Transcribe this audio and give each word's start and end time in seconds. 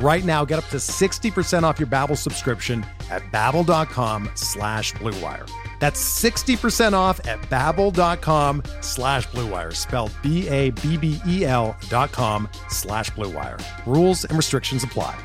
Right 0.00 0.24
now, 0.24 0.44
get 0.44 0.60
up 0.60 0.66
to 0.66 0.76
60% 0.76 1.64
off 1.64 1.80
your 1.80 1.88
Babbel 1.88 2.16
subscription 2.16 2.86
at 3.10 3.22
babbel.com 3.32 4.30
slash 4.34 4.92
bluewire. 4.94 5.50
That's 5.80 6.00
60% 6.22 6.92
off 6.92 7.24
at 7.26 7.40
babbel.com 7.42 8.62
slash 8.80 9.26
bluewire, 9.28 9.74
spelled 9.74 10.12
B-A-B-B-E-L 10.22 11.76
dot 11.88 12.12
com 12.12 12.48
slash 12.68 13.10
bluewire. 13.10 13.60
Rules 13.86 14.24
and 14.24 14.36
restrictions 14.36 14.84
apply. 14.84 15.18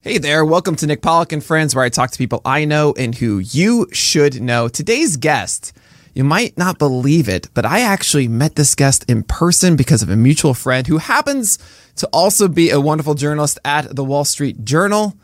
Hey 0.00 0.18
there, 0.18 0.44
welcome 0.44 0.76
to 0.76 0.86
Nick 0.86 1.02
Pollack 1.02 1.32
and 1.32 1.42
Friends, 1.42 1.74
where 1.74 1.84
I 1.84 1.88
talk 1.88 2.12
to 2.12 2.18
people 2.18 2.40
I 2.44 2.64
know 2.64 2.94
and 2.96 3.14
who 3.14 3.38
you 3.38 3.88
should 3.92 4.40
know. 4.40 4.68
Today's 4.68 5.16
guest 5.16 5.72
you 6.16 6.24
might 6.24 6.56
not 6.56 6.78
believe 6.78 7.28
it, 7.28 7.50
but 7.52 7.66
I 7.66 7.80
actually 7.80 8.26
met 8.26 8.54
this 8.54 8.74
guest 8.74 9.04
in 9.06 9.22
person 9.22 9.76
because 9.76 10.00
of 10.00 10.08
a 10.08 10.16
mutual 10.16 10.54
friend 10.54 10.86
who 10.86 10.96
happens 10.96 11.58
to 11.96 12.08
also 12.10 12.48
be 12.48 12.70
a 12.70 12.80
wonderful 12.80 13.12
journalist 13.12 13.58
at 13.66 13.94
the 13.94 14.02
Wall 14.02 14.24
Street 14.24 14.64
Journal. 14.64 15.14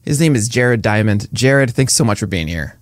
His 0.00 0.18
name 0.18 0.34
is 0.34 0.48
Jared 0.48 0.80
Diamond. 0.80 1.28
Jared, 1.34 1.72
thanks 1.72 1.92
so 1.92 2.02
much 2.02 2.20
for 2.20 2.26
being 2.26 2.48
here. 2.48 2.78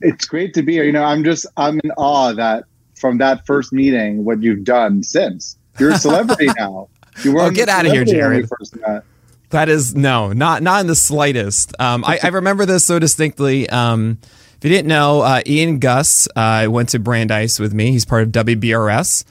It's 0.00 0.26
great 0.26 0.54
to 0.54 0.62
be 0.62 0.74
here. 0.74 0.84
You 0.84 0.92
know, 0.92 1.02
I'm 1.02 1.24
just 1.24 1.44
I'm 1.56 1.80
in 1.82 1.90
awe 1.96 2.34
that 2.34 2.66
from 2.94 3.18
that 3.18 3.44
first 3.46 3.72
meeting, 3.72 4.24
what 4.24 4.40
you've 4.40 4.62
done 4.62 5.02
since. 5.02 5.56
You're 5.80 5.90
a 5.90 5.98
celebrity 5.98 6.50
now. 6.56 6.88
You 7.24 7.32
were 7.32 7.42
oh, 7.42 7.50
get 7.50 7.68
out 7.68 7.84
of 7.84 7.90
here, 7.90 8.04
Jared. 8.04 8.48
That 9.50 9.68
is 9.68 9.96
no, 9.96 10.32
not 10.32 10.62
not 10.62 10.80
in 10.80 10.86
the 10.86 10.94
slightest. 10.94 11.74
Um, 11.80 12.04
I, 12.04 12.20
I, 12.22 12.28
remember 12.28 12.64
this 12.64 12.86
so 12.86 13.00
distinctly. 13.00 13.68
Um, 13.68 14.18
if 14.62 14.66
you 14.66 14.70
didn't 14.70 14.86
know, 14.86 15.22
uh, 15.22 15.42
Ian 15.44 15.80
Gus 15.80 16.28
uh, 16.36 16.68
went 16.70 16.90
to 16.90 17.00
Brandeis 17.00 17.58
with 17.58 17.74
me. 17.74 17.90
He's 17.90 18.04
part 18.04 18.22
of 18.22 18.28
WBRS. 18.28 19.24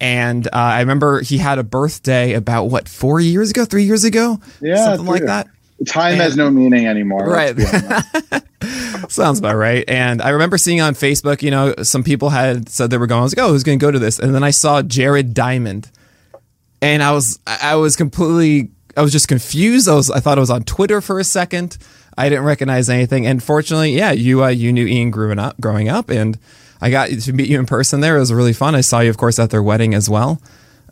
And 0.00 0.48
uh, 0.48 0.50
I 0.54 0.80
remember 0.80 1.20
he 1.20 1.38
had 1.38 1.60
a 1.60 1.62
birthday 1.62 2.32
about 2.32 2.64
what, 2.64 2.88
four 2.88 3.20
years 3.20 3.52
ago, 3.52 3.64
three 3.64 3.84
years 3.84 4.02
ago? 4.02 4.40
Yeah. 4.60 4.96
Something 4.96 5.06
like 5.06 5.26
that. 5.26 5.46
Time 5.86 6.14
and, 6.14 6.22
has 6.22 6.36
no 6.36 6.50
meaning 6.50 6.88
anymore. 6.88 7.28
Right. 7.28 7.56
Sounds 9.08 9.38
about 9.38 9.54
right. 9.54 9.84
And 9.86 10.20
I 10.20 10.30
remember 10.30 10.58
seeing 10.58 10.80
on 10.80 10.94
Facebook, 10.94 11.42
you 11.42 11.52
know, 11.52 11.76
some 11.84 12.02
people 12.02 12.30
had 12.30 12.68
said 12.68 12.90
they 12.90 12.98
were 12.98 13.06
going. 13.06 13.20
I 13.20 13.22
was 13.22 13.36
like, 13.36 13.46
oh, 13.46 13.50
who's 13.50 13.62
going 13.62 13.78
to 13.78 13.86
go 13.86 13.92
to 13.92 14.00
this? 14.00 14.18
And 14.18 14.34
then 14.34 14.42
I 14.42 14.50
saw 14.50 14.82
Jared 14.82 15.32
Diamond. 15.32 15.92
And 16.80 17.04
I 17.04 17.12
was, 17.12 17.38
I 17.46 17.76
was 17.76 17.94
completely, 17.94 18.72
I 18.96 19.02
was 19.02 19.12
just 19.12 19.28
confused. 19.28 19.88
I 19.88 19.94
was, 19.94 20.10
I 20.10 20.18
thought 20.18 20.38
it 20.38 20.40
was 20.40 20.50
on 20.50 20.64
Twitter 20.64 21.00
for 21.00 21.20
a 21.20 21.24
second. 21.24 21.78
I 22.16 22.28
didn't 22.28 22.44
recognize 22.44 22.88
anything. 22.88 23.26
And 23.26 23.42
fortunately, 23.42 23.92
yeah, 23.92 24.12
you 24.12 24.44
uh, 24.44 24.48
you 24.48 24.72
knew 24.72 24.86
Ian 24.86 25.10
growing 25.10 25.38
up, 25.38 25.60
growing 25.60 25.88
up, 25.88 26.10
and 26.10 26.38
I 26.80 26.90
got 26.90 27.08
to 27.08 27.32
meet 27.32 27.48
you 27.48 27.58
in 27.58 27.66
person 27.66 28.00
there. 28.00 28.16
It 28.16 28.20
was 28.20 28.32
really 28.32 28.52
fun. 28.52 28.74
I 28.74 28.80
saw 28.80 29.00
you, 29.00 29.10
of 29.10 29.16
course, 29.16 29.38
at 29.38 29.50
their 29.50 29.62
wedding 29.62 29.94
as 29.94 30.10
well, 30.10 30.40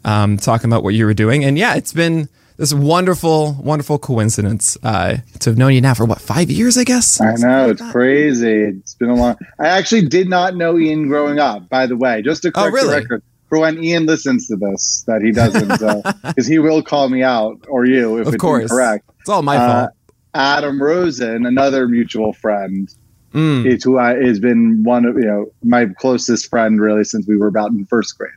um, 0.05 0.37
talking 0.37 0.71
about 0.71 0.83
what 0.83 0.95
you 0.95 1.05
were 1.05 1.15
doing. 1.15 1.45
And 1.45 1.59
yeah, 1.59 1.75
it's 1.75 1.93
been 1.93 2.29
this 2.57 2.73
wonderful, 2.73 3.55
wonderful 3.55 3.99
coincidence 3.99 4.77
uh, 4.83 5.17
to 5.41 5.51
have 5.51 5.59
known 5.59 5.73
you 5.73 5.81
now 5.81 5.95
for 5.95 6.05
what 6.05 6.21
five 6.21 6.51
years, 6.51 6.79
I 6.79 6.85
guess. 6.85 7.21
I 7.21 7.35
know 7.37 7.63
like 7.63 7.73
it's 7.73 7.81
that. 7.81 7.93
crazy. 7.93 8.63
It's 8.63 8.95
been 8.95 9.11
a 9.11 9.15
long. 9.15 9.37
I 9.59 9.69
actually 9.69 10.07
did 10.09 10.29
not 10.29 10.55
know 10.57 10.79
Ian 10.79 11.09
growing 11.09 11.39
up. 11.39 11.69
By 11.69 11.87
the 11.87 11.97
way, 11.97 12.23
just 12.23 12.43
to 12.43 12.49
oh, 12.49 12.53
correct 12.53 12.69
oh, 12.69 12.73
really? 12.73 12.89
the 12.89 13.01
record 13.01 13.23
for 13.51 13.59
when 13.59 13.83
Ian 13.83 14.07
listens 14.07 14.47
to 14.47 14.57
this, 14.57 15.05
that 15.09 15.23
he 15.23 15.33
doesn't, 15.33 15.69
because 15.69 16.47
uh, 16.47 16.49
he 16.49 16.59
will 16.61 16.83
call 16.83 17.09
me 17.09 17.23
out 17.23 17.67
or 17.69 17.85
you 17.85 18.19
if 18.19 18.29
of 18.29 18.35
it's 18.35 18.41
course. 18.41 18.63
incorrect. 18.63 19.11
It's 19.21 19.29
all 19.29 19.43
my 19.43 19.57
uh, 19.57 19.67
fault. 19.67 19.95
Adam 20.35 20.83
Rosen, 20.83 21.47
another 21.47 21.89
mutual 21.89 22.33
friend, 22.33 22.93
mm. 23.33 23.67
is 23.67 23.83
who 23.83 23.99
I, 23.99 24.15
has 24.15 24.39
been 24.39 24.83
one 24.83 25.05
of 25.05 25.17
you 25.17 25.25
know 25.25 25.47
my 25.63 25.87
closest 25.99 26.49
friend 26.49 26.81
really 26.81 27.05
since 27.05 27.27
we 27.27 27.37
were 27.37 27.49
about 27.49 27.71
in 27.71 27.87
first 27.87 28.17
grade, 28.17 28.33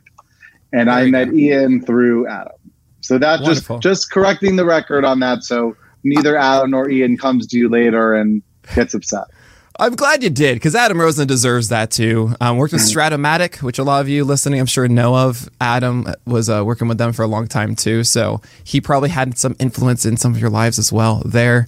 and 0.72 0.88
there 0.88 0.96
I 0.96 1.10
met 1.10 1.30
go. 1.30 1.36
Ian 1.36 1.84
through 1.84 2.28
Adam. 2.28 2.52
So 3.00 3.18
that 3.18 3.40
Wonderful. 3.40 3.78
just 3.78 3.82
just 3.82 4.10
correcting 4.10 4.56
the 4.56 4.64
record 4.64 5.04
on 5.04 5.20
that, 5.20 5.44
so 5.44 5.76
neither 6.02 6.36
Adam 6.36 6.70
nor 6.70 6.88
Ian 6.90 7.16
comes 7.16 7.46
to 7.48 7.58
you 7.58 7.68
later 7.68 8.14
and 8.14 8.42
gets 8.74 8.94
upset. 8.94 9.24
I'm 9.78 9.96
glad 9.96 10.22
you 10.22 10.30
did 10.30 10.54
because 10.54 10.74
Adam 10.74 11.00
Rosen 11.00 11.26
deserves 11.26 11.68
that 11.70 11.90
too. 11.90 12.34
Um, 12.40 12.58
worked 12.58 12.72
with 12.72 12.82
mm. 12.82 12.94
Strat-O-Matic, 12.94 13.60
which 13.60 13.78
a 13.78 13.82
lot 13.82 14.00
of 14.00 14.08
you 14.08 14.24
listening, 14.24 14.60
I'm 14.60 14.66
sure, 14.66 14.86
know 14.86 15.16
of. 15.16 15.48
Adam 15.60 16.06
was 16.26 16.48
uh, 16.48 16.62
working 16.64 16.86
with 16.86 16.98
them 16.98 17.12
for 17.12 17.22
a 17.22 17.26
long 17.26 17.48
time 17.48 17.74
too, 17.74 18.04
so 18.04 18.40
he 18.62 18.80
probably 18.80 19.08
had 19.08 19.36
some 19.36 19.56
influence 19.58 20.06
in 20.06 20.16
some 20.16 20.32
of 20.32 20.40
your 20.40 20.50
lives 20.50 20.78
as 20.78 20.92
well 20.92 21.22
there. 21.24 21.66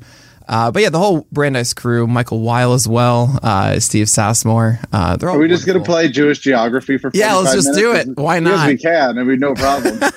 Uh, 0.48 0.70
but 0.70 0.82
yeah, 0.82 0.90
the 0.90 0.98
whole 0.98 1.26
Brandeis 1.32 1.74
crew, 1.74 2.06
Michael 2.06 2.40
Weil 2.40 2.72
as 2.72 2.86
well, 2.86 3.40
uh, 3.42 3.80
Steve 3.80 4.06
Sassmore. 4.06 4.78
Uh, 4.92 5.16
they're 5.16 5.28
all. 5.28 5.36
Are 5.36 5.40
we 5.40 5.48
just 5.48 5.66
going 5.66 5.78
to 5.78 5.84
play 5.84 6.08
Jewish 6.08 6.38
geography 6.38 6.98
for? 6.98 7.10
Yeah, 7.12 7.34
let's 7.34 7.52
just 7.52 7.74
do 7.74 7.92
it. 7.92 8.16
Why 8.16 8.38
not? 8.38 8.68
We 8.68 8.76
can. 8.76 9.18
I 9.18 9.24
mean, 9.24 9.40
no 9.40 9.54
problem. 9.54 9.98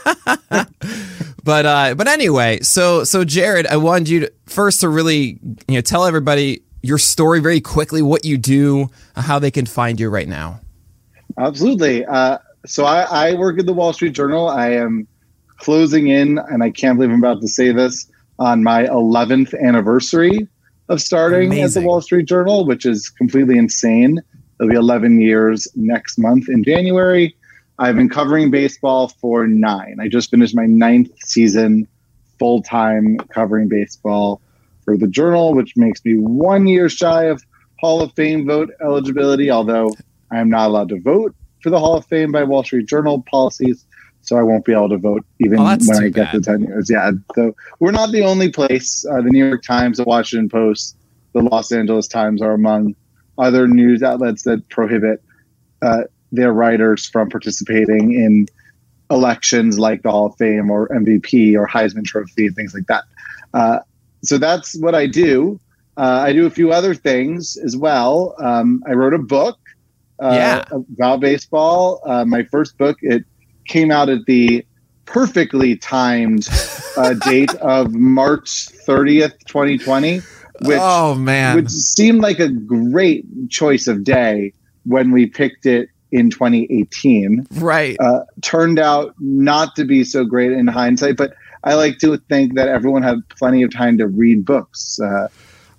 but 1.43 1.65
uh, 1.65 1.95
but 1.95 2.07
anyway, 2.07 2.59
so 2.61 3.03
so 3.03 3.23
Jared, 3.23 3.65
I 3.65 3.77
wanted 3.77 4.09
you 4.09 4.19
to, 4.21 4.33
first 4.45 4.81
to 4.81 4.89
really 4.89 5.39
you 5.67 5.75
know 5.75 5.81
tell 5.81 6.05
everybody 6.05 6.61
your 6.81 6.97
story 6.97 7.39
very 7.39 7.61
quickly, 7.61 8.01
what 8.01 8.25
you 8.25 8.37
do, 8.37 8.89
how 9.15 9.39
they 9.39 9.51
can 9.51 9.65
find 9.65 9.99
you 9.99 10.09
right 10.09 10.27
now. 10.27 10.61
Absolutely. 11.37 12.05
Uh, 12.05 12.37
so 12.65 12.85
I, 12.85 13.29
I 13.29 13.33
work 13.35 13.59
at 13.59 13.65
the 13.65 13.73
Wall 13.73 13.93
Street 13.93 14.13
Journal. 14.13 14.49
I 14.49 14.71
am 14.71 15.07
closing 15.57 16.07
in, 16.07 16.37
and 16.37 16.63
I 16.63 16.71
can't 16.71 16.97
believe 16.97 17.11
I'm 17.11 17.23
about 17.23 17.41
to 17.41 17.47
say 17.47 17.71
this 17.71 18.09
on 18.37 18.63
my 18.63 18.85
11th 18.85 19.59
anniversary 19.61 20.47
of 20.87 21.01
starting 21.01 21.47
Amazing. 21.47 21.63
at 21.63 21.73
the 21.73 21.87
Wall 21.87 22.01
Street 22.01 22.25
Journal, 22.25 22.65
which 22.65 22.85
is 22.85 23.09
completely 23.09 23.57
insane. 23.57 24.19
It'll 24.59 24.69
be 24.69 24.75
11 24.75 25.21
years 25.21 25.67
next 25.75 26.17
month 26.17 26.49
in 26.49 26.63
January. 26.63 27.35
I've 27.77 27.95
been 27.95 28.09
covering 28.09 28.51
baseball 28.51 29.07
for 29.07 29.47
nine. 29.47 29.97
I 30.01 30.09
just 30.09 30.31
finished 30.31 30.55
my 30.55 30.65
ninth 30.65 31.11
season 31.23 31.87
full 32.37 32.61
time 32.61 33.17
covering 33.17 33.69
baseball 33.69 34.41
for 34.89 34.97
the 34.97 35.07
Journal, 35.07 35.53
which 35.53 35.77
makes 35.77 36.03
me 36.03 36.15
one 36.15 36.65
year 36.65 36.89
shy 36.89 37.25
of 37.25 37.43
Hall 37.79 38.01
of 38.01 38.11
Fame 38.13 38.47
vote 38.47 38.71
eligibility, 38.81 39.51
although 39.51 39.93
I 40.31 40.39
am 40.39 40.49
not 40.49 40.67
allowed 40.67 40.89
to 40.89 40.99
vote 40.99 41.35
for 41.61 41.69
the 41.69 41.79
Hall 41.79 41.95
of 41.95 42.07
Fame 42.07 42.31
by 42.31 42.43
Wall 42.43 42.63
Street 42.63 42.87
Journal 42.87 43.23
policies. 43.29 43.85
So 44.21 44.35
I 44.35 44.41
won't 44.41 44.65
be 44.65 44.73
able 44.73 44.89
to 44.89 44.97
vote 44.97 45.23
even 45.39 45.59
oh, 45.59 45.77
when 45.85 46.03
I 46.03 46.09
get 46.09 46.31
to 46.31 46.41
10 46.41 46.63
years. 46.63 46.89
Yeah. 46.89 47.11
So 47.35 47.55
we're 47.79 47.91
not 47.91 48.11
the 48.11 48.23
only 48.23 48.51
place. 48.51 49.05
Uh, 49.05 49.21
the 49.21 49.29
New 49.29 49.45
York 49.45 49.61
Times, 49.61 49.97
the 49.97 50.03
Washington 50.05 50.49
Post, 50.49 50.97
the 51.33 51.41
Los 51.41 51.71
Angeles 51.71 52.07
Times 52.07 52.41
are 52.41 52.53
among 52.53 52.95
other 53.37 53.67
news 53.67 54.01
outlets 54.01 54.41
that 54.43 54.67
prohibit 54.69 55.21
uh, 55.83 56.01
their 56.31 56.51
writers 56.51 57.07
from 57.07 57.29
participating 57.29 58.13
in 58.13 58.47
elections 59.11 59.77
like 59.77 60.01
the 60.01 60.09
Hall 60.09 60.25
of 60.25 60.35
Fame 60.37 60.71
or 60.71 60.87
MVP 60.89 61.55
or 61.55 61.67
Heisman 61.67 62.05
Trophy 62.05 62.47
and 62.47 62.55
things 62.55 62.73
like 62.73 62.87
that. 62.87 63.03
Uh, 63.53 63.79
so 64.23 64.37
that's 64.37 64.77
what 64.79 64.95
I 64.95 65.07
do. 65.07 65.59
Uh, 65.97 66.23
I 66.23 66.33
do 66.33 66.45
a 66.45 66.49
few 66.49 66.71
other 66.71 66.93
things 66.93 67.57
as 67.57 67.75
well. 67.75 68.35
Um, 68.39 68.83
I 68.87 68.93
wrote 68.93 69.13
a 69.13 69.19
book 69.19 69.57
uh, 70.21 70.31
yeah. 70.33 70.65
about 70.71 71.19
baseball. 71.19 72.01
Uh, 72.05 72.25
my 72.25 72.43
first 72.43 72.77
book 72.77 72.97
it 73.01 73.25
came 73.65 73.91
out 73.91 74.09
at 74.09 74.25
the 74.25 74.65
perfectly 75.05 75.75
timed 75.75 76.47
uh, 76.97 77.13
date 77.25 77.53
of 77.55 77.93
March 77.93 78.69
30th, 78.85 79.37
2020. 79.45 80.21
Which, 80.61 80.77
oh 80.81 81.15
man, 81.15 81.55
which 81.55 81.69
seemed 81.69 82.21
like 82.21 82.39
a 82.39 82.49
great 82.49 83.25
choice 83.49 83.87
of 83.87 84.03
day 84.03 84.53
when 84.83 85.11
we 85.11 85.25
picked 85.25 85.65
it 85.65 85.89
in 86.11 86.29
2018. 86.29 87.47
Right. 87.55 87.95
Uh, 87.99 88.21
turned 88.41 88.79
out 88.79 89.15
not 89.19 89.75
to 89.75 89.85
be 89.85 90.03
so 90.03 90.25
great 90.25 90.51
in 90.51 90.67
hindsight, 90.67 91.17
but 91.17 91.33
I 91.63 91.75
like 91.75 91.97
to 91.99 92.17
think 92.29 92.55
that 92.55 92.67
everyone 92.67 93.03
had 93.03 93.27
plenty 93.29 93.63
of 93.63 93.73
time 93.73 93.97
to 93.97 94.07
read 94.07 94.45
books 94.45 94.99
uh, 94.99 95.27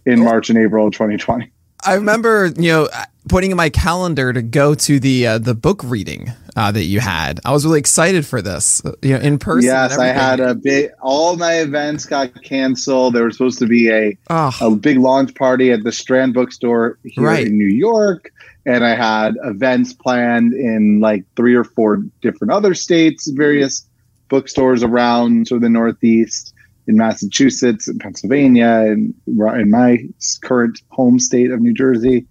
in 0.04 0.22
March 0.22 0.50
and 0.50 0.58
April 0.58 0.86
of 0.86 0.92
2020. 0.92 1.50
I 1.84 1.94
remember, 1.94 2.52
you 2.56 2.70
know, 2.70 2.88
putting 3.28 3.50
in 3.50 3.56
my 3.56 3.70
calendar 3.70 4.32
to 4.32 4.42
go 4.42 4.74
to 4.74 5.00
the 5.00 5.26
uh, 5.26 5.38
the 5.38 5.54
book 5.54 5.82
reading 5.84 6.32
uh, 6.56 6.72
that 6.72 6.84
you 6.84 7.00
had. 7.00 7.40
I 7.44 7.52
was 7.52 7.64
really 7.64 7.78
excited 7.78 8.26
for 8.26 8.42
this, 8.42 8.82
you 9.02 9.14
know, 9.14 9.20
in 9.20 9.38
person. 9.38 9.68
Yes, 9.68 9.96
I 9.96 10.06
had 10.08 10.40
a 10.40 10.54
big. 10.54 10.90
All 11.00 11.36
my 11.36 11.54
events 11.60 12.04
got 12.06 12.42
canceled. 12.42 13.14
There 13.14 13.24
was 13.24 13.36
supposed 13.36 13.58
to 13.60 13.66
be 13.66 13.90
a 13.90 14.18
oh. 14.28 14.56
a 14.60 14.70
big 14.76 14.98
launch 14.98 15.34
party 15.34 15.72
at 15.72 15.82
the 15.82 15.92
Strand 15.92 16.34
Bookstore 16.34 16.98
here 17.04 17.24
Right. 17.24 17.46
in 17.46 17.56
New 17.56 17.64
York, 17.74 18.30
and 18.66 18.84
I 18.84 18.94
had 18.94 19.34
events 19.44 19.92
planned 19.94 20.52
in 20.52 21.00
like 21.00 21.24
three 21.36 21.54
or 21.54 21.64
four 21.64 22.02
different 22.20 22.52
other 22.52 22.74
states, 22.74 23.28
various 23.28 23.86
bookstores 24.30 24.82
around 24.82 25.48
sort 25.48 25.56
of 25.56 25.62
the 25.62 25.68
Northeast, 25.68 26.54
in 26.86 26.96
Massachusetts, 26.96 27.86
and 27.86 28.00
Pennsylvania, 28.00 28.84
and 28.86 29.14
in 29.26 29.70
my 29.70 29.98
current 30.42 30.80
home 30.88 31.18
state 31.18 31.50
of 31.50 31.60
New 31.60 31.74
Jersey, 31.74 32.26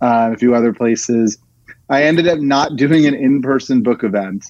uh, 0.00 0.30
a 0.32 0.36
few 0.36 0.54
other 0.54 0.72
places. 0.72 1.36
I 1.90 2.04
ended 2.04 2.28
up 2.28 2.38
not 2.38 2.76
doing 2.76 3.06
an 3.06 3.14
in-person 3.14 3.82
book 3.82 4.04
event 4.04 4.44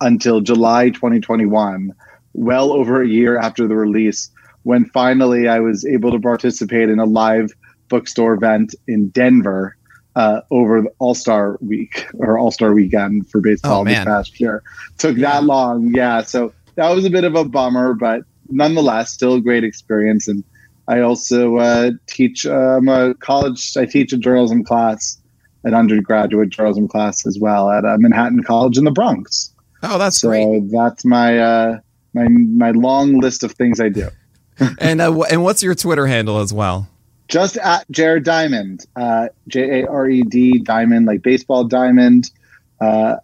until 0.00 0.40
July 0.40 0.90
2021, 0.90 1.92
well 2.32 2.72
over 2.72 3.02
a 3.02 3.08
year 3.08 3.38
after 3.38 3.68
the 3.68 3.76
release, 3.76 4.30
when 4.62 4.84
finally 4.86 5.48
I 5.48 5.60
was 5.60 5.86
able 5.86 6.10
to 6.12 6.18
participate 6.18 6.88
in 6.88 6.98
a 6.98 7.04
live 7.04 7.50
bookstore 7.88 8.34
event 8.34 8.74
in 8.88 9.08
Denver 9.10 9.75
uh, 10.16 10.40
over 10.50 10.84
All 10.98 11.14
Star 11.14 11.56
Week 11.60 12.06
or 12.14 12.38
All 12.38 12.50
Star 12.50 12.72
Weekend 12.72 13.28
for 13.30 13.40
baseball 13.40 13.82
Oh, 13.82 13.84
this 13.84 14.02
past 14.04 14.40
year. 14.40 14.62
Took 14.98 15.16
that 15.18 15.44
long, 15.44 15.94
yeah. 15.94 16.22
So 16.22 16.52
that 16.74 16.90
was 16.94 17.04
a 17.04 17.10
bit 17.10 17.22
of 17.24 17.34
a 17.36 17.44
bummer, 17.44 17.94
but 17.94 18.22
nonetheless, 18.48 19.12
still 19.12 19.34
a 19.34 19.40
great 19.40 19.62
experience. 19.62 20.26
And 20.26 20.42
I 20.88 21.00
also 21.00 21.56
uh, 21.58 21.90
teach. 22.08 22.46
Uh, 22.46 22.76
I'm 22.78 22.88
a 22.88 23.14
college. 23.14 23.76
I 23.76 23.84
teach 23.86 24.12
a 24.12 24.16
journalism 24.16 24.64
class, 24.64 25.18
an 25.64 25.74
undergraduate 25.74 26.48
journalism 26.48 26.88
class 26.88 27.26
as 27.26 27.38
well 27.40 27.70
at 27.70 27.84
uh, 27.84 27.96
Manhattan 27.98 28.42
College 28.42 28.78
in 28.78 28.84
the 28.84 28.90
Bronx. 28.90 29.52
Oh, 29.82 29.98
that's 29.98 30.20
so 30.20 30.28
great. 30.28 30.70
that's 30.72 31.04
my 31.04 31.38
uh, 31.38 31.78
my 32.14 32.26
my 32.28 32.70
long 32.70 33.20
list 33.20 33.42
of 33.44 33.52
things 33.52 33.80
I 33.80 33.88
do. 33.90 34.08
And 34.78 35.02
uh, 35.02 35.12
wh- 35.12 35.30
and 35.30 35.42
what's 35.42 35.62
your 35.62 35.74
Twitter 35.74 36.06
handle 36.06 36.38
as 36.38 36.50
well? 36.50 36.88
Just 37.28 37.56
at 37.56 37.90
Jared 37.90 38.24
Diamond, 38.24 38.86
uh, 38.94 39.28
J 39.48 39.80
A 39.82 39.88
R 39.88 40.08
E 40.08 40.22
D 40.22 40.58
Diamond, 40.58 41.06
like 41.06 41.22
baseball 41.22 41.64
diamond. 41.64 42.30
Uh, 42.80 43.16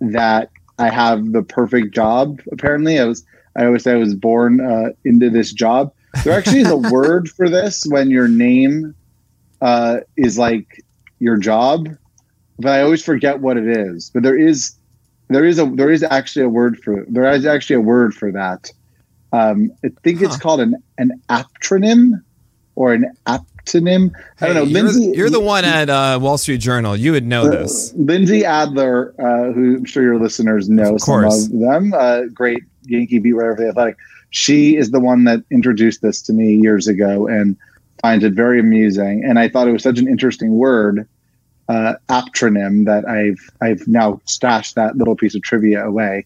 that 0.00 0.50
I 0.78 0.88
have 0.88 1.32
the 1.32 1.42
perfect 1.42 1.94
job. 1.94 2.40
Apparently, 2.50 2.98
I 2.98 3.04
was. 3.04 3.24
I 3.56 3.66
always 3.66 3.82
say 3.82 3.92
I 3.92 3.96
was 3.96 4.14
born 4.14 4.60
uh, 4.60 4.90
into 5.04 5.28
this 5.28 5.52
job. 5.52 5.92
There 6.24 6.32
actually 6.32 6.60
is 6.60 6.70
a 6.70 6.76
word 6.90 7.28
for 7.28 7.48
this 7.48 7.84
when 7.88 8.08
your 8.08 8.28
name 8.28 8.94
uh, 9.60 9.98
is 10.16 10.38
like 10.38 10.84
your 11.18 11.36
job, 11.36 11.88
but 12.58 12.72
I 12.72 12.82
always 12.82 13.04
forget 13.04 13.40
what 13.40 13.56
it 13.56 13.66
is. 13.66 14.10
But 14.14 14.22
there 14.22 14.38
is, 14.38 14.76
there 15.28 15.44
is 15.44 15.58
a, 15.58 15.66
there 15.66 15.90
is 15.90 16.04
actually 16.04 16.44
a 16.44 16.48
word 16.48 16.78
for. 16.78 17.04
There 17.08 17.30
is 17.32 17.44
actually 17.44 17.76
a 17.76 17.80
word 17.80 18.14
for 18.14 18.30
that. 18.32 18.70
Um, 19.32 19.72
I 19.84 19.90
think 20.02 20.22
it's 20.22 20.36
called 20.36 20.60
an 20.60 20.76
an 20.98 21.20
aptronym 21.28 22.22
or 22.80 22.94
an 22.94 23.14
aptonym. 23.26 24.10
I 24.40 24.46
don't 24.46 24.54
know. 24.54 24.64
Hey, 24.64 24.70
you're, 24.70 24.82
Lindsey, 24.82 25.12
you're 25.14 25.28
the 25.28 25.38
one 25.38 25.66
at 25.66 25.90
uh, 25.90 26.18
Wall 26.20 26.38
Street 26.38 26.62
Journal. 26.62 26.96
You 26.96 27.12
would 27.12 27.26
know 27.26 27.42
uh, 27.42 27.50
this. 27.50 27.92
Lindsey 27.94 28.42
Adler, 28.42 29.14
uh, 29.18 29.52
who 29.52 29.76
I'm 29.76 29.84
sure 29.84 30.02
your 30.02 30.18
listeners 30.18 30.70
know 30.70 30.94
Of 30.94 31.02
some 31.02 31.24
of 31.24 31.50
them, 31.50 31.92
uh, 31.92 32.22
great 32.32 32.64
Yankee 32.84 33.18
beat 33.18 33.34
writer 33.34 33.54
for 33.56 33.62
the 33.64 33.68
Athletic. 33.68 33.98
She 34.30 34.76
is 34.76 34.92
the 34.92 35.00
one 35.00 35.24
that 35.24 35.40
introduced 35.50 36.00
this 36.00 36.22
to 36.22 36.32
me 36.32 36.54
years 36.54 36.88
ago 36.88 37.26
and 37.26 37.54
finds 38.00 38.24
it 38.24 38.32
very 38.32 38.58
amusing. 38.58 39.24
And 39.24 39.38
I 39.38 39.50
thought 39.50 39.68
it 39.68 39.72
was 39.72 39.82
such 39.82 39.98
an 39.98 40.08
interesting 40.08 40.52
word, 40.52 41.06
uh, 41.68 41.94
aptronym, 42.08 42.86
that 42.86 43.06
I've 43.06 43.50
I've 43.60 43.86
now 43.86 44.22
stashed 44.24 44.74
that 44.76 44.96
little 44.96 45.16
piece 45.16 45.34
of 45.34 45.42
trivia 45.42 45.84
away. 45.84 46.24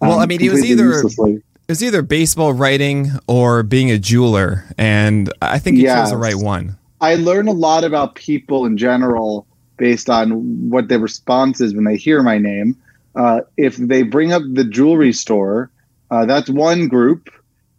Well, 0.00 0.20
I 0.20 0.24
mean, 0.24 0.40
it 0.40 0.50
was 0.50 0.64
either- 0.64 0.84
uselessly. 0.84 1.42
It 1.68 1.72
was 1.72 1.82
either 1.82 2.02
baseball 2.02 2.52
writing 2.52 3.12
or 3.26 3.62
being 3.62 3.90
a 3.90 3.98
jeweler, 3.98 4.64
and 4.76 5.32
I 5.40 5.58
think 5.58 5.78
you 5.78 5.86
chose 5.86 6.10
the 6.10 6.16
right 6.16 6.34
one. 6.34 6.76
I 7.00 7.14
learn 7.14 7.48
a 7.48 7.52
lot 7.52 7.84
about 7.84 8.14
people 8.14 8.66
in 8.66 8.76
general 8.76 9.46
based 9.76 10.10
on 10.10 10.70
what 10.70 10.88
their 10.88 10.98
response 10.98 11.60
is 11.60 11.74
when 11.74 11.84
they 11.84 11.96
hear 11.96 12.22
my 12.22 12.38
name. 12.38 12.76
Uh, 13.14 13.40
if 13.56 13.76
they 13.76 14.02
bring 14.02 14.32
up 14.32 14.42
the 14.52 14.64
jewelry 14.64 15.12
store, 15.12 15.70
uh, 16.10 16.24
that's 16.26 16.48
one 16.50 16.88
group. 16.88 17.30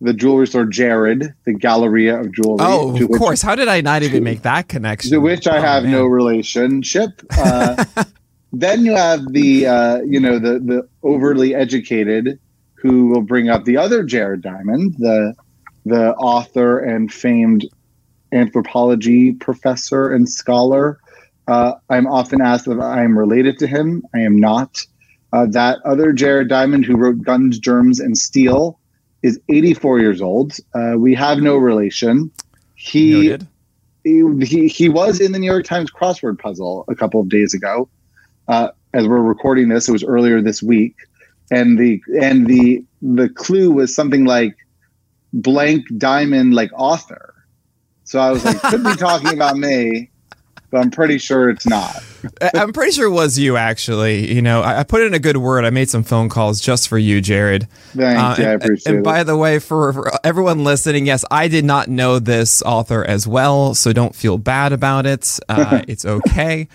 The 0.02 0.14
jewelry 0.14 0.48
store, 0.48 0.66
Jared, 0.66 1.34
the 1.46 1.54
Galleria 1.54 2.20
of 2.20 2.34
Jewelry. 2.34 2.58
Oh, 2.60 2.90
of 2.96 3.10
which- 3.10 3.20
course. 3.20 3.42
How 3.42 3.56
did 3.56 3.70
I 3.70 3.80
not 3.82 4.04
even 4.04 4.24
make 4.24 4.42
that 4.42 4.68
connection? 4.68 5.12
to 5.12 5.20
which 5.20 5.48
I 5.48 5.60
Oh, 5.60 5.62
have 5.62 5.84
man. 5.84 5.94
no 5.94 6.06
relationship. 6.06 7.22
Uh, 7.38 7.86
then 8.54 8.84
you 8.86 8.94
have 8.96 9.32
the 9.32 9.66
uh, 9.68 10.02
you 10.02 10.20
know 10.20 10.40
the 10.40 10.60
the 10.60 10.88
overly 11.04 11.56
educated 11.56 12.38
who 12.84 13.08
will 13.08 13.22
bring 13.22 13.50
up 13.50 13.64
the 13.64 13.78
other 13.78 14.04
Jared 14.04 14.42
Diamond, 14.42 14.96
the 15.00 15.34
the 15.86 16.14
author 16.16 16.80
and 16.80 17.12
famed 17.12 17.66
anthropology 18.34 19.34
professor 19.34 20.12
and 20.12 20.30
scholar. 20.30 21.00
Uh, 21.48 21.74
I'm 21.90 22.08
often 22.08 22.42
asked 22.42 22.68
if 22.68 22.80
I 22.80 23.04
am 23.04 23.18
related 23.18 23.58
to 23.60 23.68
him. 23.68 24.04
I 24.14 24.20
am 24.20 24.38
not. 24.38 24.86
Uh, 25.32 25.46
that 25.48 25.80
other 25.86 26.14
Jared 26.14 26.50
Diamond, 26.50 26.86
who 26.86 26.96
wrote 26.96 27.22
Guns, 27.22 27.58
Germs, 27.58 28.00
and 28.00 28.18
Steel, 28.18 28.80
is 29.24 29.40
84 29.50 30.00
years 30.00 30.22
old. 30.22 30.58
Uh, 30.76 30.94
we 30.98 31.16
have 31.16 31.40
no 31.40 31.56
relation. 31.56 32.32
He 32.76 33.30
Noted. 33.30 33.48
he, 34.04 34.68
he 34.68 34.90
was 34.90 35.20
in 35.20 35.32
the 35.32 35.40
New 35.40 35.50
York 35.50 35.66
Times 35.66 35.90
crossword 35.90 36.38
puzzle 36.38 36.86
a 36.90 36.96
couple 36.96 37.20
of 37.20 37.30
days 37.30 37.54
ago. 37.54 37.90
Uh, 38.48 38.70
as 38.94 39.08
we're 39.08 39.22
recording 39.22 39.70
this, 39.70 39.88
it 39.88 39.92
was 39.92 40.04
earlier 40.04 40.42
this 40.42 40.62
week, 40.62 40.96
and 41.52 41.78
the 41.78 42.02
and 42.22 42.48
the 42.48 42.84
the 43.02 43.30
clue 43.30 43.72
was 43.72 43.94
something 43.96 44.26
like 44.26 44.56
blank 45.34 45.86
diamond 45.98 46.54
like 46.54 46.72
author. 46.76 47.34
So 48.06 48.20
I 48.20 48.32
was 48.32 48.44
like, 48.46 48.62
could 48.62 48.84
be 48.84 48.96
talking 48.98 49.34
about 49.34 49.58
me, 49.58 50.10
but 50.70 50.80
I'm 50.80 50.92
pretty 50.92 51.18
sure 51.18 51.50
it's 51.50 51.66
not. 51.66 51.96
I'm 52.54 52.72
pretty 52.74 52.92
sure 52.92 53.08
it 53.08 53.12
was 53.12 53.38
you, 53.40 53.58
actually. 53.58 54.32
You 54.34 54.42
know, 54.42 54.62
I, 54.62 54.80
I 54.82 54.84
put 54.84 55.02
in 55.02 55.14
a 55.14 55.20
good 55.20 55.38
word. 55.38 55.66
I 55.66 55.70
made 55.70 55.90
some 55.90 56.04
phone 56.04 56.30
calls 56.30 56.62
just 56.62 56.88
for 56.88 56.98
you, 56.98 57.20
Jared. 57.22 57.68
Thank 57.96 58.20
Uh, 58.20 58.36
you, 58.42 58.48
I 58.48 58.52
and- 58.54 58.62
appreciate 58.64 58.92
and 58.92 59.00
it. 59.00 59.04
by 59.04 59.24
the 59.24 59.36
way, 59.38 59.60
for, 59.60 59.92
for 59.94 60.12
everyone 60.26 60.64
listening, 60.64 61.06
yes, 61.06 61.26
I 61.32 61.48
did 61.48 61.66
not 61.66 61.88
know 61.90 62.20
this 62.20 62.62
author 62.62 63.04
as 63.04 63.26
well, 63.28 63.74
so 63.74 63.92
don't 63.94 64.16
feel 64.16 64.38
bad 64.38 64.72
about 64.74 65.06
it. 65.06 65.40
Uh, 65.50 65.82
it's 65.88 66.06
okay. 66.06 66.68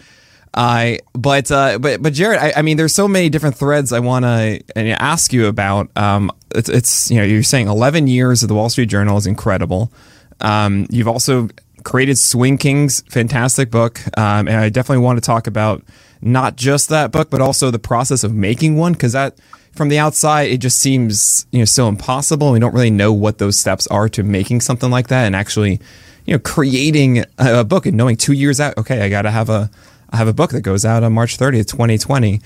I 0.55 1.01
but 1.13 1.51
uh, 1.51 1.79
but 1.79 2.03
but 2.03 2.13
Jared, 2.13 2.39
I, 2.39 2.53
I 2.57 2.63
mean, 2.63 2.77
there's 2.77 2.95
so 2.95 3.09
many 3.09 3.29
different 3.29 3.57
threads 3.57 3.93
I 3.93 4.01
want 4.01 4.25
to 4.25 4.63
ask 4.77 5.33
you 5.33 5.47
about. 5.47 5.91
Um, 5.97 6.31
it's, 6.55 6.69
it's 6.69 7.11
you 7.11 7.19
know 7.19 7.25
you're 7.25 7.43
saying 7.43 7.69
11 7.69 8.07
years 8.07 8.43
of 8.43 8.49
the 8.49 8.55
Wall 8.55 8.69
Street 8.69 8.89
Journal 8.89 9.17
is 9.17 9.27
incredible. 9.27 9.93
Um, 10.41 10.87
you've 10.91 11.09
also 11.09 11.49
created 11.85 12.19
Swing 12.19 12.59
Kings, 12.59 13.03
fantastic 13.09 13.71
book, 13.71 14.01
um, 14.19 14.49
and 14.49 14.57
I 14.57 14.69
definitely 14.69 15.05
want 15.05 15.19
to 15.19 15.27
talk 15.27 15.47
about 15.47 15.83
not 16.21 16.57
just 16.57 16.89
that 16.89 17.13
book, 17.13 17.31
but 17.31 17.41
also 17.41 17.71
the 17.71 17.79
process 17.79 18.25
of 18.25 18.35
making 18.35 18.77
one 18.77 18.93
because 18.93 19.13
that 19.13 19.39
from 19.73 19.89
the 19.89 19.99
outside 19.99 20.51
it 20.51 20.59
just 20.59 20.79
seems 20.79 21.47
you 21.53 21.61
know 21.61 21.65
so 21.65 21.89
impossible. 21.89 22.53
We 22.53 22.59
don't 22.59 22.75
really 22.75 22.91
know 22.91 23.13
what 23.13 23.39
those 23.39 23.59
steps 23.59 23.87
are 23.89 24.09
to 24.11 24.23
making 24.23 24.61
something 24.63 24.91
like 24.91 25.09
that 25.09 25.27
and 25.27 25.37
actually 25.37 25.81
you 26.25 26.35
know 26.35 26.39
creating 26.39 27.25
a, 27.39 27.65
book 27.65 27.87
and 27.87 27.97
knowing 27.97 28.17
two 28.17 28.33
years 28.33 28.61
out, 28.61 28.77
okay, 28.77 29.03
I 29.03 29.09
got 29.09 29.23
to 29.23 29.31
have 29.31 29.49
a 29.49 29.71
I 30.11 30.17
have 30.17 30.29
a 30.29 30.33
book 30.33 30.51
that 30.51 30.63
goes 30.63 30.85
out 30.85 31.03
on 31.03 31.13
March 31.13 31.39
30th, 31.39 31.69
2020. 31.69 32.41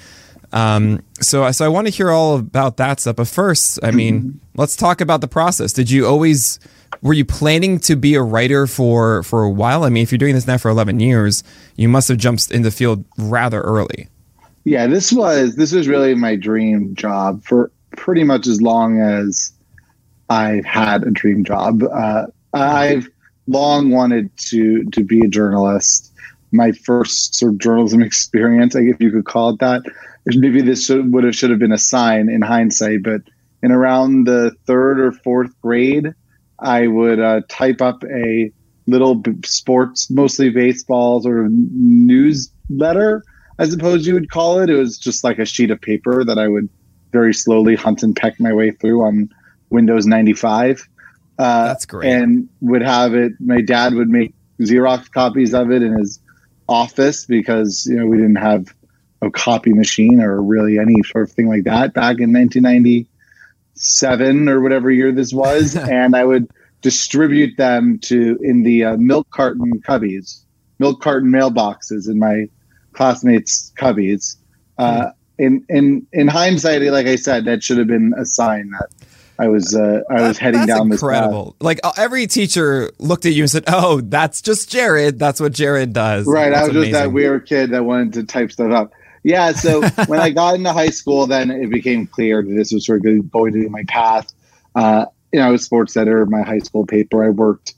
Um, 0.53 1.03
so, 1.21 1.51
so 1.51 1.65
I 1.65 1.69
want 1.69 1.87
to 1.87 1.93
hear 1.93 2.11
all 2.11 2.37
about 2.37 2.77
that 2.77 3.01
stuff. 3.01 3.17
But 3.17 3.29
first, 3.29 3.79
I 3.83 3.91
mean, 3.91 4.41
let's 4.55 4.77
talk 4.77 5.01
about 5.01 5.21
the 5.21 5.29
process. 5.29 5.73
Did 5.73 5.91
you 5.91 6.07
always 6.07 6.59
were 7.01 7.15
you 7.15 7.25
planning 7.25 7.81
to 7.81 7.97
be 7.97 8.15
a 8.15 8.23
writer 8.23 8.67
for 8.67 9.23
for 9.23 9.43
a 9.43 9.51
while? 9.51 9.85
I 9.85 9.89
mean, 9.89 10.03
if 10.03 10.13
you're 10.13 10.19
doing 10.19 10.35
this 10.35 10.47
now 10.47 10.59
for 10.59 10.71
11 10.71 11.01
years, 11.01 11.43
you 11.77 11.89
must 11.89 12.09
have 12.09 12.19
jumped 12.19 12.51
in 12.51 12.63
the 12.63 12.71
field 12.71 13.05
rather 13.17 13.61
early. 13.61 14.09
Yeah, 14.65 14.87
this 14.87 15.13
was 15.13 15.57
this 15.57 15.73
was 15.73 15.89
really 15.89 16.15
my 16.15 16.37
dream 16.37 16.95
job 16.95 17.43
for 17.45 17.71
pretty 17.97 18.25
much 18.25 18.47
as 18.47 18.63
long 18.63 19.01
as 19.01 19.53
I've 20.29 20.65
had 20.65 21.03
a 21.03 21.11
dream 21.11 21.45
job. 21.45 21.83
Uh, 21.83 22.27
I've 22.55 23.09
long 23.49 23.91
wanted 23.91 24.35
to 24.37 24.85
to 24.85 25.03
be 25.03 25.21
a 25.25 25.29
journalist. 25.29 26.12
My 26.53 26.73
first 26.73 27.35
sort 27.37 27.53
of 27.53 27.59
journalism 27.59 28.03
experience, 28.11 28.77
I 28.77 28.85
guess 28.85 28.97
you 29.01 29.11
could 29.11 29.25
call 29.25 29.51
it 29.51 29.59
that. 29.61 29.83
Maybe 30.27 30.61
this 30.61 30.87
should, 30.87 31.13
would 31.13 31.25
have 31.25 31.35
should 31.35 31.51
have 31.51 31.59
been 31.59 31.73
a 31.73 31.79
sign 31.79 32.29
in 32.29 32.43
hindsight, 32.43 33.03
but 33.03 33.23
in 33.63 33.73
around 33.73 34.27
the 34.27 34.53
third 34.67 35.01
or 35.01 35.13
fourth 35.13 35.51
grade, 35.61 36.15
I 36.61 36.87
would 36.87 37.19
uh, 37.19 37.41
type 37.49 37.81
up 37.81 38.05
a 38.05 38.53
little 38.87 39.23
sports, 39.45 40.11
mostly 40.11 40.51
baseball, 40.51 41.21
sort 41.23 41.47
of 41.47 41.53
newsletter 41.53 43.25
I 43.59 43.69
suppose 43.69 44.07
you 44.07 44.15
would 44.15 44.31
call 44.31 44.59
it. 44.61 44.71
It 44.71 44.75
was 44.75 44.99
just 44.99 45.25
like 45.25 45.39
a 45.39 45.45
sheet 45.45 45.71
of 45.71 45.81
paper 45.81 46.25
that 46.25 46.39
I 46.39 46.49
would 46.49 46.69
very 47.13 47.35
slowly 47.35 47.77
hunt 47.77 48.03
and 48.03 48.17
peck 48.17 48.41
my 48.41 48.53
way 48.53 48.71
through 48.73 49.05
on 49.05 49.29
Windows 49.71 50.07
95. 50.07 50.89
Uh, 51.39 51.67
That's 51.67 51.87
great. 51.87 52.11
And 52.11 52.49
would 52.61 52.83
have 52.83 53.15
it, 53.15 53.33
my 53.39 53.61
dad 53.61 53.95
would 53.95 54.09
make 54.09 54.35
Xerox 54.61 55.11
copies 55.11 55.55
of 55.55 55.71
it 55.71 55.83
in 55.83 55.97
his 55.97 56.19
office 56.69 57.27
because 57.27 57.87
you 57.87 57.97
know 57.97 58.07
we 58.07 58.17
didn't 58.17 58.37
have 58.37 58.73
a 59.23 59.31
copy 59.31 59.73
machine 59.73 60.21
or 60.21 60.43
really 60.43 60.79
any 60.79 61.03
sort 61.05 61.29
of 61.29 61.35
thing 61.35 61.49
like 61.49 61.65
that 61.65 61.95
back 61.95 62.19
in 62.19 62.33
1997 62.33 64.49
or 64.49 64.61
whatever 64.61 64.91
year 64.91 65.13
this 65.13 65.33
was, 65.33 65.77
and 65.77 66.17
I 66.17 66.25
would 66.25 66.51
distribute 66.81 67.57
them 67.57 67.99
to 68.01 68.39
in 68.43 68.65
the 68.65 68.85
uh, 68.85 68.97
milk 68.97 69.31
carton 69.31 69.81
cubbies, 69.81 70.43
milk 70.79 71.01
carton 71.01 71.31
mailboxes 71.31 72.09
in 72.09 72.19
my 72.19 72.49
classmates' 72.93 73.73
cubbies. 73.79 74.37
Uh, 74.79 75.11
in 75.39 75.65
in 75.69 76.07
in 76.13 76.29
hindsight, 76.29 76.83
like 76.83 77.07
I 77.07 77.17
said, 77.17 77.47
that 77.47 77.63
should 77.63 77.79
have 77.79 77.87
been 77.87 78.15
a 78.19 78.25
sign 78.25 78.71
that 78.71 78.89
I 79.43 79.49
was 79.49 79.75
uh, 79.75 80.03
I 80.09 80.29
was 80.29 80.39
heading 80.39 80.61
that's 80.61 80.73
down 80.73 80.93
incredible. 80.93 81.45
this 81.45 81.53
path. 81.53 81.63
Like 81.63 81.81
uh, 81.83 81.93
every 81.97 82.29
teacher 82.29 82.93
looked 83.01 83.27
at 83.27 83.33
you 83.33 83.43
and 83.43 83.51
said, 83.51 83.65
"Oh, 83.67 84.01
that's 84.01 84.41
just 84.41 84.71
Jared. 84.71 85.19
That's 85.19 85.41
what 85.41 85.53
Jared 85.53 85.93
does." 85.93 86.27
Right. 86.27 86.51
That's 86.51 86.61
I 86.61 86.69
was 86.69 86.71
amazing. 86.77 86.93
just 86.93 87.03
that 87.03 87.13
weird 87.13 87.47
kid 87.47 87.71
that 87.71 87.85
wanted 87.85 88.13
to 88.13 88.25
type 88.25 88.53
stuff 88.53 88.71
up. 88.71 88.93
Yeah. 89.25 89.51
So 89.51 89.83
when 90.07 90.21
I 90.21 90.31
got 90.31 90.55
into 90.55 90.73
high 90.73 90.91
school, 90.91 91.27
then 91.27 91.51
it 91.51 91.71
became 91.71 92.07
clear 92.07 92.41
that 92.41 92.55
this 92.55 92.73
was 92.73 92.87
sort 92.87 93.05
of 93.05 93.31
going 93.33 93.53
to 93.53 93.63
be 93.63 93.69
my 93.69 93.83
path. 93.89 94.33
Uh, 94.77 95.07
you 95.33 95.41
know, 95.41 95.49
I 95.49 95.51
was 95.51 95.65
sports 95.65 95.97
editor 95.97 96.23
of 96.23 96.31
my 96.31 96.43
high 96.43 96.61
school 96.61 96.87
paper. 96.87 97.25
I 97.25 97.31
worked 97.31 97.75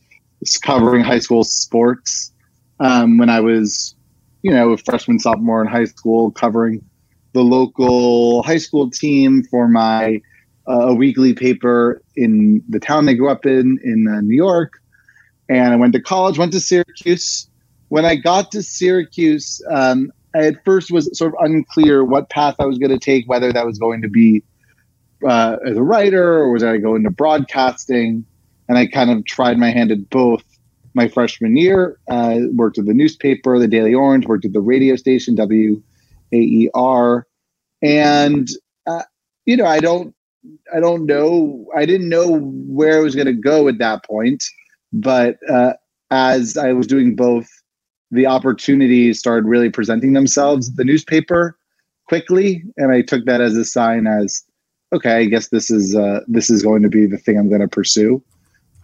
covering 0.63 1.03
high 1.03 1.21
school 1.21 1.45
sports 1.45 2.31
um, 2.79 3.17
when 3.17 3.31
I 3.31 3.41
was, 3.41 3.95
you 4.43 4.51
know, 4.51 4.73
a 4.73 4.77
freshman, 4.77 5.19
sophomore 5.19 5.63
in 5.63 5.69
high 5.69 5.87
school, 5.87 6.31
covering 6.31 6.85
the 7.33 7.41
local 7.43 8.43
high 8.43 8.59
school 8.59 8.91
team 8.91 9.45
for 9.45 9.67
my 9.67 10.21
uh, 10.69 10.89
a 10.89 10.95
weekly 10.95 11.35
paper 11.35 12.03
in 12.17 12.63
the 12.69 12.81
town 12.81 13.07
they 13.07 13.15
grew 13.15 13.31
up 13.31 13.47
in 13.47 13.79
in 13.85 14.09
uh, 14.09 14.21
New 14.21 14.37
York. 14.37 14.81
And 15.49 15.75
I 15.75 15.77
went 15.77 15.93
to 15.93 16.01
college, 16.01 16.39
went 16.39 16.53
to 16.53 16.61
Syracuse. 16.61 17.49
When 17.89 18.05
I 18.05 18.17
got 18.17 18.51
to 18.53 18.63
Syracuse, 18.63 19.63
um, 19.71 20.11
I 20.35 20.47
at 20.47 20.65
first 20.65 20.91
was 20.91 21.17
sort 21.17 21.35
of 21.35 21.45
unclear 21.45 22.05
what 22.05 22.31
path 22.31 22.57
I 22.59 22.67
was 22.67 22.79
going 22.79 22.91
to 22.91 22.99
take, 22.99 23.29
whether 23.29 23.53
that 23.53 23.67
was 23.67 23.79
going 23.79 24.03
to 24.03 24.09
be 24.09 24.43
uh, 25.27 25.57
as 25.67 25.77
a 25.77 25.83
writer 25.83 26.39
or 26.39 26.51
was 26.53 26.63
I 26.65 26.79
go 26.79 26.95
into 26.95 27.11
broadcasting. 27.11 28.25
And 28.69 28.79
I 28.79 28.87
kind 28.87 29.11
of 29.11 29.25
tried 29.27 29.59
my 29.59 29.71
hand 29.71 29.93
at 29.93 30.09
both 30.09 30.43
my 30.95 31.09
freshman 31.09 31.57
year. 31.57 31.99
Uh, 32.09 32.41
worked 32.55 32.79
at 32.79 32.87
the 32.87 32.95
newspaper, 32.95 33.59
the 33.59 33.69
Daily 33.69 33.93
Orange, 33.93 34.27
worked 34.27 34.47
at 34.47 34.55
the 34.55 34.61
radio 34.61 34.97
station, 34.97 35.37
WAER. 35.37 37.27
And, 37.83 38.49
uh, 38.87 39.03
you 39.45 39.59
know, 39.59 39.67
I 39.67 39.81
don't 39.81 40.15
I 40.75 40.81
don't 40.81 41.07
know. 41.07 41.67
I 41.77 41.87
didn't 41.87 42.09
know 42.09 42.39
where 42.39 42.99
I 42.99 43.01
was 43.01 43.15
going 43.15 43.27
to 43.27 43.33
go 43.33 43.69
at 43.69 43.79
that 43.79 44.05
point, 44.05 44.45
but 44.93 45.39
uh, 45.49 45.75
as 46.11 46.57
I 46.57 46.73
was 46.73 46.87
doing 46.87 47.17
both, 47.17 47.49
the 48.11 48.27
opportunities 48.27 49.19
started 49.19 49.47
really 49.47 49.71
presenting 49.71 50.13
themselves. 50.13 50.75
The 50.75 50.85
newspaper 50.85 51.57
quickly, 52.07 52.63
and 52.77 52.93
I 52.93 53.03
took 53.03 53.25
that 53.25 53.41
as 53.41 53.57
a 53.57 53.65
sign 53.65 54.07
as, 54.07 54.45
okay, 54.93 55.17
I 55.19 55.25
guess 55.25 55.49
this 55.49 55.71
is 55.71 55.97
uh, 55.97 56.21
this 56.27 56.51
is 56.51 56.63
going 56.63 56.83
to 56.83 56.89
be 56.89 57.07
the 57.07 57.19
thing 57.19 57.39
I'm 57.39 57.49
going 57.49 57.61
to 57.61 57.69
pursue, 57.69 58.23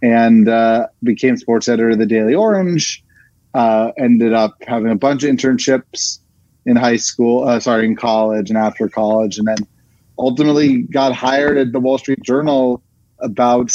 and 0.02 0.48
uh, 0.48 0.86
became 1.02 1.36
sports 1.36 1.68
editor 1.68 1.90
of 1.90 1.98
the 1.98 2.06
Daily 2.06 2.34
Orange. 2.34 3.04
Uh, 3.52 3.90
ended 3.98 4.32
up 4.32 4.54
having 4.66 4.92
a 4.92 4.96
bunch 4.96 5.24
of 5.24 5.30
internships 5.30 6.20
in 6.66 6.76
high 6.76 6.96
school, 6.96 7.48
uh, 7.48 7.58
sorry, 7.58 7.84
in 7.84 7.96
college 7.96 8.48
and 8.48 8.56
after 8.56 8.88
college, 8.88 9.38
and 9.38 9.48
then 9.48 9.58
ultimately 10.20 10.82
got 10.82 11.12
hired 11.12 11.58
at 11.58 11.72
the 11.72 11.80
Wall 11.80 11.98
Street 11.98 12.22
Journal 12.22 12.82
about 13.20 13.70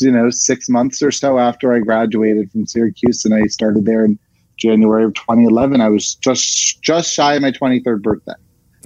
you 0.00 0.10
know 0.10 0.30
six 0.30 0.68
months 0.68 1.02
or 1.02 1.10
so 1.10 1.38
after 1.38 1.72
I 1.72 1.80
graduated 1.80 2.50
from 2.50 2.66
Syracuse, 2.66 3.24
and 3.24 3.34
I 3.34 3.46
started 3.46 3.84
there 3.84 4.04
in 4.04 4.18
January 4.56 5.04
of 5.04 5.14
2011. 5.14 5.80
I 5.80 5.88
was 5.88 6.14
just 6.16 6.82
just 6.82 7.12
shy 7.12 7.34
of 7.34 7.42
my 7.42 7.52
23rd 7.52 8.02
birthday 8.02 8.32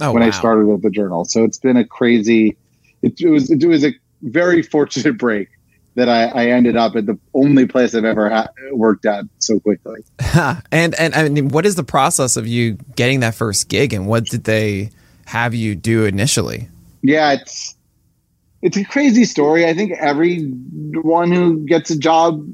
oh, 0.00 0.12
when 0.12 0.22
wow. 0.22 0.28
I 0.28 0.30
started 0.30 0.72
at 0.72 0.82
the 0.82 0.90
Journal. 0.90 1.24
So 1.24 1.44
it's 1.44 1.58
been 1.58 1.76
a 1.76 1.84
crazy. 1.84 2.56
It, 3.02 3.20
it 3.20 3.28
was 3.28 3.50
it 3.50 3.64
was 3.64 3.84
a 3.84 3.92
very 4.22 4.62
fortunate 4.62 5.18
break 5.18 5.48
that 5.94 6.08
I, 6.08 6.24
I 6.28 6.46
ended 6.46 6.76
up 6.76 6.96
at 6.96 7.06
the 7.06 7.18
only 7.34 7.66
place 7.66 7.94
I've 7.94 8.04
ever 8.04 8.30
ha- 8.30 8.48
worked 8.72 9.04
at 9.04 9.24
so 9.38 9.60
quickly. 9.60 10.04
and 10.72 10.94
and 10.94 11.14
I 11.14 11.28
mean, 11.28 11.48
what 11.48 11.66
is 11.66 11.74
the 11.74 11.84
process 11.84 12.36
of 12.36 12.46
you 12.46 12.74
getting 12.96 13.20
that 13.20 13.34
first 13.34 13.68
gig, 13.68 13.92
and 13.92 14.06
what 14.06 14.24
did 14.26 14.44
they 14.44 14.90
have 15.26 15.54
you 15.54 15.74
do 15.74 16.04
initially? 16.04 16.68
Yeah, 17.02 17.32
it's 17.32 17.76
it's 18.62 18.76
a 18.76 18.84
crazy 18.84 19.24
story. 19.24 19.66
I 19.66 19.74
think 19.74 19.92
everyone 19.92 21.32
who 21.32 21.64
gets 21.66 21.90
a 21.90 21.98
job 21.98 22.46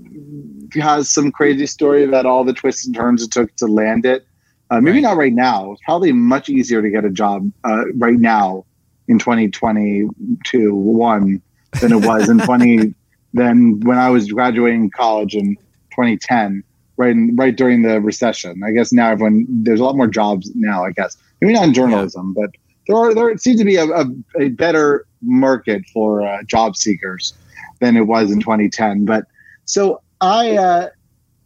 has 0.74 1.10
some 1.10 1.30
crazy 1.32 1.66
story 1.66 2.04
about 2.04 2.26
all 2.26 2.44
the 2.44 2.52
twists 2.52 2.86
and 2.86 2.94
turns 2.94 3.22
it 3.22 3.30
took 3.30 3.54
to 3.56 3.66
land 3.66 4.06
it. 4.06 4.26
Uh, 4.70 4.80
maybe 4.80 4.96
Right. 4.96 5.02
not 5.02 5.16
right 5.16 5.32
now. 5.32 5.72
It's 5.72 5.80
probably 5.84 6.12
much 6.12 6.48
easier 6.48 6.82
to 6.82 6.90
get 6.90 7.04
a 7.04 7.10
job 7.10 7.50
uh, 7.64 7.84
right 7.94 8.18
now 8.18 8.64
in 9.06 9.18
2022 9.18 10.74
one 10.74 11.42
than 11.80 11.92
it 11.92 12.02
was 12.02 12.28
in 12.28 12.40
20 12.42 12.94
than 13.34 13.80
when 13.80 13.98
I 13.98 14.10
was 14.10 14.30
graduating 14.30 14.90
college 14.90 15.34
in 15.34 15.56
2010, 15.92 16.62
right 16.96 17.10
in, 17.10 17.34
right 17.36 17.54
during 17.56 17.82
the 17.82 18.00
recession. 18.00 18.62
I 18.64 18.72
guess 18.72 18.92
now 18.92 19.10
everyone 19.10 19.46
there's 19.48 19.80
a 19.80 19.84
lot 19.84 19.96
more 19.96 20.06
jobs 20.06 20.50
now. 20.54 20.84
I 20.84 20.92
guess 20.92 21.16
maybe 21.40 21.54
not 21.54 21.64
in 21.64 21.74
journalism, 21.74 22.34
but 22.34 22.50
there 22.88 22.96
are 22.96 23.14
there 23.14 23.36
seems 23.38 23.58
to 23.60 23.64
be 23.64 23.76
a, 23.76 23.84
a, 23.84 24.06
a 24.38 24.48
better 24.48 25.06
market 25.22 25.84
for 25.92 26.26
uh, 26.26 26.42
job 26.44 26.76
seekers 26.76 27.34
than 27.80 27.96
it 27.96 28.06
was 28.06 28.30
in 28.30 28.40
2010. 28.40 29.04
But 29.04 29.24
so 29.64 30.00
I, 30.20 30.56
uh, 30.56 30.88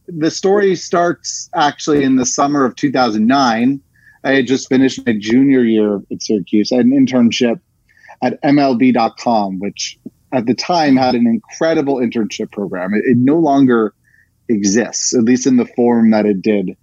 the 0.06 0.30
story 0.30 0.75
starts 0.76 1.50
actually 1.54 2.04
in 2.04 2.16
the 2.16 2.26
summer 2.26 2.64
of 2.64 2.76
2009. 2.76 3.80
I 4.25 4.30
had 4.30 4.46
just 4.46 4.68
finished 4.68 5.04
my 5.04 5.16
junior 5.18 5.62
year 5.62 6.00
at 6.11 6.22
Syracuse. 6.22 6.72
I 6.72 6.76
had 6.76 6.87
an 6.87 6.92
internship 6.92 7.61
at 8.22 8.40
MLB.com, 8.42 9.58
which 9.58 9.99
at 10.32 10.46
the 10.46 10.54
time 10.54 10.96
had 10.96 11.14
an 11.14 11.26
incredible 11.26 11.96
internship 11.96 12.52
program. 12.52 12.94
It, 12.94 13.04
it 13.04 13.16
no 13.18 13.37
longer 13.37 13.94
exists, 14.49 15.14
at 15.14 15.25
least 15.25 15.46
in 15.46 15.56
the 15.56 15.66
form 15.66 16.11
that 16.12 16.25
it 16.25 16.40
did 16.40 16.76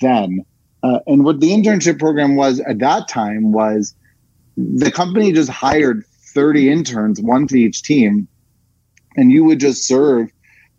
then. 0.00 0.44
Uh, 0.82 1.00
and 1.06 1.24
what 1.24 1.40
the 1.40 1.50
internship 1.50 1.98
program 1.98 2.36
was 2.36 2.60
at 2.60 2.78
that 2.78 3.08
time 3.08 3.52
was 3.52 3.94
the 4.58 4.90
company 4.90 5.32
just 5.32 5.50
hired 5.50 6.04
30 6.34 6.70
interns, 6.70 7.20
one 7.20 7.46
to 7.48 7.56
each 7.56 7.82
team, 7.82 8.26
and 9.16 9.30
you 9.32 9.44
would 9.44 9.60
just 9.60 9.86
serve 9.86 10.30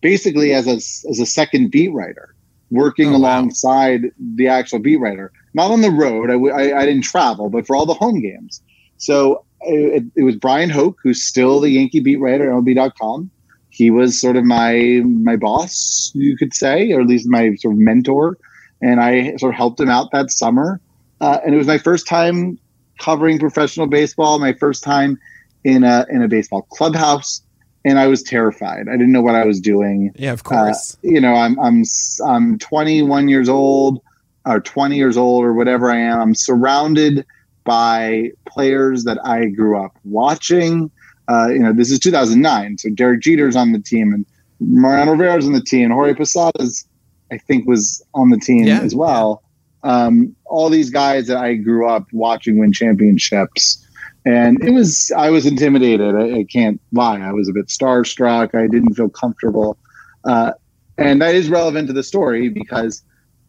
basically 0.01 0.53
as 0.53 0.67
a, 0.67 0.75
as 1.09 1.19
a 1.19 1.25
second 1.25 1.71
beat 1.71 1.93
writer, 1.93 2.35
working 2.71 3.09
Oh, 3.09 3.11
wow. 3.13 3.17
alongside 3.17 4.01
the 4.35 4.47
actual 4.47 4.79
beat 4.79 4.97
writer. 4.97 5.31
Not 5.53 5.71
on 5.71 5.81
the 5.81 5.91
road, 5.91 6.29
I, 6.29 6.33
w- 6.33 6.53
I, 6.53 6.81
I 6.81 6.85
didn't 6.85 7.03
travel, 7.03 7.49
but 7.49 7.65
for 7.65 7.75
all 7.75 7.85
the 7.85 7.93
home 7.93 8.21
games. 8.21 8.61
So 8.97 9.43
it, 9.61 10.03
it 10.15 10.23
was 10.23 10.35
Bryan 10.35 10.69
Hoch, 10.69 10.95
who's 11.01 11.23
still 11.23 11.59
the 11.59 11.69
Yankee 11.69 11.99
beat 12.01 12.17
writer 12.17 12.49
at 12.51 12.55
MLB.com. 12.55 13.29
He 13.71 13.91
was 13.91 14.19
sort 14.19 14.35
of 14.35 14.43
my 14.43 15.01
my 15.05 15.35
boss, 15.35 16.11
you 16.13 16.35
could 16.35 16.53
say, 16.53 16.91
or 16.91 17.01
at 17.01 17.07
least 17.07 17.27
my 17.29 17.55
sort 17.55 17.75
of 17.75 17.79
mentor 17.79 18.37
and 18.81 18.99
I 19.01 19.35
sort 19.37 19.53
of 19.53 19.57
helped 19.57 19.79
him 19.79 19.89
out 19.89 20.11
that 20.11 20.31
summer. 20.31 20.79
Uh, 21.21 21.39
and 21.45 21.53
it 21.53 21.57
was 21.57 21.67
my 21.67 21.77
first 21.77 22.07
time 22.07 22.57
covering 22.99 23.39
professional 23.39 23.87
baseball, 23.87 24.39
my 24.39 24.53
first 24.53 24.83
time 24.83 25.19
in 25.63 25.83
a 25.83 26.05
in 26.09 26.21
a 26.21 26.27
baseball 26.27 26.63
clubhouse, 26.63 27.41
and 27.83 27.99
I 27.99 28.07
was 28.07 28.23
terrified. 28.23 28.87
I 28.87 28.93
didn't 28.93 29.11
know 29.11 29.21
what 29.21 29.35
I 29.35 29.45
was 29.45 29.59
doing. 29.59 30.11
Yeah, 30.15 30.33
of 30.33 30.43
course. 30.43 30.97
You 31.01 31.19
know, 31.19 31.33
I'm 31.33 31.59
I'm 31.59 31.83
I'm 32.25 32.57
21 32.59 33.27
years 33.27 33.49
old 33.49 34.01
or 34.45 34.59
20 34.59 34.95
years 34.95 35.17
old 35.17 35.43
or 35.43 35.53
whatever 35.53 35.91
I 35.91 35.97
am. 35.97 36.19
I'm 36.19 36.35
surrounded 36.35 37.25
by 37.63 38.31
players 38.47 39.03
that 39.03 39.19
I 39.25 39.45
grew 39.45 39.83
up 39.83 39.97
watching. 40.05 40.89
Uh, 41.27 41.49
you 41.49 41.59
know, 41.59 41.73
this 41.73 41.91
is 41.91 41.99
2009, 41.99 42.79
so 42.79 42.89
Derek 42.89 43.21
Jeter's 43.21 43.55
on 43.55 43.71
the 43.71 43.79
team 43.79 44.13
and 44.13 44.25
Mariano 44.59 45.11
Rivera's 45.11 45.45
on 45.45 45.53
the 45.53 45.61
team. 45.61 45.91
Jorge 45.91 46.13
Posada's, 46.13 46.87
I 47.31 47.37
think, 47.37 47.67
was 47.67 48.03
on 48.15 48.29
the 48.29 48.39
team 48.39 48.65
Yeah, 48.65 48.81
as 48.81 48.95
well. 48.95 49.43
Um, 49.83 50.35
all 50.45 50.69
these 50.69 50.89
guys 50.89 51.27
that 51.27 51.37
I 51.37 51.55
grew 51.55 51.87
up 51.87 52.07
watching 52.11 52.57
win 52.57 52.73
championships, 52.73 53.85
and 54.25 54.61
it 54.63 54.71
was 54.71 55.11
I 55.15 55.29
was 55.29 55.45
intimidated. 55.45 56.15
I, 56.15 56.39
I 56.39 56.43
can't 56.43 56.81
lie. 56.91 57.19
I 57.19 57.31
was 57.31 57.47
a 57.47 57.53
bit 57.53 57.67
starstruck. 57.67 58.55
I 58.55 58.67
didn't 58.67 58.95
feel 58.95 59.09
comfortable, 59.09 59.77
uh, 60.25 60.51
and 60.97 61.21
that 61.21 61.35
is 61.35 61.49
relevant 61.49 61.87
to 61.87 61.93
the 61.93 62.03
story 62.03 62.49
because 62.49 63.01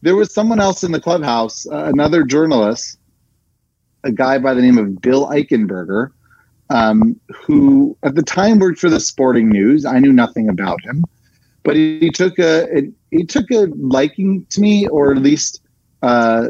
there 0.02 0.16
was 0.16 0.32
someone 0.32 0.60
else 0.60 0.82
in 0.82 0.92
the 0.92 1.00
clubhouse, 1.00 1.66
uh, 1.66 1.84
another 1.84 2.24
journalist, 2.24 2.98
a 4.04 4.12
guy 4.12 4.38
by 4.38 4.54
the 4.54 4.62
name 4.62 4.78
of 4.78 5.00
Bill 5.00 5.26
Eichenberger, 5.26 6.10
um, 6.70 7.18
who 7.28 7.96
at 8.02 8.14
the 8.14 8.22
time 8.22 8.58
worked 8.58 8.78
for 8.78 8.88
the 8.88 9.00
Sporting 9.00 9.48
News. 9.48 9.84
I 9.84 9.98
knew 9.98 10.12
nothing 10.12 10.48
about 10.48 10.80
him, 10.82 11.04
but 11.64 11.76
he, 11.76 11.98
he 11.98 12.10
took 12.10 12.38
a 12.38 12.88
he 13.10 13.24
took 13.24 13.50
a 13.50 13.66
liking 13.76 14.46
to 14.50 14.60
me, 14.60 14.86
or 14.88 15.10
at 15.10 15.18
least 15.18 15.60
uh, 16.02 16.48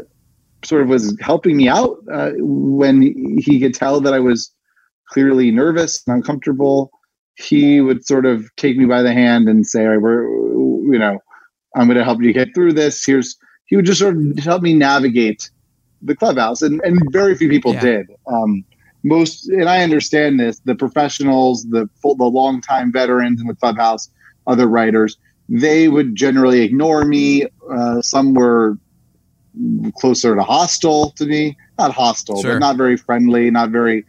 sort 0.63 0.81
of 0.83 0.89
was 0.89 1.17
helping 1.21 1.57
me 1.57 1.67
out 1.67 1.97
uh, 2.11 2.31
when 2.37 3.01
he 3.01 3.59
could 3.59 3.73
tell 3.73 3.99
that 4.01 4.13
I 4.13 4.19
was 4.19 4.53
clearly 5.09 5.51
nervous 5.51 6.03
and 6.07 6.15
uncomfortable. 6.15 6.91
He 7.35 7.81
would 7.81 8.05
sort 8.05 8.25
of 8.25 8.45
take 8.57 8.77
me 8.77 8.85
by 8.85 9.01
the 9.01 9.13
hand 9.13 9.49
and 9.49 9.65
say, 9.65 9.83
"All 9.83 9.89
right, 9.89 10.01
"We're, 10.01 10.23
you 10.93 10.99
know, 10.99 11.19
I'm 11.75 11.87
going 11.87 11.97
to 11.97 12.03
help 12.03 12.21
you 12.21 12.33
get 12.33 12.53
through 12.53 12.73
this. 12.73 13.03
Here's 13.05 13.37
he 13.65 13.75
would 13.75 13.85
just 13.85 13.99
sort 13.99 14.15
of 14.17 14.37
help 14.39 14.61
me 14.61 14.73
navigate 14.73 15.49
the 16.01 16.15
clubhouse, 16.15 16.61
and, 16.61 16.81
and 16.83 16.99
very 17.11 17.35
few 17.35 17.49
people 17.49 17.73
Yeah. 17.73 17.81
did. 17.81 18.07
Um, 18.27 18.65
most, 19.03 19.47
and 19.49 19.67
I 19.69 19.81
understand 19.81 20.39
this, 20.39 20.59
the 20.59 20.75
professionals, 20.75 21.65
the 21.69 21.89
full, 22.01 22.15
the 22.15 22.25
longtime 22.25 22.91
veterans 22.91 23.41
in 23.41 23.47
the 23.47 23.55
clubhouse, 23.55 24.09
other 24.45 24.67
writers, 24.67 25.17
they 25.49 25.87
would 25.87 26.15
generally 26.15 26.61
ignore 26.61 27.05
me. 27.05 27.45
Uh, 27.71 28.01
some 28.01 28.33
were 28.33 28.77
closer 29.97 30.35
to 30.35 30.43
hostile 30.43 31.11
to 31.11 31.25
me, 31.25 31.57
not 31.77 31.91
hostile, 31.91 32.41
Sure. 32.41 32.53
but 32.53 32.59
not 32.59 32.77
very 32.77 32.97
friendly, 32.97 33.49
not 33.51 33.69
very 33.69 34.05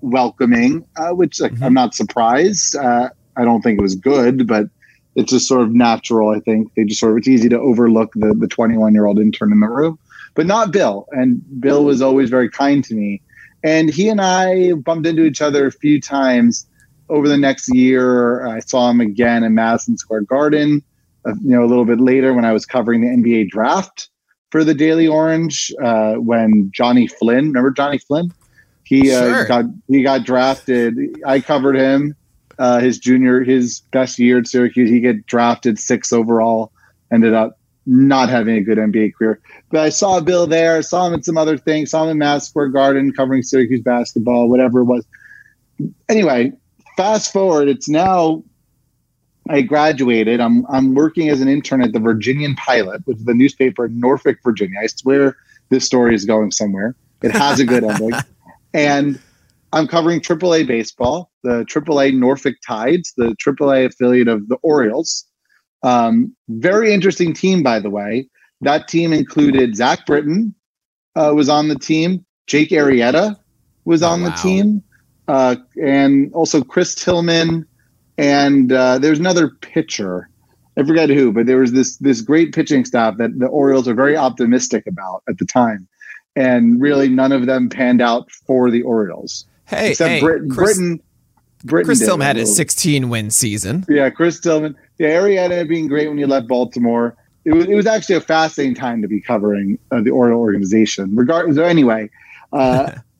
welcoming. 0.00 0.84
Uh, 0.96 1.10
which 1.10 1.40
like, 1.40 1.52
Mhm. 1.54 1.62
I'm 1.66 1.74
not 1.74 1.94
surprised. 1.94 2.76
Uh, 2.76 3.08
I 3.36 3.44
don't 3.44 3.62
think 3.62 3.78
it 3.78 3.82
was 3.82 3.94
good, 3.94 4.46
but 4.46 4.66
it's 5.14 5.30
just 5.30 5.46
sort 5.46 5.62
of 5.62 5.74
natural. 5.74 6.30
I 6.30 6.40
think 6.40 6.72
they 6.74 6.84
just 6.84 7.00
sort 7.00 7.12
of 7.12 7.18
it's 7.18 7.28
easy 7.28 7.48
to 7.48 7.58
overlook 7.58 8.12
the 8.14 8.34
the 8.34 8.48
21 8.48 8.94
year 8.94 9.06
old 9.06 9.18
intern 9.18 9.52
in 9.52 9.60
the 9.60 9.68
room, 9.68 9.98
but 10.34 10.46
not 10.46 10.72
Bill. 10.72 11.06
And 11.12 11.42
Bill 11.60 11.84
was 11.84 12.02
always 12.02 12.30
very 12.30 12.48
kind 12.48 12.82
to 12.84 12.94
me, 12.94 13.20
and 13.62 13.90
he 13.90 14.08
and 14.08 14.20
I 14.20 14.72
bumped 14.72 15.06
into 15.06 15.24
each 15.24 15.40
other 15.42 15.66
a 15.66 15.72
few 15.72 16.00
times 16.00 16.66
over 17.08 17.28
the 17.28 17.36
next 17.36 17.68
year. 17.74 18.46
I 18.46 18.60
saw 18.60 18.90
him 18.90 19.00
again 19.00 19.44
in 19.44 19.54
Madison 19.54 19.96
Square 19.96 20.22
Garden. 20.22 20.82
Uh, 21.24 21.34
you 21.40 21.50
know, 21.50 21.62
a 21.62 21.66
little 21.66 21.84
bit 21.84 22.00
later 22.00 22.34
when 22.34 22.44
I 22.44 22.52
was 22.52 22.66
covering 22.66 23.02
the 23.02 23.06
NBA 23.08 23.48
draft 23.50 24.08
for 24.52 24.62
the 24.64 24.74
Daily 24.74 25.08
Orange, 25.08 25.72
uh, 25.82 26.14
when 26.16 26.70
Johnny 26.72 27.06
Flynn, 27.08 27.46
remember 27.46 27.70
Johnny 27.70 27.96
Flynn? 27.98 28.30
He 28.84 29.10
uh, 29.10 29.20
Sure. 29.20 29.46
got 29.46 29.64
he 29.88 30.02
got 30.02 30.24
drafted. 30.24 30.94
I 31.26 31.40
covered 31.40 31.74
him 31.76 32.14
uh, 32.58 32.78
his 32.78 32.98
junior, 32.98 33.42
his 33.42 33.80
best 33.90 34.18
year 34.18 34.38
at 34.38 34.46
Syracuse. 34.46 34.90
He 34.90 35.00
get 35.00 35.24
drafted 35.26 35.78
six 35.78 36.12
overall. 36.12 36.70
Ended 37.10 37.32
up 37.32 37.58
not 37.86 38.28
having 38.28 38.56
a 38.56 38.60
good 38.60 38.76
NBA 38.78 39.14
career. 39.14 39.40
But 39.70 39.80
I 39.80 39.88
saw 39.88 40.20
Bill 40.20 40.46
there. 40.46 40.82
Saw 40.82 41.06
him 41.06 41.14
at 41.14 41.24
some 41.24 41.38
other 41.38 41.56
things. 41.56 41.90
Saw 41.90 42.04
him 42.04 42.10
in 42.10 42.18
Madison 42.18 42.50
Square 42.50 42.68
Garden 42.68 43.12
covering 43.12 43.42
Syracuse 43.42 43.80
basketball, 43.80 44.48
whatever 44.50 44.80
it 44.80 44.84
was. 44.84 45.06
Anyway, 46.10 46.52
fast 46.96 47.32
forward. 47.32 47.68
It's 47.68 47.88
now. 47.88 48.44
I 49.48 49.62
graduated. 49.62 50.40
I'm 50.40 50.64
I'm 50.68 50.94
working 50.94 51.28
as 51.28 51.40
an 51.40 51.48
intern 51.48 51.82
at 51.82 51.92
the 51.92 52.00
Virginian 52.00 52.54
Pilot, 52.54 53.02
which 53.06 53.18
is 53.18 53.24
the 53.24 53.34
newspaper 53.34 53.86
in 53.86 53.98
Norfolk, 53.98 54.38
Virginia. 54.44 54.78
I 54.82 54.86
swear 54.86 55.36
this 55.68 55.84
story 55.84 56.14
is 56.14 56.24
going 56.24 56.52
somewhere. 56.52 56.94
It 57.22 57.32
has 57.32 57.60
a 57.60 57.64
good 57.64 57.84
ending. 57.84 58.12
And 58.74 59.20
I'm 59.74 59.86
covering 59.86 60.20
AAA 60.20 60.66
baseball, 60.66 61.30
the 61.42 61.64
AAA 61.66 62.18
Norfolk 62.18 62.54
Tides, 62.66 63.12
the 63.18 63.36
AAA 63.36 63.84
affiliate 63.84 64.28
of 64.28 64.48
the 64.48 64.56
Orioles. 64.62 65.26
Um, 65.82 66.34
very 66.48 66.94
interesting 66.94 67.34
team, 67.34 67.62
by 67.62 67.80
the 67.80 67.90
way. 67.90 68.28
That 68.62 68.88
team 68.88 69.12
included 69.12 69.76
Zach 69.76 70.06
Britton 70.06 70.54
uh, 71.16 71.32
was 71.34 71.50
on 71.50 71.68
the 71.68 71.78
team, 71.78 72.24
Jake 72.46 72.70
Arrieta 72.70 73.36
was 73.84 74.02
Oh, 74.02 74.08
on 74.08 74.22
the 74.22 74.30
team, 74.30 74.82
uh, 75.28 75.56
and 75.82 76.32
also 76.32 76.62
Chris 76.62 76.94
Tillman, 76.94 77.66
and 78.18 78.72
uh, 78.72 78.98
there's 78.98 79.18
another 79.18 79.48
pitcher. 79.48 80.28
I 80.76 80.84
forget 80.84 81.10
who, 81.10 81.32
but 81.32 81.46
there 81.46 81.58
was 81.58 81.72
this 81.72 81.96
this 81.98 82.22
great 82.22 82.54
pitching 82.54 82.84
staff 82.84 83.18
that 83.18 83.38
the 83.38 83.46
Orioles 83.46 83.86
are 83.86 83.94
very 83.94 84.16
optimistic 84.16 84.86
about 84.86 85.22
at 85.28 85.38
the 85.38 85.44
time, 85.44 85.86
and 86.34 86.80
really 86.80 87.08
none 87.08 87.32
of 87.32 87.46
them 87.46 87.68
panned 87.68 88.00
out 88.00 88.30
for 88.30 88.70
the 88.70 88.82
Orioles 88.82 89.44
Hey, 89.72 89.90
except 89.90 90.10
hey, 90.10 90.20
Brit- 90.20 90.50
Chris, 90.50 90.76
Britton. 90.76 91.02
Britton 91.64 91.86
Chris 91.86 92.00
Tillman 92.00 92.26
had 92.26 92.36
a 92.36 92.46
16 92.46 93.08
win 93.08 93.30
season. 93.30 93.86
Yeah, 93.88 94.10
Chris 94.10 94.40
Tillman. 94.40 94.76
Yeah, 94.98 95.20
Arrieta 95.20 95.66
being 95.68 95.88
great 95.88 96.08
when 96.08 96.18
you 96.18 96.26
left 96.26 96.48
Baltimore. 96.48 97.16
It 97.44 97.52
was, 97.52 97.66
it 97.66 97.74
was 97.74 97.86
actually 97.86 98.16
a 98.16 98.20
fascinating 98.20 98.74
time 98.74 99.02
to 99.02 99.08
be 99.08 99.20
covering 99.20 99.78
uh, 99.90 100.00
the 100.00 100.10
Oriole 100.10 100.40
organization. 100.40 101.14
Regard 101.16 101.54
so 101.54 101.62
anyway, 101.64 102.10
uh, 102.52 102.92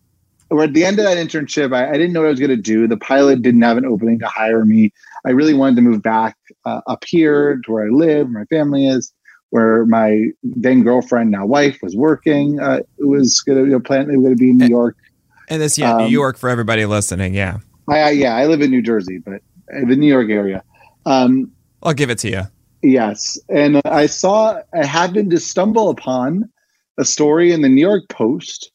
we're 0.54 0.64
at 0.64 0.74
the 0.74 0.84
end 0.84 0.98
of 0.98 1.04
that 1.04 1.16
internship. 1.16 1.74
I, 1.74 1.88
I 1.88 1.92
didn't 1.92 2.12
know 2.12 2.20
what 2.20 2.26
I 2.26 2.30
was 2.30 2.40
going 2.40 2.50
to 2.50 2.56
do. 2.56 2.86
The 2.86 2.96
pilot 2.96 3.42
didn't 3.42 3.62
have 3.62 3.76
an 3.76 3.86
opening 3.86 4.18
to 4.20 4.26
hire 4.26 4.64
me. 4.64 4.92
I 5.24 5.30
really 5.30 5.54
wanted 5.54 5.76
to 5.76 5.82
move 5.82 6.02
back 6.02 6.36
uh, 6.64 6.80
up 6.86 7.04
here 7.04 7.60
to 7.64 7.72
where 7.72 7.86
I 7.86 7.90
live, 7.90 8.28
where 8.28 8.40
my 8.40 8.44
family 8.46 8.86
is, 8.86 9.12
where 9.50 9.86
my 9.86 10.26
then 10.42 10.82
girlfriend, 10.82 11.30
now 11.30 11.46
wife, 11.46 11.78
was 11.82 11.94
working. 11.96 12.60
Uh, 12.60 12.80
it 12.98 13.06
was 13.06 13.40
going 13.40 13.58
to 13.58 13.64
you 13.64 13.72
know, 13.72 13.80
plan. 13.80 14.10
It 14.10 14.16
was 14.16 14.24
going 14.24 14.36
to 14.36 14.40
be 14.40 14.50
in 14.50 14.58
New 14.58 14.68
York. 14.68 14.96
And 15.48 15.62
this, 15.62 15.78
yeah, 15.78 15.96
New 15.98 16.04
Um, 16.04 16.10
York 16.10 16.38
for 16.38 16.48
everybody 16.48 16.86
listening. 16.86 17.34
Yeah. 17.34 17.58
I, 17.88 17.98
I 17.98 18.10
yeah, 18.10 18.34
I 18.34 18.46
live 18.46 18.62
in 18.62 18.70
New 18.70 18.82
Jersey, 18.82 19.18
but 19.18 19.42
uh, 19.74 19.86
the 19.86 19.96
New 19.96 20.06
York 20.06 20.30
area. 20.30 20.62
Um, 21.06 21.52
I'll 21.82 21.94
give 21.94 22.10
it 22.10 22.18
to 22.20 22.30
you. 22.30 22.42
Yes, 22.82 23.38
and 23.48 23.80
I 23.84 24.06
saw 24.06 24.60
I 24.74 24.84
happened 24.84 25.30
to 25.30 25.38
stumble 25.38 25.88
upon 25.88 26.50
a 26.98 27.04
story 27.04 27.52
in 27.52 27.62
the 27.62 27.68
New 27.68 27.80
York 27.80 28.08
Post. 28.08 28.71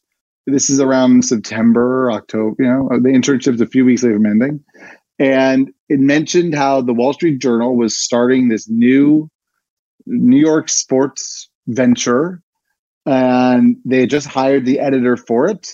This 0.48 0.70
is 0.70 0.80
around 0.80 1.26
September, 1.26 2.10
October. 2.10 2.56
You 2.58 2.70
know, 2.70 2.90
the 3.02 3.10
internship's 3.10 3.60
a 3.60 3.68
few 3.68 3.84
weeks 3.84 4.02
later 4.02 4.16
from 4.16 4.28
ending, 4.28 4.64
and 5.20 5.74
it 5.90 6.00
mentioned 6.00 6.56
how 6.56 6.82
the 6.82 6.94
Wall 6.94 7.12
Street 7.12 7.40
Journal 7.40 7.76
was 7.76 7.98
starting 7.98 8.48
this 8.48 8.70
new 8.70 9.30
New 10.06 10.40
York 10.40 10.70
sports 10.70 11.50
venture, 11.68 12.42
and 13.06 13.76
they 13.84 14.06
just 14.06 14.26
hired 14.26 14.66
the 14.66 14.80
editor 14.80 15.18
for 15.18 15.48
it. 15.48 15.72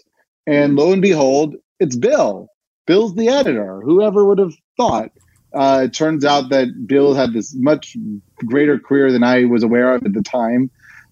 And 0.47 0.75
lo 0.75 0.91
and 0.91 1.03
behold, 1.03 1.55
it's 1.79 1.95
Bill. 1.95 2.47
Bill's 2.87 3.13
the 3.13 3.29
editor. 3.29 3.79
Whoever 3.81 4.25
would 4.25 4.39
have 4.39 4.55
thought? 4.75 5.11
Uh, 5.53 5.83
it 5.85 5.93
turns 5.93 6.25
out 6.25 6.49
that 6.49 6.87
Bill 6.87 7.13
had 7.13 7.33
this 7.33 7.55
much 7.59 7.95
greater 8.37 8.79
career 8.79 9.11
than 9.11 9.23
I 9.23 9.45
was 9.45 9.61
aware 9.61 9.93
of 9.93 10.03
at 10.03 10.13
the 10.13 10.23
time. 10.23 10.71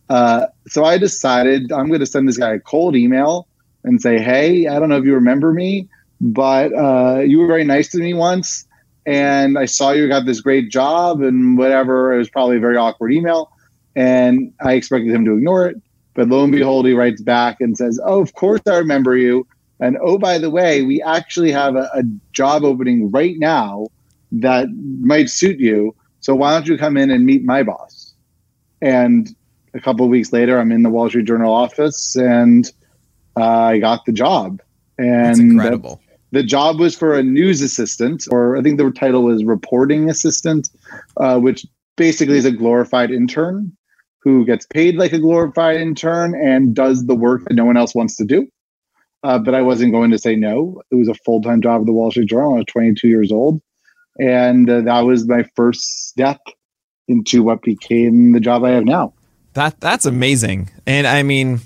Uh, 0.09 0.47
so 0.67 0.83
I 0.83 0.97
decided 0.97 1.71
I'm 1.71 1.87
going 1.87 1.99
to 1.99 2.07
send 2.07 2.27
this 2.27 2.39
guy 2.39 2.55
a 2.55 2.59
cold 2.59 2.95
email 2.95 3.47
and 3.83 4.01
say, 4.01 4.19
"Hey, 4.19 4.67
I 4.67 4.79
don't 4.79 4.89
know 4.89 4.97
if 4.97 5.05
you 5.05 5.13
remember 5.13 5.53
me, 5.53 5.87
but 6.19 6.73
uh, 6.73 7.19
you 7.21 7.39
were 7.39 7.47
very 7.47 7.63
nice 7.63 7.89
to 7.89 7.97
me 7.97 8.13
once, 8.13 8.65
and 9.05 9.57
I 9.57 9.65
saw 9.65 9.91
you 9.91 10.07
got 10.07 10.25
this 10.25 10.41
great 10.41 10.69
job 10.69 11.21
and 11.21 11.57
whatever." 11.57 12.13
It 12.13 12.17
was 12.17 12.29
probably 12.29 12.57
a 12.57 12.61
very 12.61 12.77
awkward 12.77 13.13
email, 13.13 13.51
and 13.95 14.53
I 14.61 14.73
expected 14.73 15.13
him 15.13 15.25
to 15.25 15.33
ignore 15.33 15.67
it. 15.67 15.81
But 16.13 16.27
lo 16.27 16.43
and 16.43 16.51
behold, 16.51 16.85
he 16.85 16.93
writes 16.93 17.21
back 17.21 17.61
and 17.61 17.77
says, 17.77 17.99
"Oh, 18.05 18.21
of 18.21 18.33
course 18.33 18.61
I 18.67 18.77
remember 18.77 19.15
you." 19.17 19.47
And 19.79 19.97
oh, 19.99 20.19
by 20.19 20.37
the 20.37 20.51
way, 20.51 20.83
we 20.83 21.01
actually 21.01 21.51
have 21.51 21.75
a, 21.75 21.89
a 21.93 22.03
job 22.33 22.63
opening 22.63 23.09
right 23.09 23.35
now 23.39 23.87
that 24.31 24.67
might 24.99 25.29
suit 25.29 25.59
you. 25.59 25.95
So 26.19 26.35
why 26.35 26.53
don't 26.53 26.67
you 26.67 26.77
come 26.77 26.97
in 26.97 27.09
and 27.09 27.25
meet 27.25 27.43
my 27.43 27.63
boss? 27.63 28.13
And 28.81 29.35
a 29.73 29.79
couple 29.79 30.07
weeks 30.07 30.31
later, 30.31 30.59
I'm 30.59 30.71
in 30.71 30.83
the 30.83 30.89
Wall 30.89 31.09
Street 31.09 31.25
Journal 31.25 31.51
office, 31.51 32.15
and 32.15 32.71
uh, 33.37 33.43
I 33.43 33.79
got 33.79 34.05
the 34.05 34.11
job. 34.11 34.61
And 34.97 35.25
That's 35.25 35.39
incredible. 35.39 36.01
the 36.31 36.43
job 36.43 36.79
was 36.79 36.95
for 36.95 37.17
a 37.17 37.23
news 37.23 37.61
assistant, 37.61 38.27
or 38.31 38.57
I 38.57 38.61
think 38.61 38.77
the 38.77 38.91
title 38.91 39.23
was 39.23 39.43
reporting 39.43 40.09
assistant, 40.09 40.69
uh, 41.17 41.39
which 41.39 41.65
basically 41.97 42.37
is 42.37 42.45
a 42.45 42.51
glorified 42.51 43.11
intern 43.11 43.75
who 44.23 44.45
gets 44.45 44.65
paid 44.67 44.95
like 44.95 45.13
a 45.13 45.19
glorified 45.19 45.77
intern 45.77 46.35
and 46.35 46.75
does 46.75 47.05
the 47.07 47.15
work 47.15 47.43
that 47.45 47.55
no 47.55 47.65
one 47.65 47.77
else 47.77 47.95
wants 47.95 48.15
to 48.17 48.25
do. 48.25 48.47
Uh, 49.23 49.39
but 49.39 49.53
I 49.53 49.61
wasn't 49.61 49.91
going 49.91 50.11
to 50.11 50.17
say 50.17 50.35
no. 50.35 50.81
It 50.91 50.95
was 50.95 51.07
a 51.07 51.13
full 51.13 51.41
time 51.41 51.61
job 51.61 51.81
at 51.81 51.87
the 51.87 51.93
Wall 51.93 52.11
Street 52.11 52.29
Journal. 52.29 52.55
I 52.55 52.57
was 52.57 52.65
22 52.65 53.07
years 53.07 53.31
old. 53.31 53.61
And 54.19 54.69
uh, 54.69 54.81
that 54.81 55.01
was 55.01 55.27
my 55.27 55.43
first 55.55 56.07
step 56.09 56.39
into 57.07 57.43
what 57.43 57.61
became 57.61 58.31
the 58.31 58.39
job 58.39 58.63
I 58.63 58.71
have 58.71 58.85
now. 58.85 59.13
That 59.53 59.79
that's 59.81 60.05
amazing, 60.05 60.69
and 60.87 61.05
I 61.05 61.23
mean, 61.23 61.59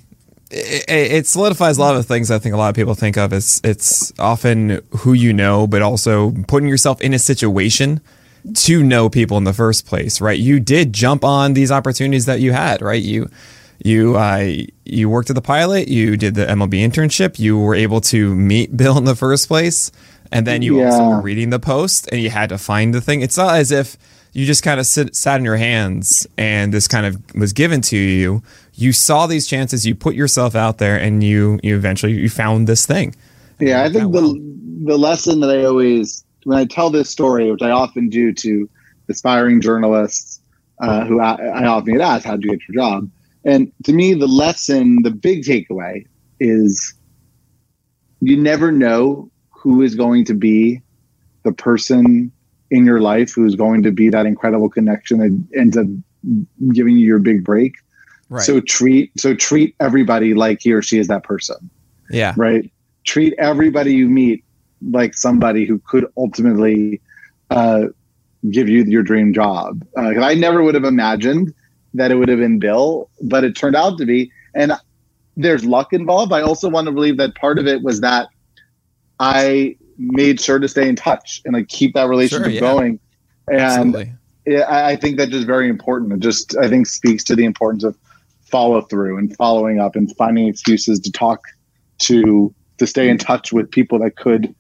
it, 0.51 0.85
it 0.89 1.27
solidifies 1.27 1.77
a 1.77 1.81
lot 1.81 1.95
of 1.95 1.97
the 1.97 2.13
things 2.13 2.29
I 2.29 2.39
think 2.39 2.53
a 2.53 2.57
lot 2.57 2.69
of 2.69 2.75
people 2.75 2.95
think 2.95 3.17
of. 3.17 3.33
It's 3.33 3.61
it's 3.63 4.17
often 4.19 4.81
who 4.99 5.13
you 5.13 5.33
know, 5.33 5.67
but 5.67 5.81
also 5.81 6.31
putting 6.47 6.69
yourself 6.69 7.01
in 7.01 7.13
a 7.13 7.19
situation 7.19 8.01
to 8.53 8.83
know 8.83 9.09
people 9.09 9.37
in 9.37 9.43
the 9.43 9.53
first 9.53 9.87
place, 9.87 10.21
right? 10.21 10.37
You 10.37 10.59
did 10.59 10.93
jump 10.93 11.23
on 11.23 11.53
these 11.53 11.71
opportunities 11.71 12.27
that 12.27 12.39
you 12.39 12.51
had, 12.51 12.81
right? 12.81 13.01
You 13.01 13.29
you 13.83 14.15
uh, 14.17 14.53
you 14.85 15.09
worked 15.09 15.29
at 15.29 15.35
the 15.35 15.41
pilot, 15.41 15.87
you 15.87 16.15
did 16.15 16.35
the 16.35 16.45
MLB 16.45 16.73
internship, 16.75 17.39
you 17.39 17.57
were 17.57 17.75
able 17.75 18.01
to 18.01 18.35
meet 18.35 18.75
Bill 18.77 18.97
in 18.97 19.05
the 19.05 19.15
first 19.15 19.47
place, 19.47 19.91
and 20.31 20.45
then 20.45 20.61
you 20.61 20.83
also 20.83 21.09
were 21.09 21.21
reading 21.21 21.49
the 21.49 21.59
post, 21.59 22.07
and 22.11 22.21
you 22.21 22.29
had 22.29 22.49
to 22.49 22.57
find 22.57 22.93
the 22.93 23.01
thing. 23.01 23.21
It's 23.21 23.37
not 23.37 23.55
as 23.55 23.71
if 23.71 23.97
you 24.35 24.45
just 24.45 24.63
kind 24.63 24.81
of 24.81 24.85
sit, 24.85 25.15
sat 25.15 25.39
in 25.39 25.45
your 25.45 25.55
hands 25.55 26.27
and 26.37 26.73
this 26.73 26.89
kind 26.89 27.05
of 27.05 27.35
was 27.35 27.53
given 27.53 27.79
to 27.79 27.97
you. 27.97 28.43
You 28.75 28.91
saw 28.91 29.25
these 29.25 29.47
chances, 29.47 29.85
you 29.85 29.95
put 29.95 30.15
yourself 30.15 30.55
out 30.55 30.77
there, 30.77 30.97
and 30.97 31.23
you 31.23 31.59
you 31.63 31.75
eventually 31.75 32.13
you 32.13 32.29
found 32.29 32.67
this 32.67 32.85
thing. 32.85 33.15
Yeah, 33.59 33.83
I 33.83 33.89
think 33.89 34.11
the 34.11 34.21
well. 34.21 34.35
the 34.83 34.97
lesson 34.97 35.39
that 35.39 35.49
I 35.49 35.63
always 35.63 36.23
when 36.43 36.57
I 36.57 36.65
tell 36.65 36.89
this 36.89 37.09
story, 37.09 37.51
which 37.51 37.61
I 37.61 37.71
often 37.71 38.09
do 38.09 38.33
to 38.33 38.69
aspiring 39.09 39.61
journalists 39.61 40.41
uh, 40.79 41.05
who 41.05 41.21
I, 41.21 41.35
I 41.35 41.65
often 41.65 41.93
get 41.93 42.01
asked, 42.01 42.25
"How 42.25 42.35
did 42.35 42.43
you 42.43 42.51
get 42.51 42.59
your 42.67 42.83
job?" 42.83 43.09
And 43.45 43.71
to 43.83 43.93
me, 43.93 44.13
the 44.13 44.27
lesson, 44.27 45.03
the 45.03 45.11
big 45.11 45.43
takeaway, 45.43 46.05
is 46.39 46.93
you 48.19 48.37
never 48.37 48.71
know 48.71 49.31
who 49.51 49.81
is 49.81 49.95
going 49.95 50.25
to 50.25 50.33
be 50.33 50.81
the 51.43 51.51
person 51.51 52.31
in 52.71 52.85
your 52.85 52.99
life 52.99 53.33
who 53.33 53.45
is 53.45 53.55
going 53.55 53.83
to 53.83 53.91
be 53.91 54.09
that 54.09 54.25
incredible 54.25 54.69
connection 54.69 55.19
that 55.19 55.59
ends 55.59 55.77
up 55.77 55.85
giving 56.73 56.97
you 56.97 57.05
your 57.05 57.19
big 57.19 57.43
break. 57.43 57.73
Right. 58.29 58.43
So 58.43 58.59
treat 58.59 59.11
so 59.19 59.35
treat 59.35 59.75
everybody 59.79 60.33
like 60.33 60.59
he 60.61 60.73
or 60.73 60.81
she 60.81 60.97
is 60.99 61.07
that 61.07 61.23
person. 61.23 61.69
yeah. 62.09 62.33
Right. 62.37 62.71
Treat 63.03 63.33
everybody 63.37 63.93
you 63.93 64.09
meet 64.09 64.43
like 64.91 65.13
somebody 65.13 65.65
who 65.65 65.79
could 65.87 66.05
ultimately 66.17 67.01
uh, 67.51 67.83
give 68.49 68.67
you 68.67 68.83
your 68.83 69.03
dream 69.03 69.33
job. 69.33 69.85
Uh, 69.97 70.19
I 70.19 70.33
never 70.33 70.63
would 70.63 70.73
have 70.75 70.83
imagined 70.83 71.53
that 71.93 72.11
it 72.11 72.15
would 72.15 72.29
have 72.29 72.39
been 72.39 72.59
Bill, 72.59 73.09
but 73.21 73.43
it 73.43 73.55
turned 73.55 73.75
out 73.75 73.97
to 73.99 74.05
be. 74.05 74.31
And 74.55 74.73
there's 75.37 75.63
luck 75.63 75.93
involved. 75.93 76.33
I 76.33 76.41
also 76.41 76.67
want 76.67 76.85
to 76.87 76.91
believe 76.91 77.17
that 77.17 77.35
part 77.35 77.59
of 77.59 77.67
it 77.67 77.83
was 77.83 78.01
that 78.01 78.29
I 79.19 79.77
made 79.97 80.41
sure 80.41 80.59
to 80.59 80.67
stay 80.67 80.89
in 80.89 80.95
touch 80.95 81.41
and 81.45 81.53
like 81.53 81.67
keep 81.67 81.93
that 81.93 82.07
relationship 82.09 82.45
Sure, 82.45 82.53
yeah. 82.53 82.59
going. 82.59 82.99
And 83.47 83.95
Absolutely. 83.95 84.13
I 84.67 84.95
think 84.95 85.17
that's 85.17 85.31
just 85.31 85.47
very 85.47 85.69
important. 85.69 86.13
It 86.13 86.19
just 86.19 86.57
I 86.57 86.67
think 86.67 86.87
speaks 86.87 87.23
to 87.25 87.35
the 87.35 87.45
importance 87.45 87.83
of 87.83 87.97
follow 88.55 88.79
through 88.79 89.17
and 89.17 89.35
following 89.35 89.81
up 89.81 89.97
and 89.97 90.15
finding 90.15 90.47
excuses 90.47 90.97
to 90.97 91.11
talk 91.11 91.41
to 91.97 92.53
to 92.77 92.87
stay 92.87 93.09
in 93.09 93.17
touch 93.17 93.51
with 93.51 93.69
people 93.69 93.99
that 93.99 94.15
could 94.15 94.55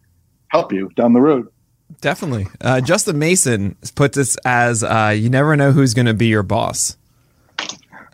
help 0.49 0.73
you 0.73 0.89
down 0.97 1.13
the 1.13 1.21
road. 1.21 1.47
Definitely. 2.01 2.47
Uh, 2.59 2.81
Justin 2.81 3.17
Mason 3.19 3.77
put 3.95 4.11
this 4.11 4.35
as 4.43 4.83
uh, 4.83 5.13
you 5.15 5.29
never 5.29 5.55
know 5.55 5.71
who's 5.71 5.93
going 5.93 6.07
to 6.07 6.13
be 6.13 6.27
your 6.27 6.43
boss. 6.43 6.97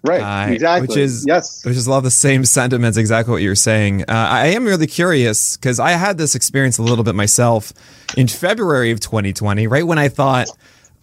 Right. 0.04 0.22
Uh, 0.22 0.52
exactly. 0.52 0.88
which 0.88 0.98
is- 0.98 1.26
yes. 1.28 1.66
which 1.66 1.76
is 1.76 1.88
a 1.88 1.90
lot 1.90 1.98
of 1.98 2.04
the 2.04 2.12
same 2.12 2.46
sentiments, 2.60 2.96
exactly 2.96 3.32
what 3.32 3.42
you're 3.42 3.56
saying. 3.56 4.04
Uh, 4.04 4.06
I 4.08 4.48
am 4.50 4.66
really 4.66 4.88
curious 4.88 5.58
because 5.58 5.80
I 5.80 5.92
had 5.94 6.20
this 6.20 6.36
experience 6.36 6.78
a 6.78 6.84
little 6.84 7.04
bit 7.04 7.16
myself 7.16 7.74
in 8.16 8.28
February 8.28 8.92
of 8.92 9.00
2020, 9.00 9.66
right 9.66 9.86
when 9.88 9.98
I 9.98 10.10
thought, 10.10 10.48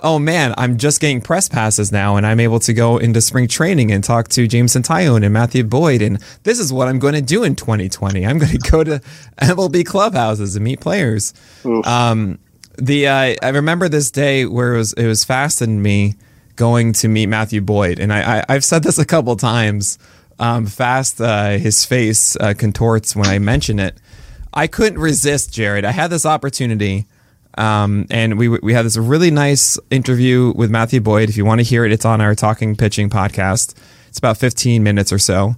oh 0.00 0.18
man, 0.18 0.54
I'm 0.56 0.76
just 0.76 1.00
getting 1.00 1.20
press 1.20 1.48
passes 1.48 1.90
now 1.90 2.16
and 2.16 2.26
I'm 2.26 2.40
able 2.40 2.61
to 2.61 2.72
go 2.72 2.98
into 2.98 3.20
spring 3.20 3.48
training 3.48 3.90
and 3.90 4.02
talk 4.02 4.28
to 4.28 4.46
Jameson 4.46 4.82
Taillon 4.82 5.24
and 5.24 5.32
Matthew 5.32 5.64
Boyd. 5.64 6.02
And 6.02 6.22
this 6.44 6.58
is 6.58 6.72
what 6.72 6.88
I'm 6.88 6.98
going 6.98 7.14
to 7.14 7.22
do 7.22 7.42
in 7.42 7.56
2020. 7.56 8.24
I'm 8.24 8.38
going 8.38 8.56
to 8.56 8.70
go 8.70 8.84
to 8.84 9.00
MLB 9.40 9.84
clubhouses 9.84 10.54
and 10.56 10.64
meet 10.64 10.80
players. 10.80 11.34
Um, 11.84 12.38
the 12.76 13.08
uh, 13.08 13.34
I 13.42 13.48
remember 13.48 13.88
this 13.88 14.11
day 14.11 14.46
where 14.46 14.74
it 14.74 14.78
was 14.78 14.92
it 14.92 15.06
was 15.06 15.24
fastened 15.24 15.82
me 15.82 16.14
going 16.56 16.92
to 16.92 17.08
meet 17.08 17.26
Matthew 17.26 17.61
Boyd, 17.61 17.98
and 17.98 18.12
I, 18.12 18.38
I 18.38 18.44
I've 18.48 18.64
said 18.64 18.82
this 18.82 18.98
a 18.98 19.04
couple 19.04 19.34
times. 19.37 19.98
Um, 20.40 20.66
fast, 20.66 21.20
uh, 21.20 21.58
his 21.58 21.84
face 21.84 22.37
uh, 22.37 22.54
contorts 22.56 23.16
when 23.16 23.26
I 23.26 23.40
mention 23.40 23.80
it. 23.80 23.96
I 24.54 24.68
couldn't 24.68 25.00
resist, 25.00 25.52
Jared. 25.52 25.84
I 25.84 25.90
had 25.90 26.11
this 26.11 26.24
opportunity, 26.24 27.06
um, 27.58 28.06
and 28.08 28.38
we 28.38 28.48
we 28.48 28.72
had 28.72 28.86
this 28.86 28.96
really 28.96 29.30
nice 29.30 29.78
interview 29.90 30.52
with 30.54 30.70
Matthew 30.70 31.00
Boyd. 31.00 31.28
If 31.28 31.36
you 31.36 31.44
want 31.44 31.58
to 31.58 31.64
hear 31.64 31.84
it, 31.84 31.92
it's 31.92 32.04
on 32.04 32.20
our 32.20 32.34
Talking 32.34 32.76
Pitching 32.76 33.10
podcast. 33.10 33.74
It's 34.08 34.18
about 34.18 34.38
15 34.38 34.82
minutes 34.82 35.12
or 35.12 35.18
so. 35.18 35.56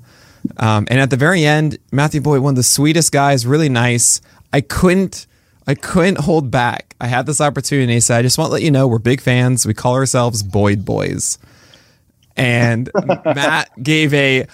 Um, 0.57 0.89
and 0.91 0.99
at 0.99 1.11
the 1.11 1.19
very 1.19 1.45
end, 1.45 1.79
Matthew 1.93 2.23
Boyd, 2.23 2.41
one 2.41 2.53
of 2.53 2.57
the 2.57 2.63
sweetest 2.63 3.13
guys, 3.13 3.47
really 3.47 3.69
nice. 3.69 4.23
I 4.53 4.63
couldn't, 4.63 5.27
I 5.67 5.75
couldn't 5.75 6.21
hold 6.21 6.51
back. 6.51 6.97
I 7.01 7.07
had 7.07 7.27
this 7.27 7.41
opportunity. 7.41 8.01
Said, 8.01 8.19
"I 8.19 8.23
just 8.23 8.39
want 8.39 8.49
to 8.49 8.55
let 8.55 8.63
you 8.63 8.71
know 8.71 8.89
we're 8.89 8.99
big 8.99 9.21
fans. 9.21 9.67
We 9.67 9.75
call 9.75 9.95
ourselves 9.95 10.43
Boyd 10.43 10.87
Boys." 10.87 11.39
And 12.35 12.91
Matt 13.25 13.71
gave 13.83 14.15
a 14.15 14.47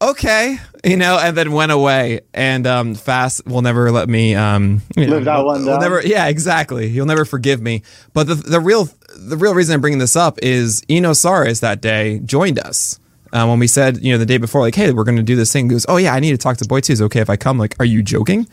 okay, 0.00 0.58
you 0.84 0.96
know, 0.96 1.18
and 1.18 1.36
then 1.36 1.52
went 1.52 1.72
away. 1.72 2.20
And 2.34 2.66
um, 2.66 2.94
Fast 2.94 3.46
will 3.46 3.62
never 3.62 3.90
let 3.90 4.08
me 4.08 4.34
um, 4.34 4.82
you 4.96 5.06
know, 5.06 5.16
Live 5.16 5.24
that 5.24 5.44
one 5.44 5.64
down. 5.64 5.80
never, 5.80 6.00
yeah, 6.02 6.26
exactly. 6.26 6.88
He'll 6.88 7.06
never 7.06 7.24
forgive 7.24 7.60
me. 7.60 7.82
But 8.12 8.26
the 8.26 8.34
the 8.34 8.60
real 8.60 8.88
the 9.16 9.36
real 9.36 9.54
reason 9.54 9.74
I'm 9.74 9.80
bringing 9.80 9.98
this 9.98 10.16
up 10.16 10.38
is 10.42 10.82
Eno 10.88 11.12
Sarris 11.12 11.60
that 11.60 11.80
day 11.80 12.20
joined 12.20 12.58
us. 12.58 13.00
Uh, 13.32 13.44
when 13.46 13.58
we 13.58 13.66
said, 13.66 14.02
you 14.02 14.12
know, 14.12 14.18
the 14.18 14.24
day 14.24 14.38
before, 14.38 14.60
like, 14.60 14.74
hey, 14.74 14.92
we're 14.92 15.04
going 15.04 15.16
to 15.16 15.22
do 15.22 15.36
this 15.36 15.52
thing, 15.52 15.66
he 15.66 15.70
goes, 15.70 15.84
oh, 15.88 15.96
yeah, 15.96 16.14
I 16.14 16.20
need 16.20 16.30
to 16.30 16.38
talk 16.38 16.56
to 16.58 16.64
Boyd 16.64 16.84
too. 16.84 16.92
Is 16.92 17.02
okay 17.02 17.20
if 17.20 17.28
I 17.28 17.36
come? 17.36 17.58
Like, 17.58 17.74
are 17.80 17.84
you 17.84 18.02
joking? 18.02 18.46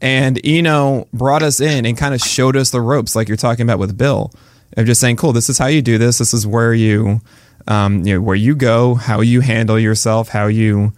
And 0.00 0.40
Eno 0.44 1.06
brought 1.12 1.42
us 1.42 1.60
in 1.60 1.86
and 1.86 1.96
kind 1.96 2.14
of 2.14 2.20
showed 2.20 2.56
us 2.56 2.70
the 2.70 2.80
ropes, 2.80 3.14
like 3.14 3.28
you're 3.28 3.36
talking 3.36 3.62
about 3.62 3.78
with 3.78 3.96
Bill, 3.96 4.32
of 4.76 4.86
just 4.86 5.00
saying, 5.00 5.16
cool, 5.16 5.32
this 5.32 5.48
is 5.48 5.58
how 5.58 5.66
you 5.66 5.82
do 5.82 5.98
this. 5.98 6.18
This 6.18 6.34
is 6.34 6.46
where 6.46 6.74
you, 6.74 7.20
um, 7.68 8.06
you 8.06 8.14
know, 8.14 8.20
where 8.20 8.36
you 8.36 8.54
go, 8.54 8.94
how 8.94 9.20
you 9.20 9.40
handle 9.40 9.78
yourself, 9.78 10.28
how 10.28 10.46
you, 10.46 10.92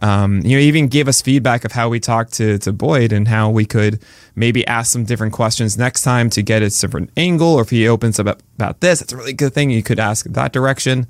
um, 0.00 0.40
you 0.44 0.56
know, 0.56 0.62
even 0.62 0.88
gave 0.88 1.08
us 1.08 1.22
feedback 1.22 1.64
of 1.64 1.72
how 1.72 1.88
we 1.88 2.00
talked 2.00 2.32
to, 2.34 2.58
to 2.58 2.72
Boyd 2.72 3.12
and 3.12 3.28
how 3.28 3.50
we 3.50 3.64
could 3.64 4.02
maybe 4.34 4.66
ask 4.66 4.92
some 4.92 5.04
different 5.04 5.32
questions 5.32 5.78
next 5.78 6.02
time 6.02 6.30
to 6.30 6.42
get 6.42 6.62
a 6.62 6.70
different 6.70 7.10
angle. 7.16 7.54
Or 7.54 7.62
if 7.62 7.70
he 7.70 7.86
opens 7.86 8.18
up 8.18 8.40
about 8.56 8.80
this, 8.80 9.00
it's 9.00 9.12
a 9.12 9.16
really 9.16 9.32
good 9.32 9.52
thing. 9.52 9.70
You 9.70 9.82
could 9.82 10.00
ask 10.00 10.26
that 10.26 10.52
direction. 10.52 11.06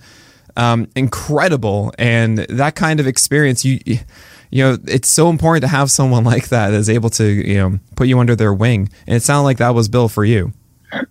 Um, 0.57 0.89
incredible. 0.95 1.93
And 1.99 2.39
that 2.39 2.75
kind 2.75 3.01
of 3.01 3.07
experience, 3.07 3.65
you, 3.65 3.81
you 3.87 4.63
know, 4.63 4.77
it's 4.87 5.09
so 5.09 5.31
important 5.31 5.63
to 5.63 5.69
have 5.69 5.91
someone 5.91 6.25
like 6.25 6.49
that 6.49 6.71
that's 6.71 6.91
able 6.91 7.09
to, 7.11 7.25
you 7.25 7.57
know, 7.57 7.79
put 7.97 8.09
you 8.09 8.19
under 8.19 8.37
their 8.37 8.53
wing. 8.53 8.91
And 9.07 9.17
it 9.17 9.23
sounded 9.23 9.45
like 9.45 9.57
that 9.59 9.75
was 9.75 9.89
Bill 9.89 10.09
for 10.09 10.27
you. 10.27 10.53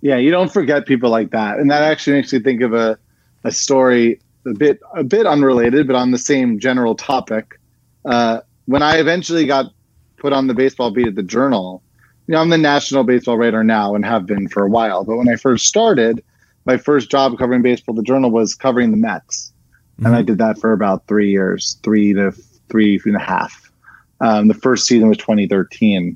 Yeah, 0.02 0.18
you 0.18 0.30
don't 0.30 0.54
forget 0.54 0.86
people 0.86 1.10
like 1.10 1.32
that. 1.32 1.58
And 1.58 1.72
that 1.72 1.82
actually 1.82 2.18
makes 2.18 2.32
me 2.32 2.40
think 2.40 2.62
of 2.62 2.76
a, 2.76 3.00
a 3.44 3.52
story 3.52 4.20
a 4.46 4.54
bit 4.54 4.80
a 4.96 5.04
bit 5.04 5.26
unrelated, 5.26 5.88
but 5.88 5.96
on 5.96 6.12
the 6.12 6.18
same 6.18 6.60
general 6.60 6.96
topic. 6.96 7.60
Uh, 8.06 8.42
when 8.66 8.82
I 8.82 8.98
eventually 8.98 9.46
got 9.46 9.74
put 10.18 10.34
on 10.34 10.48
the 10.48 10.54
baseball 10.54 10.92
beat 10.92 11.08
at 11.08 11.16
the 11.16 11.24
Journal, 11.24 11.84
you 12.28 12.34
know, 12.34 12.42
I'm 12.42 12.50
the 12.50 12.58
national 12.58 13.04
baseball 13.04 13.38
writer 13.38 13.64
now 13.64 13.96
and 13.96 14.06
have 14.06 14.26
been 14.26 14.48
for 14.48 14.64
a 14.64 14.70
while. 14.70 15.04
But 15.04 15.18
when 15.18 15.30
I 15.30 15.36
first 15.36 15.68
started, 15.68 16.24
my 16.66 16.78
first 16.78 17.10
job 17.10 17.38
covering 17.38 17.62
baseball, 17.62 17.96
the 17.96 18.04
Journal 18.04 18.32
was 18.32 18.56
covering 18.56 18.92
the 18.92 18.98
Mets, 18.98 19.52
and 19.98 20.16
I 20.16 20.22
did 20.22 20.38
that 20.40 20.60
for 20.60 20.74
about 20.74 21.08
three 21.08 21.30
years, 21.30 21.78
three 21.84 22.14
to 22.14 22.32
three 22.70 23.00
and 23.06 23.16
a 23.16 23.20
half. 23.20 23.72
Um, 24.20 24.48
the 24.48 24.54
first 24.54 24.88
season 24.88 25.10
was 25.10 25.18
2013, 25.18 26.16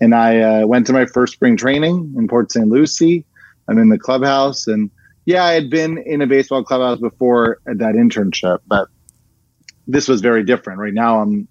and 0.00 0.14
I 0.14 0.40
uh, 0.40 0.66
went 0.66 0.86
to 0.86 0.92
my 0.92 1.06
first 1.06 1.32
spring 1.32 1.56
training 1.56 2.14
in 2.16 2.28
Port 2.28 2.52
St. 2.52 2.68
Lucie. 2.68 3.24
I'm 3.68 3.78
in 3.78 3.88
the 3.88 3.98
clubhouse, 3.98 4.66
and 4.66 4.90
yeah, 5.26 5.44
I 5.44 5.52
had 5.52 5.68
been 5.68 5.98
in 5.98 6.22
a 6.22 6.26
baseball 6.26 6.64
clubhouse 6.64 7.00
before 7.00 7.58
at 7.68 7.78
that 7.78 7.96
internship, 7.96 8.60
but 8.66 8.88
this 9.86 10.08
was 10.08 10.20
very 10.20 10.44
different. 10.44 10.78
Right 10.78 10.94
now, 10.94 11.20
I'm 11.20 11.48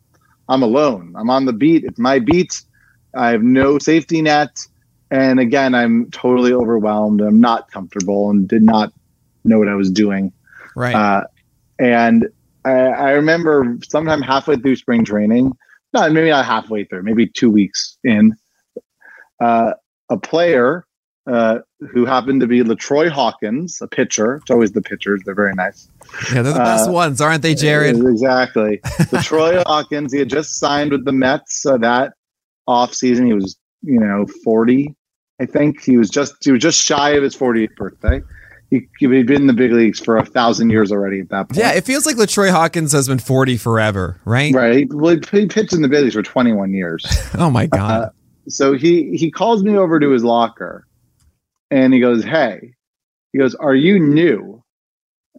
I'm 0.50 0.64
alone. 0.64 1.14
I'm 1.18 1.30
on 1.30 1.46
the 1.46 1.54
beat. 1.54 1.84
It's 1.84 2.00
my 2.00 2.20
beat. 2.20 2.62
I 3.16 3.30
have 3.30 3.44
no 3.44 3.78
safety 3.78 4.22
net, 4.22 4.66
and 5.12 5.40
again, 5.40 5.76
I'm 5.76 6.10
totally 6.12 6.54
overwhelmed. 6.54 7.22
I'm 7.22 7.40
not 7.40 7.70
comfortable 7.70 8.30
and 8.30 8.48
did 8.48 8.64
not 8.64 8.94
know 9.44 9.60
what 9.60 9.68
I 9.68 9.76
was 9.76 9.92
doing. 9.92 10.32
Right. 10.76 10.96
Uh, 10.96 11.24
and 11.78 12.28
I, 12.64 12.72
I 12.72 13.12
remember 13.12 13.78
sometime 13.88 14.22
halfway 14.22 14.56
through 14.56 14.78
spring 14.78 15.06
training, 15.06 15.56
not 15.94 16.12
maybe 16.12 16.30
not 16.30 16.46
halfway 16.46 16.86
through, 16.86 17.04
maybe 17.04 17.28
two 17.28 17.50
weeks 17.50 17.98
in, 18.04 18.36
uh, 19.40 19.74
a 20.10 20.18
player 20.18 20.86
uh, 21.28 21.60
who 21.92 22.06
happened 22.06 22.42
to 22.42 22.48
be 22.48 22.62
LaTroy 22.62 23.10
Hawkins, 23.10 23.80
a 23.82 23.88
pitcher. 23.88 24.36
It's 24.38 24.52
always 24.52 24.72
the 24.74 24.82
pitchers; 24.82 25.22
they're 25.26 25.36
very 25.36 25.54
nice. 25.54 25.90
yeah, 26.34 26.42
they're 26.42 26.54
the 26.54 26.60
best 26.60 26.90
uh, 26.90 26.92
ones, 26.94 27.22
aren't 27.22 27.42
they, 27.42 27.56
Jared? 27.56 27.96
Exactly. 28.16 28.80
LaTroy 28.84 29.64
Hawkins. 29.68 30.14
He 30.14 30.20
had 30.20 30.30
just 30.30 30.60
signed 30.60 30.92
with 30.92 31.06
the 31.06 31.12
Mets 31.12 31.62
so 31.62 31.78
that 31.78 32.14
off 32.68 32.94
season. 32.94 33.26
He 33.26 33.34
was, 33.34 33.58
you 33.82 34.00
know, 34.00 34.26
forty. 34.44 34.96
I 35.42 35.46
think 35.46 35.82
he 35.84 35.98
was 35.98 36.10
just 36.10 36.36
he 36.44 36.52
was 36.52 36.62
just 36.62 36.82
shy 36.82 37.12
of 37.12 37.24
his 37.24 37.36
40th 37.36 37.76
birthday. 37.76 38.22
He, 38.70 38.88
he'd 39.00 39.28
been 39.28 39.42
in 39.42 39.48
the 39.48 39.54
big 39.54 39.72
leagues 39.72 40.00
for 40.00 40.18
a 40.18 40.26
thousand 40.26 40.70
years 40.72 40.92
already 40.92 41.20
at 41.20 41.30
that 41.30 41.50
point. 41.50 41.60
Yeah, 41.60 41.74
it 41.74 41.84
feels 41.84 42.06
like 42.06 42.16
LaTroy 42.16 42.52
Hawkins 42.52 42.94
has 42.94 43.08
been 43.08 43.20
40 43.20 43.58
forever, 43.58 44.20
right? 44.26 44.54
Right. 44.54 44.88
Well, 44.92 45.16
he 45.16 45.40
he 45.42 45.46
pitched 45.48 45.74
in 45.74 45.82
the 45.82 45.88
big 45.88 46.04
leagues 46.04 46.16
for 46.16 46.24
21 46.24 46.74
years. 46.74 47.06
Oh 47.38 47.50
my 47.50 47.68
God. 47.68 48.02
Uh, 48.04 48.10
so 48.48 48.74
he 48.74 49.18
he 49.18 49.30
calls 49.30 49.64
me 49.64 49.76
over 49.76 50.00
to 50.00 50.10
his 50.10 50.24
locker 50.24 50.88
and 51.76 51.94
he 51.94 52.00
goes, 52.00 52.24
Hey, 52.24 52.74
he 53.34 53.40
goes, 53.40 53.54
Are 53.56 53.76
you 53.76 54.00
new? 54.00 54.64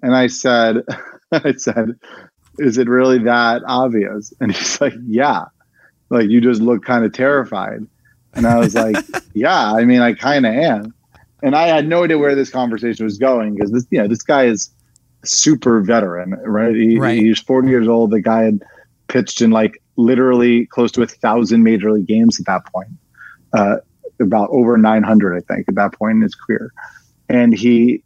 And 0.02 0.14
I 0.14 0.26
said, 0.26 0.82
I 1.32 1.54
said, 1.56 1.98
Is 2.58 2.76
it 2.76 2.88
really 2.88 3.18
that 3.20 3.62
obvious? 3.66 4.34
And 4.40 4.54
he's 4.54 4.80
like, 4.80 4.92
Yeah. 5.06 5.46
Like 6.10 6.28
you 6.28 6.40
just 6.40 6.60
look 6.60 6.84
kind 6.84 7.04
of 7.04 7.12
terrified. 7.12 7.86
And 8.34 8.46
I 8.46 8.58
was 8.58 8.74
like, 8.74 8.96
Yeah, 9.34 9.72
I 9.72 9.84
mean, 9.84 10.00
I 10.00 10.12
kind 10.12 10.44
of 10.44 10.54
am. 10.54 10.94
And 11.42 11.56
I 11.56 11.68
had 11.68 11.88
no 11.88 12.04
idea 12.04 12.18
where 12.18 12.34
this 12.34 12.50
conversation 12.50 13.04
was 13.04 13.16
going 13.18 13.54
because 13.54 13.72
this, 13.72 13.86
you 13.90 13.98
know, 13.98 14.08
this 14.08 14.22
guy 14.22 14.44
is 14.44 14.70
super 15.24 15.80
veteran, 15.80 16.32
right? 16.44 16.74
He, 16.74 16.98
Right. 16.98 17.18
He's 17.18 17.40
40 17.40 17.68
years 17.68 17.88
old. 17.88 18.10
The 18.10 18.20
guy 18.20 18.42
had 18.42 18.62
pitched 19.08 19.40
in 19.40 19.50
like 19.50 19.82
literally 19.96 20.66
close 20.66 20.92
to 20.92 21.02
a 21.02 21.06
thousand 21.06 21.62
major 21.62 21.92
league 21.92 22.06
games 22.06 22.38
at 22.38 22.46
that 22.46 22.66
point, 22.66 22.90
uh, 23.54 23.76
about 24.20 24.48
over 24.50 24.76
900, 24.76 25.36
I 25.36 25.40
think, 25.40 25.68
at 25.68 25.74
that 25.74 25.92
point 25.92 26.16
in 26.16 26.22
his 26.22 26.34
career. 26.34 26.72
And 27.28 27.52
he, 27.52 28.02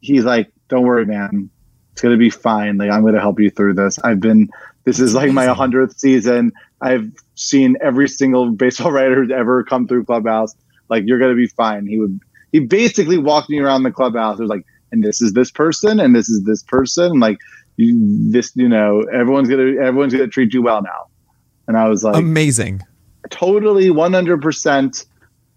he's 0.00 0.24
like, 0.24 0.52
"Don't 0.68 0.84
worry, 0.84 1.06
man. 1.06 1.50
It's 1.94 2.02
gonna 2.02 2.16
be 2.16 2.30
fine. 2.30 2.76
Like 2.76 2.90
I'm 2.90 3.04
gonna 3.04 3.20
help 3.20 3.38
you 3.38 3.50
through 3.50 3.74
this. 3.74 4.00
I've 4.00 4.18
been. 4.18 4.50
This 4.82 4.98
is 4.98 5.14
like 5.14 5.30
my 5.30 5.46
hundredth 5.46 5.96
season. 5.96 6.52
I've 6.80 7.08
seen 7.36 7.76
every 7.80 8.08
single 8.08 8.50
baseball 8.62 8.90
writer 8.90 9.14
who's 9.14 9.30
ever 9.30 9.62
come 9.62 9.86
through 9.86 10.04
clubhouse. 10.04 10.56
Like 10.88 11.04
you're 11.06 11.20
gonna 11.20 11.36
be 11.36 11.46
fine. 11.46 11.86
He 11.86 12.00
would. 12.00 12.18
He 12.50 12.58
basically 12.58 13.16
walked 13.16 13.48
me 13.48 13.60
around 13.60 13.84
the 13.84 13.92
clubhouse. 13.92 14.38
It 14.38 14.42
was 14.42 14.50
like, 14.50 14.64
and 14.90 15.04
this 15.04 15.22
is 15.22 15.34
this 15.34 15.52
person, 15.52 16.00
and 16.00 16.16
this 16.16 16.28
is 16.28 16.42
this 16.42 16.64
person. 16.64 17.12
And 17.12 17.20
like 17.20 17.38
you, 17.76 17.96
this, 18.30 18.50
you 18.56 18.68
know, 18.68 19.02
everyone's 19.12 19.48
gonna 19.48 19.80
everyone's 19.80 20.12
gonna 20.12 20.26
treat 20.26 20.52
you 20.52 20.62
well 20.62 20.82
now. 20.82 21.06
And 21.68 21.76
I 21.76 21.88
was 21.88 22.02
like, 22.02 22.16
amazing, 22.16 22.82
totally, 23.30 23.90
one 23.90 24.12
hundred 24.12 24.42
percent 24.42 25.06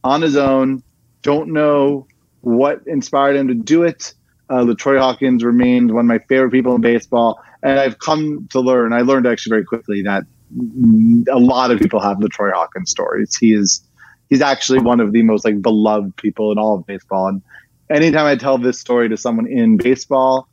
on 0.08 0.22
his 0.22 0.38
own. 0.38 0.82
Don't 1.22 1.52
know 1.52 2.08
what 2.42 2.82
inspired 2.88 3.36
him 3.36 3.48
to 3.50 3.54
do 3.54 3.84
it. 3.84 4.14
Uh, 4.50 4.62
LaTroy 4.62 4.98
Hawkins 5.00 5.44
remained 5.44 5.92
one 5.92 6.06
of 6.06 6.08
my 6.08 6.20
favorite 6.20 6.52
people 6.52 6.76
in 6.76 6.82
baseball, 6.82 7.44
and 7.62 7.80
I've 7.80 8.00
come 8.00 8.48
to 8.52 8.62
learn. 8.62 8.94
I 8.94 9.02
learned 9.02 9.28
actually 9.28 9.52
very 9.52 9.66
quickly 9.66 10.02
that 10.04 10.24
a 11.30 11.40
lot 11.40 11.72
of 11.72 11.80
people 11.80 12.00
have 12.00 12.18
LaTroy 12.18 12.54
Hawkins 12.54 12.90
stories. 12.90 13.36
He 13.36 13.54
is 13.54 13.82
he's 14.30 14.42
actually 14.42 14.80
one 14.80 15.02
of 15.02 15.12
the 15.12 15.22
most 15.24 15.44
like 15.44 15.62
beloved 15.62 16.16
people 16.16 16.52
in 16.54 16.58
all 16.58 16.76
of 16.76 16.86
baseball. 16.86 17.28
And 17.28 17.42
anytime 17.90 18.26
I 18.26 18.38
tell 18.38 18.58
this 18.58 18.80
story 18.80 19.10
to 19.10 19.18
someone 19.18 19.48
in 19.48 19.76
baseball, 19.76 20.48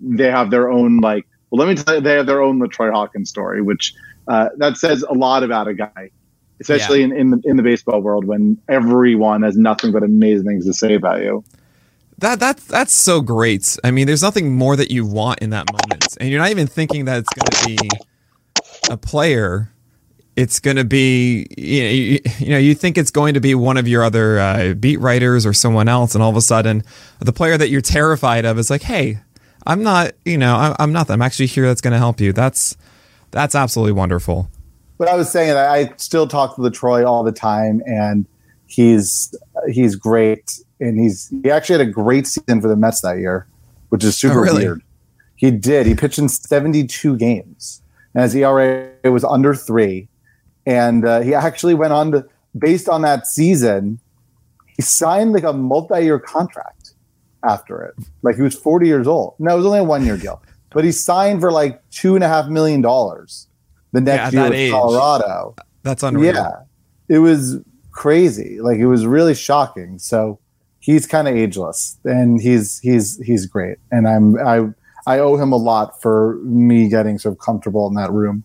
they 0.00 0.30
have 0.30 0.50
their 0.50 0.70
own 0.70 0.98
like. 0.98 1.26
Well, 1.50 1.64
let 1.64 1.68
me 1.68 1.80
tell 1.80 1.96
you, 1.96 2.00
they 2.00 2.14
have 2.14 2.26
their 2.26 2.42
own 2.42 2.58
LaTroy 2.58 2.90
Hawkins 2.92 3.28
story, 3.28 3.60
which 3.60 3.94
uh, 4.26 4.48
that 4.56 4.78
says 4.78 5.02
a 5.02 5.12
lot 5.12 5.42
about 5.42 5.68
a 5.68 5.74
guy, 5.74 6.10
especially 6.60 7.00
yeah. 7.00 7.06
in 7.06 7.16
in 7.16 7.30
the, 7.30 7.40
in 7.44 7.56
the 7.56 7.62
baseball 7.62 8.00
world 8.00 8.24
when 8.24 8.58
everyone 8.68 9.42
has 9.42 9.56
nothing 9.56 9.92
but 9.92 10.02
amazing 10.02 10.46
things 10.46 10.66
to 10.66 10.72
say 10.72 10.94
about 10.94 11.22
you. 11.22 11.44
That 12.18 12.38
that's 12.38 12.64
that's 12.64 12.92
so 12.92 13.20
great. 13.20 13.76
I 13.82 13.90
mean, 13.90 14.06
there's 14.06 14.22
nothing 14.22 14.54
more 14.54 14.76
that 14.76 14.90
you 14.90 15.04
want 15.04 15.40
in 15.40 15.50
that 15.50 15.66
moment, 15.70 16.16
and 16.20 16.30
you're 16.30 16.40
not 16.40 16.50
even 16.50 16.66
thinking 16.66 17.06
that 17.06 17.18
it's 17.18 17.30
going 17.30 17.50
to 17.50 17.66
be 17.66 17.88
a 18.90 18.96
player. 18.96 19.70
It's 20.36 20.58
going 20.58 20.76
to 20.76 20.84
be 20.84 21.46
you 21.56 21.82
know, 21.82 21.90
you, 21.90 22.18
you, 22.38 22.48
know 22.50 22.58
you 22.58 22.74
think 22.74 22.98
it's 22.98 23.10
going 23.10 23.34
to 23.34 23.40
be 23.40 23.54
one 23.54 23.76
of 23.76 23.86
your 23.86 24.02
other 24.02 24.38
uh, 24.38 24.74
beat 24.74 24.98
writers 25.00 25.44
or 25.44 25.52
someone 25.52 25.88
else, 25.88 26.14
and 26.14 26.22
all 26.22 26.30
of 26.30 26.36
a 26.36 26.40
sudden 26.40 26.84
the 27.18 27.32
player 27.32 27.58
that 27.58 27.68
you're 27.68 27.80
terrified 27.80 28.44
of 28.44 28.58
is 28.58 28.70
like, 28.70 28.82
hey, 28.82 29.18
I'm 29.66 29.82
not 29.82 30.12
you 30.24 30.38
know 30.38 30.54
I'm, 30.54 30.76
I'm 30.78 30.92
not. 30.92 31.10
I'm 31.10 31.22
actually 31.22 31.46
here. 31.46 31.66
That's 31.66 31.80
going 31.80 31.92
to 31.92 31.98
help 31.98 32.20
you. 32.20 32.32
That's 32.32 32.76
that's 33.32 33.56
absolutely 33.56 33.92
wonderful. 33.92 34.48
But 34.98 35.08
I 35.08 35.16
was 35.16 35.30
saying 35.30 35.54
that 35.54 35.70
I 35.70 35.92
still 35.96 36.26
talk 36.26 36.54
to 36.56 36.60
LaTroy 36.60 37.06
all 37.06 37.24
the 37.24 37.32
time, 37.32 37.82
and 37.86 38.26
he's 38.66 39.34
he's 39.68 39.96
great, 39.96 40.60
and 40.80 40.98
he's 40.98 41.32
he 41.42 41.50
actually 41.50 41.78
had 41.78 41.88
a 41.88 41.90
great 41.90 42.26
season 42.26 42.60
for 42.60 42.68
the 42.68 42.76
Mets 42.76 43.00
that 43.00 43.18
year, 43.18 43.46
which 43.88 44.04
is 44.04 44.16
super 44.16 44.40
oh, 44.40 44.42
really? 44.42 44.64
weird. 44.64 44.82
He 45.36 45.50
did. 45.50 45.86
He 45.86 45.94
pitched 45.94 46.18
in 46.18 46.28
72 46.28 47.16
games, 47.16 47.82
and 48.14 48.22
his 48.22 48.34
ERA 48.36 48.92
was 49.04 49.24
under 49.24 49.54
three, 49.54 50.08
and 50.64 51.04
uh, 51.04 51.20
he 51.20 51.34
actually 51.34 51.74
went 51.74 51.92
on 51.92 52.12
to, 52.12 52.26
based 52.56 52.88
on 52.88 53.02
that 53.02 53.26
season, 53.26 53.98
he 54.76 54.82
signed 54.82 55.32
like 55.32 55.42
a 55.42 55.52
multi-year 55.52 56.20
contract 56.20 56.94
after 57.42 57.82
it. 57.82 57.94
Like 58.22 58.36
he 58.36 58.42
was 58.42 58.54
40 58.54 58.86
years 58.86 59.08
old. 59.08 59.34
No, 59.40 59.54
it 59.54 59.56
was 59.56 59.66
only 59.66 59.80
a 59.80 59.84
one-year 59.84 60.16
deal 60.16 60.40
but 60.74 60.84
he 60.84 60.92
signed 60.92 61.40
for 61.40 61.50
like 61.50 61.80
two 61.90 62.16
and 62.16 62.24
a 62.24 62.28
half 62.28 62.48
million 62.48 62.82
dollars 62.82 63.46
the 63.94 64.00
next 64.00 64.34
yeah, 64.34 64.44
year 64.44 64.52
age. 64.52 64.72
Colorado. 64.72 65.54
That's 65.82 66.02
unreal. 66.02 66.34
Yeah, 66.34 66.50
it 67.08 67.20
was 67.20 67.58
crazy. 67.92 68.60
Like 68.60 68.78
it 68.78 68.86
was 68.86 69.06
really 69.06 69.34
shocking. 69.34 69.98
So 69.98 70.40
he's 70.80 71.06
kind 71.06 71.28
of 71.28 71.36
ageless, 71.36 71.96
and 72.04 72.40
he's 72.40 72.80
he's 72.80 73.18
he's 73.24 73.46
great. 73.46 73.78
And 73.90 74.08
I'm 74.08 74.36
I 74.46 74.68
I 75.06 75.20
owe 75.20 75.36
him 75.36 75.52
a 75.52 75.56
lot 75.56 76.02
for 76.02 76.40
me 76.42 76.88
getting 76.88 77.18
sort 77.18 77.34
of 77.34 77.38
comfortable 77.38 77.86
in 77.86 77.94
that 77.94 78.10
room. 78.10 78.42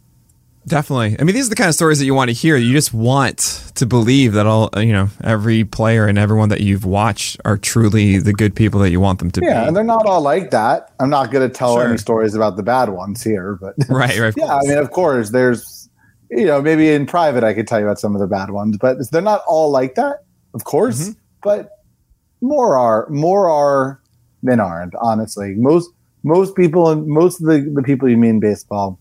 Definitely. 0.69 1.15
I 1.19 1.23
mean, 1.23 1.33
these 1.33 1.47
are 1.47 1.49
the 1.49 1.55
kind 1.55 1.67
of 1.67 1.73
stories 1.73 1.97
that 1.97 2.05
you 2.05 2.13
want 2.13 2.29
to 2.29 2.33
hear. 2.33 2.55
You 2.55 2.71
just 2.73 2.93
want 2.93 3.71
to 3.73 3.87
believe 3.87 4.33
that 4.33 4.45
all, 4.45 4.69
you 4.77 4.93
know, 4.93 5.09
every 5.23 5.63
player 5.63 6.05
and 6.05 6.19
everyone 6.19 6.49
that 6.49 6.61
you've 6.61 6.85
watched 6.85 7.41
are 7.43 7.57
truly 7.57 8.19
the 8.19 8.33
good 8.33 8.55
people 8.55 8.79
that 8.81 8.91
you 8.91 8.99
want 8.99 9.17
them 9.17 9.31
to 9.31 9.41
yeah, 9.41 9.47
be. 9.47 9.53
Yeah, 9.53 9.67
and 9.67 9.75
they're 9.75 9.83
not 9.83 10.05
all 10.05 10.21
like 10.21 10.51
that. 10.51 10.93
I'm 10.99 11.09
not 11.09 11.31
going 11.31 11.49
to 11.49 11.51
tell 11.51 11.75
sure. 11.75 11.87
any 11.87 11.97
stories 11.97 12.35
about 12.35 12.55
the 12.55 12.61
bad 12.61 12.89
ones 12.89 13.23
here, 13.23 13.57
but 13.59 13.73
right, 13.89 14.15
right. 14.19 14.33
yeah, 14.37 14.57
I 14.57 14.61
mean, 14.61 14.77
of 14.77 14.91
course, 14.91 15.31
there's, 15.31 15.89
you 16.29 16.45
know, 16.45 16.61
maybe 16.61 16.89
in 16.91 17.07
private 17.07 17.43
I 17.43 17.55
could 17.55 17.67
tell 17.67 17.79
you 17.79 17.85
about 17.87 17.99
some 17.99 18.13
of 18.13 18.21
the 18.21 18.27
bad 18.27 18.51
ones, 18.51 18.77
but 18.77 18.97
they're 19.09 19.23
not 19.23 19.41
all 19.47 19.71
like 19.71 19.95
that, 19.95 20.23
of 20.53 20.65
course. 20.65 21.09
Mm-hmm. 21.09 21.19
But 21.41 21.71
more 22.41 22.77
are 22.77 23.09
more 23.09 23.49
are 23.49 24.01
than 24.43 24.59
aren't. 24.59 24.93
Honestly, 25.01 25.55
most 25.55 25.89
most 26.23 26.55
people 26.55 26.89
and 26.89 27.07
most 27.07 27.41
of 27.41 27.47
the 27.47 27.71
the 27.73 27.81
people 27.81 28.07
you 28.07 28.17
meet 28.17 28.29
in 28.29 28.39
baseball 28.39 28.99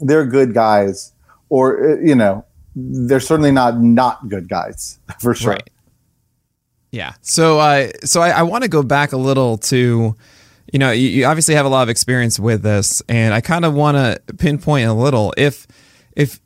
they're 0.00 0.26
good 0.26 0.54
guys, 0.54 1.12
or 1.48 1.92
uh, 1.92 2.00
you 2.00 2.14
know, 2.14 2.44
they're 2.74 3.20
certainly 3.20 3.52
not 3.52 3.80
not 3.80 4.28
good 4.28 4.48
guys 4.48 4.98
for 5.20 5.34
sure. 5.34 5.52
Right. 5.52 5.70
Yeah. 6.94 7.14
So, 7.22 7.58
uh, 7.58 7.88
so 8.04 8.20
I, 8.20 8.30
I 8.30 8.42
want 8.42 8.62
to 8.62 8.70
go 8.70 8.84
back 8.84 9.12
a 9.12 9.16
little 9.16 9.58
to, 9.58 10.14
you 10.72 10.78
know, 10.78 10.92
you, 10.92 11.08
you 11.08 11.24
obviously 11.24 11.56
have 11.56 11.66
a 11.66 11.68
lot 11.68 11.82
of 11.82 11.88
experience 11.88 12.38
with 12.38 12.62
this, 12.62 13.02
and 13.08 13.34
I 13.34 13.40
kind 13.40 13.64
of 13.64 13.74
want 13.74 13.96
to 13.96 14.34
pinpoint 14.34 14.88
a 14.88 14.92
little 14.92 15.34
if 15.36 15.66
if 16.14 16.40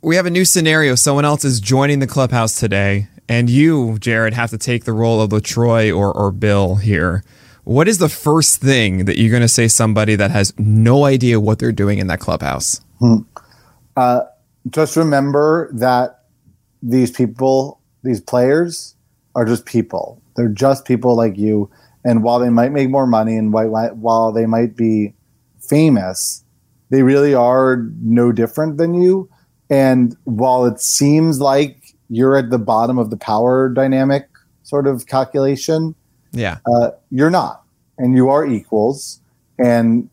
we 0.00 0.16
have 0.16 0.24
a 0.24 0.30
new 0.30 0.46
scenario, 0.46 0.94
someone 0.94 1.26
else 1.26 1.44
is 1.44 1.60
joining 1.60 1.98
the 1.98 2.06
clubhouse 2.06 2.58
today, 2.58 3.08
and 3.28 3.50
you, 3.50 3.98
Jared, 3.98 4.32
have 4.32 4.48
to 4.50 4.58
take 4.58 4.84
the 4.84 4.94
role 4.94 5.20
of 5.20 5.30
LaTroy 5.30 5.94
or 5.94 6.10
or 6.10 6.32
Bill 6.32 6.76
here. 6.76 7.22
What 7.64 7.86
is 7.86 7.98
the 7.98 8.08
first 8.08 8.62
thing 8.62 9.04
that 9.04 9.18
you're 9.18 9.30
going 9.30 9.42
to 9.42 9.48
say 9.48 9.68
somebody 9.68 10.16
that 10.16 10.30
has 10.30 10.58
no 10.58 11.04
idea 11.04 11.38
what 11.38 11.58
they're 11.58 11.72
doing 11.72 11.98
in 11.98 12.06
that 12.06 12.20
clubhouse? 12.20 12.80
Hmm. 13.00 13.18
Uh, 13.96 14.22
just 14.68 14.96
remember 14.96 15.70
that 15.72 16.24
these 16.82 17.10
people, 17.10 17.80
these 18.02 18.20
players, 18.20 18.94
are 19.34 19.44
just 19.44 19.64
people. 19.64 20.20
They're 20.36 20.48
just 20.48 20.84
people 20.84 21.16
like 21.16 21.36
you. 21.36 21.70
And 22.04 22.22
while 22.22 22.38
they 22.38 22.50
might 22.50 22.72
make 22.72 22.88
more 22.88 23.06
money 23.06 23.36
and 23.36 23.52
while 23.52 24.32
they 24.32 24.46
might 24.46 24.76
be 24.76 25.14
famous, 25.60 26.44
they 26.90 27.02
really 27.02 27.34
are 27.34 27.86
no 28.00 28.32
different 28.32 28.76
than 28.78 28.94
you. 28.94 29.28
And 29.68 30.16
while 30.24 30.64
it 30.64 30.80
seems 30.80 31.40
like 31.40 31.94
you're 32.08 32.36
at 32.36 32.50
the 32.50 32.58
bottom 32.58 32.98
of 32.98 33.10
the 33.10 33.16
power 33.16 33.68
dynamic 33.68 34.28
sort 34.62 34.86
of 34.86 35.06
calculation, 35.06 35.94
yeah, 36.32 36.58
uh, 36.66 36.90
you're 37.10 37.30
not, 37.30 37.62
and 37.98 38.16
you 38.16 38.28
are 38.28 38.46
equals. 38.46 39.20
And 39.58 40.08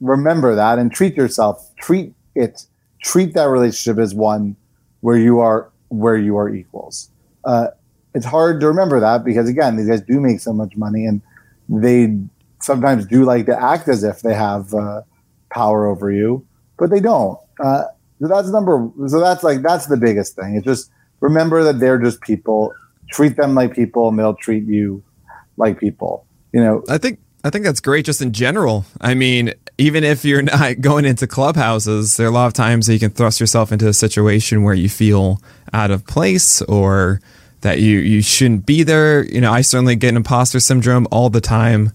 remember 0.00 0.54
that, 0.54 0.78
and 0.78 0.92
treat 0.92 1.16
yourself, 1.16 1.74
treat 1.76 2.14
it 2.34 2.66
treat 3.02 3.34
that 3.34 3.44
relationship 3.44 4.00
as 4.00 4.14
one 4.14 4.56
where 5.00 5.16
you 5.16 5.40
are 5.40 5.70
where 5.88 6.16
you 6.16 6.36
are 6.36 6.48
equals. 6.48 7.10
Uh, 7.44 7.68
it's 8.14 8.26
hard 8.26 8.60
to 8.60 8.66
remember 8.66 9.00
that 9.00 9.24
because 9.24 9.48
again, 9.48 9.76
these 9.76 9.88
guys 9.88 10.00
do 10.00 10.20
make 10.20 10.40
so 10.40 10.52
much 10.52 10.76
money, 10.76 11.06
and 11.06 11.20
they 11.68 12.18
sometimes 12.60 13.06
do 13.06 13.24
like 13.24 13.46
to 13.46 13.60
act 13.60 13.88
as 13.88 14.04
if 14.04 14.22
they 14.22 14.34
have 14.34 14.72
uh, 14.74 15.02
power 15.50 15.86
over 15.86 16.10
you, 16.10 16.46
but 16.78 16.90
they 16.90 17.00
don't. 17.00 17.38
Uh, 17.62 17.84
so 18.20 18.28
that's 18.28 18.48
number. 18.48 18.90
So 19.08 19.20
that's 19.20 19.42
like 19.42 19.62
that's 19.62 19.86
the 19.86 19.96
biggest 19.96 20.36
thing. 20.36 20.56
It's 20.56 20.64
just 20.64 20.90
remember 21.20 21.64
that 21.64 21.80
they're 21.80 21.98
just 21.98 22.20
people. 22.20 22.72
Treat 23.10 23.36
them 23.36 23.54
like 23.54 23.74
people, 23.74 24.08
and 24.08 24.18
they'll 24.18 24.34
treat 24.34 24.64
you 24.64 25.02
like 25.58 25.78
people. 25.78 26.24
You 26.52 26.62
know, 26.62 26.82
I 26.88 26.98
think 26.98 27.18
I 27.44 27.50
think 27.50 27.64
that's 27.64 27.80
great 27.80 28.06
just 28.06 28.22
in 28.22 28.32
general. 28.32 28.86
I 29.00 29.14
mean, 29.14 29.52
even 29.82 30.04
if 30.04 30.24
you're 30.24 30.42
not 30.42 30.80
going 30.80 31.04
into 31.04 31.26
clubhouses, 31.26 32.16
there 32.16 32.26
are 32.26 32.30
a 32.30 32.32
lot 32.32 32.46
of 32.46 32.52
times 32.52 32.86
that 32.86 32.94
you 32.94 33.00
can 33.00 33.10
thrust 33.10 33.40
yourself 33.40 33.72
into 33.72 33.88
a 33.88 33.92
situation 33.92 34.62
where 34.62 34.74
you 34.74 34.88
feel 34.88 35.42
out 35.72 35.90
of 35.90 36.06
place 36.06 36.62
or 36.62 37.20
that 37.62 37.80
you, 37.80 37.98
you 37.98 38.22
shouldn't 38.22 38.64
be 38.64 38.82
there. 38.82 39.24
You 39.24 39.40
know, 39.40 39.52
I 39.52 39.60
certainly 39.60 39.96
get 39.96 40.14
imposter 40.14 40.60
syndrome 40.60 41.06
all 41.10 41.30
the 41.30 41.40
time. 41.40 41.92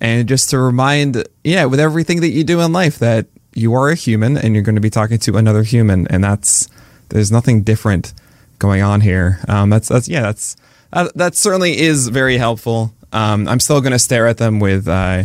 And 0.00 0.28
just 0.28 0.50
to 0.50 0.58
remind, 0.58 1.24
yeah, 1.44 1.66
with 1.66 1.78
everything 1.78 2.20
that 2.20 2.30
you 2.30 2.42
do 2.42 2.60
in 2.60 2.72
life, 2.72 2.98
that 2.98 3.26
you 3.54 3.74
are 3.74 3.90
a 3.90 3.94
human 3.94 4.36
and 4.36 4.54
you're 4.54 4.62
going 4.62 4.76
to 4.76 4.80
be 4.80 4.90
talking 4.90 5.18
to 5.18 5.36
another 5.36 5.62
human. 5.62 6.06
And 6.08 6.24
that's, 6.24 6.68
there's 7.10 7.30
nothing 7.30 7.62
different 7.62 8.14
going 8.58 8.82
on 8.82 9.02
here. 9.02 9.40
Um, 9.48 9.70
that's, 9.70 9.88
that's, 9.88 10.08
yeah, 10.08 10.22
that's, 10.22 10.56
that, 10.92 11.14
that 11.16 11.34
certainly 11.34 11.78
is 11.78 12.08
very 12.08 12.38
helpful. 12.38 12.94
Um, 13.12 13.46
I'm 13.48 13.60
still 13.60 13.80
going 13.80 13.92
to 13.92 13.98
stare 13.98 14.26
at 14.26 14.38
them 14.38 14.58
with, 14.58 14.88
uh, 14.88 15.24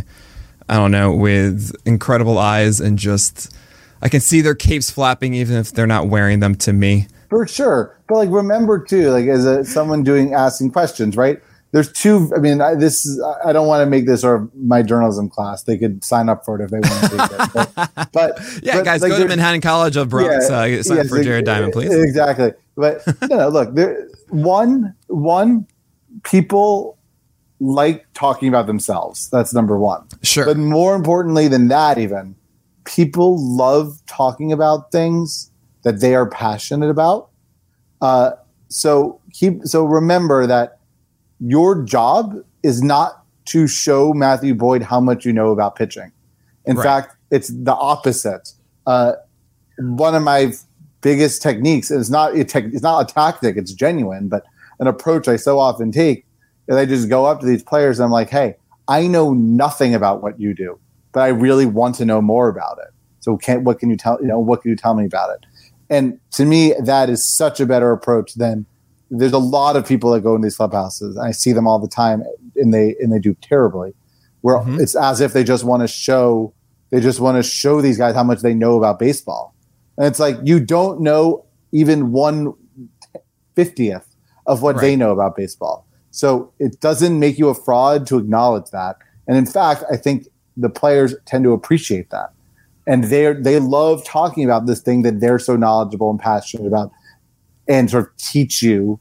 I 0.67 0.75
don't 0.75 0.91
know, 0.91 1.13
with 1.13 1.75
incredible 1.86 2.38
eyes 2.38 2.80
and 2.80 2.97
just 2.97 3.56
I 4.01 4.10
can 4.10 4.21
see 4.21 4.41
their 4.41 4.56
capes 4.56 4.89
flapping 4.91 5.34
even 5.34 5.58
if 5.58 5.71
they're 5.71 5.88
not 5.88 6.08
wearing 6.08 6.39
them 6.39 6.56
to 6.56 6.73
me. 6.73 7.08
For 7.30 7.47
sure. 7.47 7.97
But 8.08 8.15
like 8.15 8.30
remember 8.30 8.84
too, 8.84 9.12
like 9.12 9.28
as 9.28 9.45
a 9.45 9.63
someone 9.65 10.04
doing 10.04 10.34
asking 10.34 10.71
questions, 10.71 11.15
right? 11.17 11.39
There's 11.71 11.91
two 11.91 12.32
I 12.36 12.39
mean, 12.39 12.62
I, 12.62 12.75
this 12.75 13.06
is, 13.06 13.21
I 13.43 13.51
don't 13.51 13.67
want 13.67 13.82
to 13.82 13.89
make 13.89 14.06
this 14.06 14.23
or 14.23 14.49
my 14.56 14.82
journalism 14.82 15.30
class. 15.30 15.63
They 15.63 15.78
could 15.78 16.04
sign 16.04 16.30
up 16.30 16.45
for 16.45 16.60
it 16.60 16.63
if 16.63 16.71
they 16.71 16.80
want 16.80 17.01
to 17.04 17.10
take 17.10 17.32
it. 17.32 17.69
But, 17.75 18.12
but 18.13 18.60
yeah, 18.63 18.78
but, 18.78 18.86
guys, 18.86 19.01
like, 19.01 19.12
go 19.12 19.19
to 19.19 19.28
Manhattan 19.28 19.62
College 19.62 19.97
of 19.97 20.10
Bronx. 20.10 20.49
Yeah, 20.49 20.56
uh, 20.56 20.84
sign 20.84 20.97
yes, 20.97 21.10
for 21.10 21.21
Jared 21.21 21.45
Diamond, 21.45 21.73
please. 21.73 21.93
Exactly. 21.93 22.54
But 22.75 23.04
you 23.23 23.36
know, 23.36 23.49
look, 23.49 23.73
there 23.73 24.08
one 24.30 24.95
one 25.08 25.67
people 26.23 26.97
like 27.60 28.06
talking 28.13 28.50
about 28.50 28.68
themselves. 28.68 29.30
That's 29.30 29.54
number 29.54 29.78
one. 29.78 30.08
Sure. 30.24 30.46
But 30.46 30.58
more 30.58 30.96
importantly 30.96 31.48
than 31.48 31.68
that, 31.70 31.98
even 31.98 32.36
people 32.84 33.38
love 33.39 34.00
talking 34.08 34.52
about 34.52 34.91
things 34.91 35.52
that 35.84 36.00
they 36.00 36.15
are 36.15 36.30
passionate 36.30 36.89
about. 36.89 37.30
Uh, 38.02 38.32
so 38.68 39.20
keep 39.32 39.63
so 39.63 39.86
remember 39.86 40.48
that 40.48 40.80
your 41.39 41.84
job 41.84 42.36
is 42.63 42.82
not 42.82 43.24
to 43.46 43.68
show 43.68 44.13
Matthew 44.13 44.56
Boyd 44.56 44.82
how 44.82 45.00
much 45.00 45.26
you 45.26 45.34
know 45.34 45.52
about 45.52 45.76
pitching. 45.76 46.12
In 46.65 46.76
right. 46.78 46.84
fact, 46.84 47.15
it's 47.32 47.50
the 47.50 47.74
opposite. 47.74 48.52
Uh, 48.88 49.13
one 49.78 50.15
of 50.15 50.24
my 50.24 50.54
biggest 51.02 51.41
techniques 51.41 51.91
is 51.91 52.10
not 52.10 52.36
a 52.36 52.44
tech, 52.44 52.65
it's 52.65 52.82
not 52.82 53.10
a 53.10 53.13
tactic, 53.13 53.58
it's 53.58 53.72
genuine, 53.72 54.28
but 54.28 54.44
an 54.80 54.88
approach 54.88 55.28
I 55.28 55.36
so 55.36 55.60
often 55.60 55.91
take 55.91 56.24
is 56.67 56.75
I 56.75 56.86
just 56.86 57.10
go 57.10 57.25
up 57.25 57.39
to 57.41 57.45
these 57.45 57.63
players 57.63 57.99
and 57.99 58.06
I'm 58.06 58.12
like, 58.12 58.30
hey, 58.30 58.56
I 58.88 59.08
know 59.08 59.34
nothing 59.34 59.95
about 59.95 60.21
what 60.21 60.39
you 60.39 60.54
do, 60.54 60.80
but 61.12 61.21
I 61.21 61.28
really 61.28 61.65
want 61.65 61.95
to 61.95 62.06
know 62.06 62.21
more 62.21 62.49
about 62.49 62.78
it. 62.80 62.93
So 63.19 63.38
can 63.38 63.63
what 63.63 63.80
can 63.80 63.89
you 63.89 63.97
tell 63.97 64.19
you 64.21 64.28
know 64.28 64.39
what 64.39 64.62
can 64.62 64.69
you 64.69 64.78
tell 64.78 64.93
me 64.93 65.06
about 65.06 65.32
it? 65.32 65.45
And 65.89 66.19
to 66.32 66.45
me, 66.45 66.73
that 66.80 67.10
is 67.10 67.28
such 67.28 67.60
a 67.60 67.65
better 67.65 67.91
approach 67.91 68.36
than 68.36 68.65
there's 69.10 69.34
a 69.34 69.39
lot 69.39 69.75
of 69.75 69.88
people 69.88 70.12
that 70.12 70.21
go 70.21 70.36
in 70.36 70.41
these 70.41 70.58
clubhouses. 70.58 71.17
I 71.17 71.32
see 71.32 71.51
them 71.51 71.67
all 71.67 71.80
the 71.80 71.88
time, 71.88 72.23
and 72.56 72.73
they 72.73 72.95
and 72.99 73.12
they 73.12 73.19
do 73.19 73.36
terribly. 73.41 73.93
Where 74.41 74.58
mm-hmm. 74.58 74.80
it's 74.80 74.95
as 74.95 75.21
if 75.21 75.34
they 75.34 75.43
just 75.43 75.63
want 75.63 75.82
to 75.82 75.88
show 75.88 76.54
they 76.91 76.99
just 76.99 77.19
want 77.19 77.38
to 77.38 77.43
show 77.43 77.82
these 77.82 77.97
guys 77.97 78.15
how 78.15 78.23
much 78.23 78.41
they 78.41 78.54
know 78.54 78.78
about 78.78 78.99
baseball, 78.99 79.56
and 79.97 80.06
it's 80.06 80.19
like 80.19 80.38
you 80.43 80.60
don't 80.60 81.01
know 81.01 81.45
even 81.71 82.12
one 82.12 82.54
fiftieth 83.56 84.15
of 84.45 84.62
what 84.62 84.75
right. 84.75 84.82
they 84.82 84.95
know 84.95 85.12
about 85.12 85.36
baseball. 85.36 85.85
So 86.15 86.54
it 86.60 86.80
doesn't 86.80 87.19
make 87.19 87.38
you 87.38 87.49
a 87.49 87.54
fraud 87.54 88.08
to 88.08 88.17
acknowledge 88.17 88.71
that. 88.71 88.95
And 89.28 89.38
in 89.38 89.45
fact, 89.45 89.84
I 89.91 89.97
think 89.97 90.28
the 90.56 90.69
players 90.69 91.13
tend 91.25 91.43
to 91.43 91.51
appreciate 91.51 92.10
that. 92.12 92.32
And 92.88 93.04
they 93.06 93.34
they 93.34 93.60
love 93.60 94.06
talking 94.06 94.45
about 94.45 94.65
this 94.65 94.80
thing 94.80 95.01
that 95.01 95.19
they're 95.19 95.39
so 95.39 95.58
knowledgeable 95.58 96.10
and 96.10 96.17
passionate 96.17 96.67
about 96.67 96.91
and 97.67 97.91
sort 97.91 98.08
of 98.08 98.15
teach 98.15 98.63
you 98.63 98.97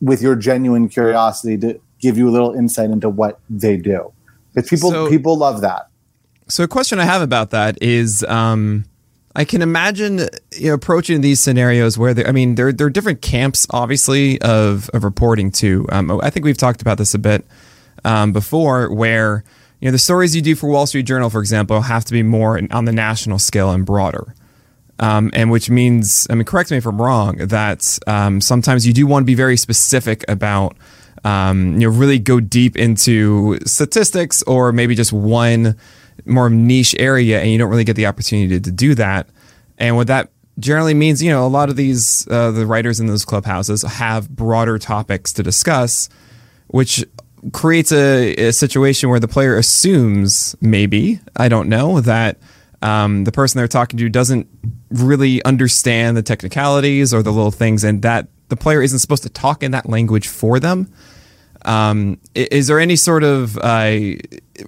with 0.00 0.22
your 0.22 0.36
genuine 0.36 0.88
curiosity 0.88 1.58
to 1.58 1.80
give 2.00 2.16
you 2.16 2.28
a 2.28 2.32
little 2.32 2.54
insight 2.54 2.90
into 2.90 3.08
what 3.08 3.40
they 3.50 3.76
do. 3.76 4.12
Because 4.54 4.70
people 4.70 4.90
so, 4.92 5.08
people 5.08 5.36
love 5.36 5.60
that. 5.62 5.88
So 6.48 6.62
a 6.62 6.68
question 6.68 7.00
I 7.00 7.04
have 7.04 7.22
about 7.22 7.50
that 7.50 7.82
is 7.82 8.22
um 8.24 8.84
I 9.36 9.44
can 9.44 9.62
imagine 9.62 10.28
you 10.52 10.68
know, 10.68 10.74
approaching 10.74 11.20
these 11.20 11.40
scenarios 11.40 11.98
where 11.98 12.14
I 12.26 12.32
mean, 12.32 12.54
there, 12.54 12.72
there 12.72 12.86
are 12.86 12.90
different 12.90 13.20
camps, 13.20 13.66
obviously, 13.70 14.40
of, 14.40 14.88
of 14.90 15.02
reporting 15.02 15.50
too. 15.50 15.86
Um, 15.90 16.20
I 16.22 16.30
think 16.30 16.44
we've 16.44 16.56
talked 16.56 16.80
about 16.80 16.98
this 16.98 17.14
a 17.14 17.18
bit 17.18 17.44
um, 18.04 18.32
before, 18.32 18.92
where 18.94 19.42
you 19.80 19.88
know 19.88 19.92
the 19.92 19.98
stories 19.98 20.36
you 20.36 20.42
do 20.42 20.54
for 20.54 20.68
Wall 20.68 20.86
Street 20.86 21.04
Journal, 21.04 21.30
for 21.30 21.40
example, 21.40 21.80
have 21.80 22.04
to 22.04 22.12
be 22.12 22.22
more 22.22 22.60
on 22.70 22.84
the 22.84 22.92
national 22.92 23.38
scale 23.38 23.70
and 23.70 23.84
broader. 23.84 24.34
Um, 25.00 25.32
and 25.34 25.50
which 25.50 25.68
means, 25.68 26.28
I 26.30 26.36
mean, 26.36 26.44
correct 26.44 26.70
me 26.70 26.76
if 26.76 26.86
I'm 26.86 27.02
wrong, 27.02 27.38
that 27.38 27.98
um, 28.06 28.40
sometimes 28.40 28.86
you 28.86 28.92
do 28.92 29.08
want 29.08 29.24
to 29.24 29.26
be 29.26 29.34
very 29.34 29.56
specific 29.56 30.24
about, 30.28 30.76
um, 31.24 31.72
you 31.72 31.90
know, 31.90 31.96
really 31.96 32.20
go 32.20 32.38
deep 32.38 32.76
into 32.76 33.58
statistics 33.66 34.44
or 34.44 34.70
maybe 34.70 34.94
just 34.94 35.12
one 35.12 35.76
more 36.26 36.50
niche 36.50 36.94
area 36.98 37.40
and 37.40 37.50
you 37.50 37.58
don't 37.58 37.70
really 37.70 37.84
get 37.84 37.96
the 37.96 38.06
opportunity 38.06 38.48
to, 38.48 38.60
to 38.60 38.70
do 38.70 38.94
that. 38.94 39.28
And 39.78 39.96
what 39.96 40.06
that 40.06 40.30
generally 40.58 40.94
means, 40.94 41.22
you 41.22 41.30
know, 41.30 41.46
a 41.46 41.48
lot 41.48 41.68
of 41.68 41.76
these, 41.76 42.26
uh, 42.28 42.50
the 42.52 42.66
writers 42.66 43.00
in 43.00 43.06
those 43.06 43.24
clubhouses 43.24 43.82
have 43.82 44.28
broader 44.28 44.78
topics 44.78 45.32
to 45.34 45.42
discuss, 45.42 46.08
which 46.68 47.04
creates 47.52 47.92
a, 47.92 48.34
a 48.36 48.52
situation 48.52 49.10
where 49.10 49.20
the 49.20 49.28
player 49.28 49.56
assumes, 49.56 50.56
maybe, 50.60 51.20
I 51.36 51.48
don't 51.48 51.68
know, 51.68 52.00
that 52.00 52.38
um, 52.82 53.24
the 53.24 53.32
person 53.32 53.58
they're 53.58 53.68
talking 53.68 53.98
to 53.98 54.08
doesn't 54.08 54.46
really 54.90 55.44
understand 55.44 56.16
the 56.16 56.22
technicalities 56.22 57.12
or 57.12 57.22
the 57.22 57.32
little 57.32 57.50
things, 57.50 57.82
and 57.82 58.02
that 58.02 58.28
the 58.48 58.56
player 58.56 58.82
isn't 58.82 58.98
supposed 58.98 59.22
to 59.24 59.28
talk 59.28 59.62
in 59.62 59.72
that 59.72 59.88
language 59.88 60.28
for 60.28 60.60
them. 60.60 60.92
Um, 61.64 62.18
is 62.34 62.66
there 62.66 62.78
any 62.78 62.96
sort 62.96 63.24
of 63.24 63.58
uh, 63.58 63.98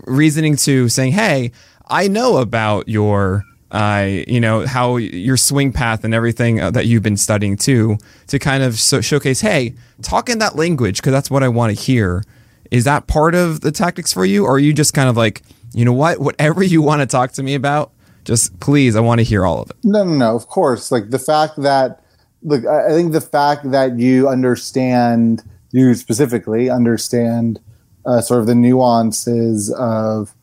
reasoning 0.06 0.56
to 0.56 0.88
saying, 0.88 1.12
"Hey, 1.12 1.52
I 1.88 2.08
know 2.08 2.38
about 2.38 2.88
your, 2.88 3.44
uh, 3.70 4.06
you 4.26 4.40
know, 4.40 4.66
how 4.66 4.96
your 4.96 5.36
swing 5.36 5.72
path 5.72 6.04
and 6.04 6.14
everything 6.14 6.60
uh, 6.60 6.70
that 6.70 6.86
you've 6.86 7.02
been 7.02 7.16
studying 7.16 7.56
too," 7.56 7.98
to 8.28 8.38
kind 8.38 8.62
of 8.62 8.78
so- 8.78 9.00
showcase, 9.00 9.40
"Hey, 9.40 9.74
talk 10.02 10.28
in 10.28 10.38
that 10.38 10.56
language 10.56 10.98
because 10.98 11.12
that's 11.12 11.30
what 11.30 11.42
I 11.42 11.48
want 11.48 11.76
to 11.76 11.82
hear." 11.82 12.22
Is 12.70 12.84
that 12.84 13.06
part 13.06 13.34
of 13.34 13.60
the 13.60 13.70
tactics 13.70 14.12
for 14.12 14.24
you, 14.24 14.44
or 14.44 14.54
are 14.54 14.58
you 14.58 14.72
just 14.72 14.92
kind 14.92 15.08
of 15.08 15.16
like, 15.16 15.42
you 15.72 15.84
know 15.84 15.92
what, 15.92 16.18
whatever 16.18 16.62
you 16.62 16.82
want 16.82 17.00
to 17.00 17.06
talk 17.06 17.30
to 17.32 17.42
me 17.42 17.54
about, 17.54 17.92
just 18.24 18.58
please, 18.58 18.96
I 18.96 19.00
want 19.00 19.20
to 19.20 19.22
hear 19.22 19.46
all 19.46 19.62
of 19.62 19.70
it. 19.70 19.76
No, 19.84 20.02
no, 20.02 20.12
no. 20.12 20.34
Of 20.34 20.48
course, 20.48 20.90
like 20.90 21.10
the 21.10 21.18
fact 21.18 21.54
that, 21.58 22.02
look, 22.42 22.66
I 22.66 22.88
think 22.88 23.12
the 23.12 23.20
fact 23.20 23.70
that 23.70 23.98
you 23.98 24.28
understand 24.28 25.44
you 25.72 25.94
specifically 25.94 26.70
understand 26.70 27.60
uh, 28.04 28.20
sort 28.20 28.40
of 28.40 28.46
the 28.46 28.54
nuances 28.54 29.72
of 29.74 30.34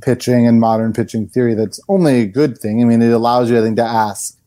pitching 0.00 0.46
and 0.46 0.60
modern 0.60 0.92
pitching 0.92 1.26
theory 1.28 1.54
that's 1.54 1.80
only 1.88 2.20
a 2.20 2.26
good 2.26 2.58
thing. 2.58 2.80
I 2.82 2.84
mean, 2.84 3.02
it 3.02 3.12
allows 3.12 3.50
you, 3.50 3.58
I 3.58 3.62
think, 3.62 3.76
to 3.76 3.84
ask 3.84 4.38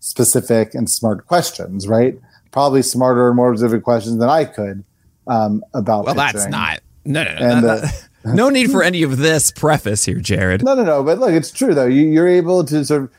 specific 0.00 0.74
and 0.74 0.90
smart 0.90 1.26
questions, 1.26 1.86
right? 1.86 2.18
Probably 2.50 2.82
smarter 2.82 3.28
and 3.28 3.36
more 3.36 3.54
specific 3.56 3.84
questions 3.84 4.18
than 4.18 4.28
I 4.28 4.44
could 4.44 4.84
um, 5.26 5.62
about. 5.74 6.06
Well, 6.06 6.14
pitching. 6.14 6.40
that's 6.40 6.48
not. 6.48 6.80
No, 7.04 7.24
no, 7.24 7.34
no. 7.34 7.46
And, 7.46 7.64
uh, 7.64 7.86
no 8.24 8.48
need 8.48 8.70
for 8.70 8.82
any 8.82 9.02
of 9.02 9.18
this 9.18 9.50
preface 9.50 10.04
here, 10.04 10.20
Jared. 10.20 10.64
No, 10.64 10.74
no, 10.74 10.82
no. 10.82 11.02
But 11.02 11.18
look, 11.18 11.32
it's 11.32 11.50
true 11.50 11.74
though. 11.74 11.86
You, 11.86 12.20
are 12.22 12.28
able 12.28 12.64
to 12.64 12.84
sort 12.84 13.04
of 13.04 13.12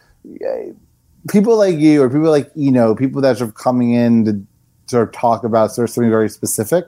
people 1.29 1.57
like 1.57 1.77
you 1.77 2.01
or 2.01 2.09
people 2.09 2.29
like 2.29 2.51
you 2.55 2.71
know 2.71 2.95
people 2.95 3.21
that 3.21 3.41
are 3.41 3.51
coming 3.51 3.91
in 3.91 4.25
to 4.25 4.41
sort 4.91 5.07
of 5.07 5.13
talk 5.13 5.43
about 5.43 5.71
sort 5.71 5.89
of 5.89 5.93
something 5.93 6.11
very 6.11 6.29
specific. 6.29 6.85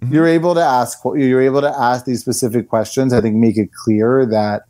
Mm-hmm. 0.00 0.14
You're 0.14 0.26
able 0.26 0.54
to 0.54 0.60
ask 0.60 0.98
you're 1.04 1.40
able 1.40 1.62
to 1.62 1.74
ask 1.78 2.04
these 2.04 2.20
specific 2.20 2.68
questions. 2.68 3.12
I 3.12 3.20
think 3.20 3.36
make 3.36 3.56
it 3.56 3.72
clear 3.72 4.26
that 4.26 4.64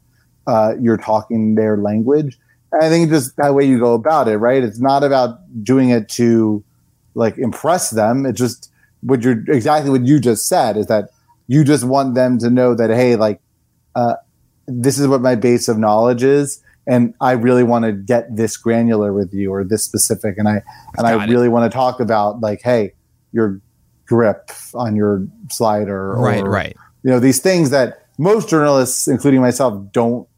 uh, 0.46 0.74
you're 0.80 0.96
talking 0.96 1.56
their 1.56 1.76
language. 1.76 2.38
And 2.72 2.84
I 2.84 2.88
think 2.88 3.10
just 3.10 3.36
that 3.36 3.54
way 3.54 3.64
you 3.64 3.78
go 3.78 3.94
about 3.94 4.28
it, 4.28 4.36
right? 4.38 4.62
It's 4.62 4.80
not 4.80 5.02
about 5.02 5.38
doing 5.64 5.90
it 5.90 6.08
to 6.10 6.62
like 7.14 7.38
impress 7.38 7.90
them. 7.90 8.26
It's 8.26 8.38
just 8.38 8.70
what 9.00 9.22
you're 9.22 9.42
exactly 9.48 9.90
what 9.90 10.06
you 10.06 10.20
just 10.20 10.48
said 10.48 10.76
is 10.76 10.86
that 10.86 11.10
you 11.48 11.64
just 11.64 11.84
want 11.84 12.14
them 12.14 12.38
to 12.38 12.50
know 12.50 12.74
that 12.74 12.90
hey, 12.90 13.16
like 13.16 13.40
uh, 13.94 14.14
this 14.66 14.98
is 14.98 15.08
what 15.08 15.20
my 15.20 15.34
base 15.34 15.68
of 15.68 15.78
knowledge 15.78 16.22
is, 16.22 16.62
and 16.86 17.14
I 17.20 17.32
really 17.32 17.62
want 17.62 17.84
to 17.84 17.92
get 17.92 18.34
this 18.34 18.56
granular 18.56 19.12
with 19.12 19.32
you 19.32 19.52
or 19.52 19.64
this 19.64 19.84
specific, 19.84 20.38
and 20.38 20.48
I 20.48 20.62
and 20.96 20.98
Got 20.98 21.06
I 21.06 21.24
it. 21.24 21.30
really 21.30 21.48
want 21.48 21.70
to 21.70 21.74
talk 21.74 22.00
about 22.00 22.40
like, 22.40 22.62
hey, 22.62 22.94
your 23.32 23.60
grip 24.06 24.50
on 24.74 24.94
your 24.96 25.26
slider, 25.50 26.12
or, 26.12 26.22
right, 26.22 26.44
right. 26.44 26.76
You 27.02 27.10
know 27.10 27.20
these 27.20 27.40
things 27.40 27.70
that 27.70 28.06
most 28.18 28.48
journalists, 28.48 29.08
including 29.08 29.40
myself, 29.40 29.92
don't 29.92 30.28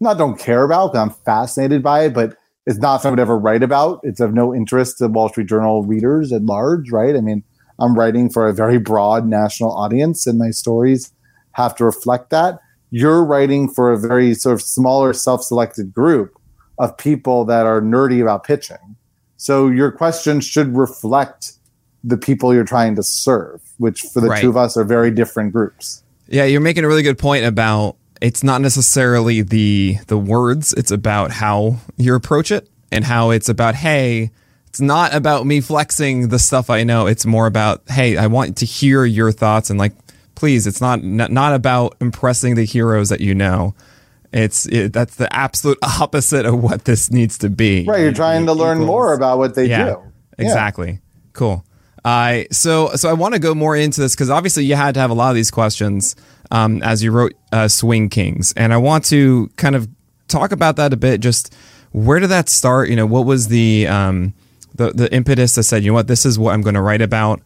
not 0.00 0.18
don't 0.18 0.38
care 0.38 0.64
about. 0.64 0.96
I'm 0.96 1.10
fascinated 1.10 1.82
by 1.82 2.04
it, 2.04 2.14
but 2.14 2.36
it's 2.66 2.78
not 2.78 3.02
something 3.02 3.18
I 3.18 3.22
would 3.22 3.28
ever 3.28 3.38
write 3.38 3.62
about. 3.62 4.00
It's 4.02 4.20
of 4.20 4.32
no 4.32 4.54
interest 4.54 4.98
to 4.98 5.08
Wall 5.08 5.28
Street 5.28 5.48
Journal 5.48 5.82
readers 5.82 6.32
at 6.32 6.42
large, 6.42 6.90
right? 6.90 7.16
I 7.16 7.20
mean, 7.20 7.42
I'm 7.78 7.94
writing 7.94 8.30
for 8.30 8.48
a 8.48 8.52
very 8.54 8.78
broad 8.78 9.26
national 9.26 9.72
audience, 9.72 10.26
and 10.26 10.38
my 10.38 10.50
stories 10.50 11.12
have 11.52 11.74
to 11.76 11.84
reflect 11.84 12.30
that 12.30 12.58
you're 12.90 13.24
writing 13.24 13.68
for 13.68 13.92
a 13.92 13.98
very 13.98 14.34
sort 14.34 14.54
of 14.54 14.62
smaller 14.62 15.12
self-selected 15.12 15.92
group 15.94 16.36
of 16.78 16.96
people 16.96 17.44
that 17.44 17.66
are 17.66 17.80
nerdy 17.80 18.22
about 18.22 18.44
pitching. 18.44 18.96
So 19.36 19.68
your 19.68 19.90
question 19.90 20.40
should 20.40 20.76
reflect 20.76 21.52
the 22.02 22.16
people 22.16 22.54
you're 22.54 22.64
trying 22.64 22.96
to 22.96 23.02
serve, 23.02 23.60
which 23.78 24.02
for 24.02 24.20
the 24.20 24.28
right. 24.28 24.40
two 24.40 24.48
of 24.48 24.56
us 24.56 24.76
are 24.76 24.84
very 24.84 25.10
different 25.10 25.52
groups. 25.52 26.02
Yeah, 26.28 26.44
you're 26.44 26.60
making 26.60 26.84
a 26.84 26.88
really 26.88 27.02
good 27.02 27.18
point 27.18 27.44
about 27.44 27.96
it's 28.20 28.42
not 28.42 28.60
necessarily 28.60 29.42
the 29.42 29.96
the 30.06 30.18
words, 30.18 30.72
it's 30.74 30.90
about 30.90 31.30
how 31.30 31.76
you 31.96 32.14
approach 32.14 32.50
it 32.50 32.68
and 32.92 33.04
how 33.04 33.30
it's 33.30 33.48
about 33.48 33.74
hey, 33.74 34.30
it's 34.68 34.80
not 34.80 35.14
about 35.14 35.46
me 35.46 35.60
flexing 35.60 36.28
the 36.28 36.38
stuff 36.38 36.70
I 36.70 36.84
know. 36.84 37.06
It's 37.06 37.26
more 37.26 37.46
about 37.46 37.82
hey, 37.88 38.16
I 38.16 38.26
want 38.26 38.58
to 38.58 38.66
hear 38.66 39.04
your 39.04 39.32
thoughts 39.32 39.70
and 39.70 39.78
like 39.78 39.92
please, 40.40 40.66
it's 40.66 40.80
not 40.80 41.02
not 41.04 41.54
about 41.54 41.96
impressing 42.00 42.54
the 42.54 42.64
heroes 42.64 43.10
that 43.10 43.20
you 43.20 43.34
know. 43.34 43.74
It's 44.32 44.64
it, 44.66 44.92
that's 44.92 45.16
the 45.16 45.30
absolute 45.36 45.76
opposite 45.82 46.46
of 46.46 46.62
what 46.62 46.86
this 46.86 47.10
needs 47.10 47.36
to 47.38 47.50
be. 47.50 47.84
Right, 47.84 48.00
you're 48.00 48.12
trying 48.12 48.46
to 48.46 48.54
learn 48.54 48.78
more 48.78 49.12
about 49.12 49.36
what 49.36 49.54
they 49.54 49.66
yeah, 49.66 49.90
do. 49.90 50.02
Exactly. 50.38 50.90
Yeah. 50.92 50.98
Cool. 51.34 51.64
I 52.06 52.46
uh, 52.50 52.54
so 52.54 52.88
so 52.94 53.10
I 53.10 53.12
want 53.12 53.34
to 53.34 53.38
go 53.38 53.54
more 53.54 53.76
into 53.76 54.00
this 54.00 54.14
because 54.14 54.30
obviously 54.30 54.64
you 54.64 54.76
had 54.76 54.94
to 54.94 55.00
have 55.00 55.10
a 55.10 55.14
lot 55.14 55.28
of 55.28 55.34
these 55.34 55.50
questions 55.50 56.16
um, 56.50 56.82
as 56.82 57.04
you 57.04 57.12
wrote 57.12 57.34
uh, 57.52 57.68
Swing 57.68 58.08
Kings, 58.08 58.54
and 58.56 58.72
I 58.72 58.78
want 58.78 59.04
to 59.06 59.50
kind 59.56 59.76
of 59.76 59.88
talk 60.26 60.52
about 60.52 60.76
that 60.76 60.94
a 60.94 60.96
bit. 60.96 61.20
Just 61.20 61.54
where 61.92 62.18
did 62.18 62.28
that 62.28 62.48
start? 62.48 62.88
You 62.88 62.96
know, 62.96 63.04
what 63.04 63.26
was 63.26 63.48
the 63.48 63.86
um, 63.88 64.32
the 64.74 64.90
the 64.92 65.14
impetus 65.14 65.54
that 65.56 65.64
said, 65.64 65.84
you 65.84 65.90
know 65.90 65.94
what, 65.94 66.06
this 66.06 66.24
is 66.24 66.38
what 66.38 66.54
I'm 66.54 66.62
going 66.62 66.76
to 66.76 66.80
write 66.80 67.02
about. 67.02 67.42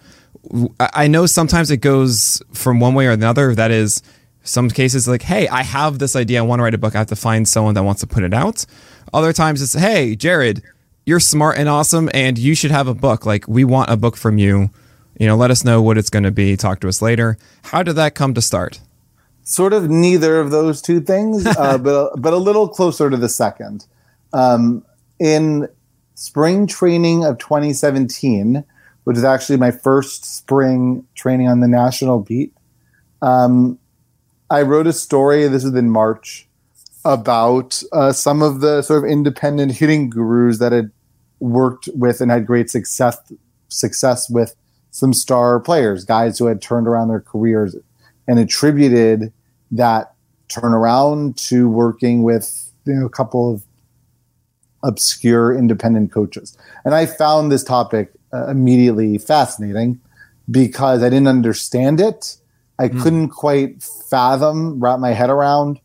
I 0.80 1.08
know 1.08 1.26
sometimes 1.26 1.70
it 1.70 1.78
goes 1.78 2.42
from 2.52 2.80
one 2.80 2.94
way 2.94 3.06
or 3.06 3.12
another. 3.12 3.54
That 3.54 3.70
is, 3.70 4.02
some 4.46 4.68
cases 4.68 5.08
like, 5.08 5.22
hey, 5.22 5.48
I 5.48 5.62
have 5.62 5.98
this 5.98 6.14
idea. 6.14 6.40
I 6.40 6.42
want 6.42 6.60
to 6.60 6.64
write 6.64 6.74
a 6.74 6.78
book. 6.78 6.94
I 6.94 6.98
have 6.98 7.06
to 7.08 7.16
find 7.16 7.48
someone 7.48 7.74
that 7.74 7.82
wants 7.82 8.02
to 8.02 8.06
put 8.06 8.22
it 8.22 8.34
out. 8.34 8.66
Other 9.12 9.32
times 9.32 9.62
it's, 9.62 9.72
hey, 9.72 10.14
Jared, 10.14 10.62
you're 11.06 11.20
smart 11.20 11.56
and 11.56 11.68
awesome, 11.68 12.10
and 12.12 12.38
you 12.38 12.54
should 12.54 12.70
have 12.70 12.86
a 12.86 12.94
book. 12.94 13.24
Like, 13.24 13.48
we 13.48 13.64
want 13.64 13.90
a 13.90 13.96
book 13.96 14.16
from 14.16 14.36
you. 14.36 14.68
You 15.18 15.26
know, 15.26 15.36
let 15.36 15.50
us 15.50 15.64
know 15.64 15.80
what 15.80 15.96
it's 15.96 16.10
going 16.10 16.24
to 16.24 16.30
be. 16.30 16.56
Talk 16.56 16.80
to 16.80 16.88
us 16.88 17.00
later. 17.00 17.38
How 17.62 17.82
did 17.82 17.94
that 17.94 18.14
come 18.14 18.34
to 18.34 18.42
start? 18.42 18.80
sort 19.44 19.74
of 19.74 19.90
neither 19.90 20.40
of 20.40 20.50
those 20.50 20.82
two 20.82 21.00
things, 21.00 21.46
uh, 21.58 21.78
but 21.78 22.20
but 22.20 22.32
a 22.32 22.38
little 22.38 22.68
closer 22.68 23.08
to 23.08 23.16
the 23.16 23.28
second. 23.28 23.86
Um, 24.32 24.84
in 25.20 25.68
spring 26.16 26.66
training 26.66 27.24
of 27.24 27.38
2017, 27.38 28.64
which 29.04 29.16
is 29.16 29.24
actually 29.24 29.56
my 29.56 29.70
first 29.70 30.24
spring 30.24 31.06
training 31.14 31.48
on 31.48 31.60
the 31.60 31.68
national 31.68 32.20
beat, 32.20 32.54
um, 33.22 33.78
I 34.50 34.62
wrote 34.62 34.86
a 34.86 34.92
story. 34.92 35.46
This 35.48 35.64
was 35.64 35.74
in 35.74 35.90
March 35.90 36.46
about 37.04 37.82
uh, 37.92 38.12
some 38.12 38.42
of 38.42 38.60
the 38.60 38.82
sort 38.82 39.04
of 39.04 39.10
independent 39.10 39.72
hitting 39.72 40.10
gurus 40.10 40.58
that 40.58 40.72
had 40.72 40.90
worked 41.40 41.88
with 41.94 42.20
and 42.20 42.30
had 42.30 42.46
great 42.46 42.70
success 42.70 43.18
success 43.68 44.30
with 44.30 44.54
some 44.90 45.12
star 45.12 45.58
players, 45.58 46.04
guys 46.04 46.38
who 46.38 46.46
had 46.46 46.62
turned 46.62 46.86
around 46.86 47.08
their 47.08 47.20
careers, 47.20 47.76
and 48.28 48.38
attributed 48.38 49.32
that 49.70 50.14
turnaround 50.48 51.36
to 51.48 51.68
working 51.68 52.22
with 52.22 52.72
you 52.84 52.94
know 52.94 53.06
a 53.06 53.10
couple 53.10 53.52
of 53.52 53.64
obscure 54.82 55.56
independent 55.56 56.12
coaches. 56.12 56.56
And 56.84 56.94
I 56.94 57.06
found 57.06 57.50
this 57.50 57.64
topic 57.64 58.12
uh, 58.34 58.48
immediately 58.48 59.18
fascinating 59.18 60.00
because 60.50 61.02
I 61.02 61.08
didn't 61.08 61.28
understand 61.28 62.00
it. 62.00 62.36
I 62.78 62.88
mm. 62.88 63.02
couldn't 63.02 63.28
quite 63.28 63.82
fathom, 63.82 64.80
wrap 64.80 64.98
my 64.98 65.12
head 65.12 65.30
around 65.30 65.80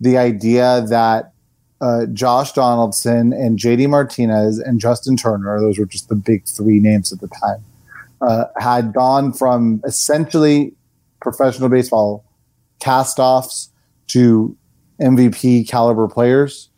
the 0.00 0.18
idea 0.18 0.84
that 0.88 1.32
uh, 1.80 2.06
Josh 2.06 2.52
Donaldson 2.52 3.32
and 3.32 3.58
JD 3.58 3.88
Martinez 3.88 4.58
and 4.58 4.80
Justin 4.80 5.16
Turner, 5.16 5.60
those 5.60 5.78
were 5.78 5.86
just 5.86 6.08
the 6.08 6.14
big 6.14 6.46
three 6.46 6.78
names 6.78 7.12
at 7.12 7.20
the 7.20 7.28
time, 7.28 7.64
uh, 8.20 8.44
had 8.58 8.92
gone 8.92 9.32
from 9.32 9.80
essentially 9.84 10.74
professional 11.20 11.68
baseball 11.68 12.24
cast 12.80 13.18
offs 13.18 13.70
to 14.08 14.56
MVP 15.00 15.68
caliber 15.68 16.06
players 16.06 16.68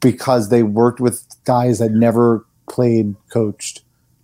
because 0.00 0.48
they 0.48 0.62
worked 0.62 1.00
with 1.00 1.26
guys 1.44 1.78
that 1.78 1.92
never 1.92 2.44
played, 2.68 3.14
coached, 3.30 3.79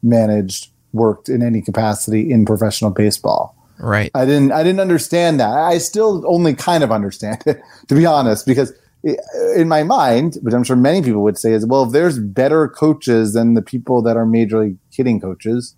managed, 0.06 0.70
worked 0.92 1.28
in 1.28 1.42
any 1.42 1.60
capacity 1.60 2.30
in 2.30 2.44
professional 2.44 2.90
baseball. 2.90 3.54
Right. 3.78 4.10
I 4.14 4.24
didn't 4.24 4.52
I 4.52 4.62
didn't 4.62 4.80
understand 4.80 5.38
that. 5.40 5.50
I 5.50 5.78
still 5.78 6.24
only 6.26 6.54
kind 6.54 6.82
of 6.82 6.90
understand 6.90 7.42
it 7.46 7.60
to 7.88 7.94
be 7.94 8.06
honest 8.06 8.46
because 8.46 8.72
in 9.54 9.68
my 9.68 9.82
mind, 9.82 10.38
which 10.42 10.54
I'm 10.54 10.64
sure 10.64 10.76
many 10.76 11.02
people 11.02 11.22
would 11.22 11.36
say 11.36 11.52
is 11.52 11.66
well 11.66 11.84
if 11.84 11.92
there's 11.92 12.18
better 12.18 12.68
coaches 12.68 13.34
than 13.34 13.54
the 13.54 13.62
people 13.62 14.00
that 14.02 14.16
are 14.16 14.24
major 14.24 14.60
league 14.60 14.78
hitting 14.90 15.20
coaches, 15.20 15.76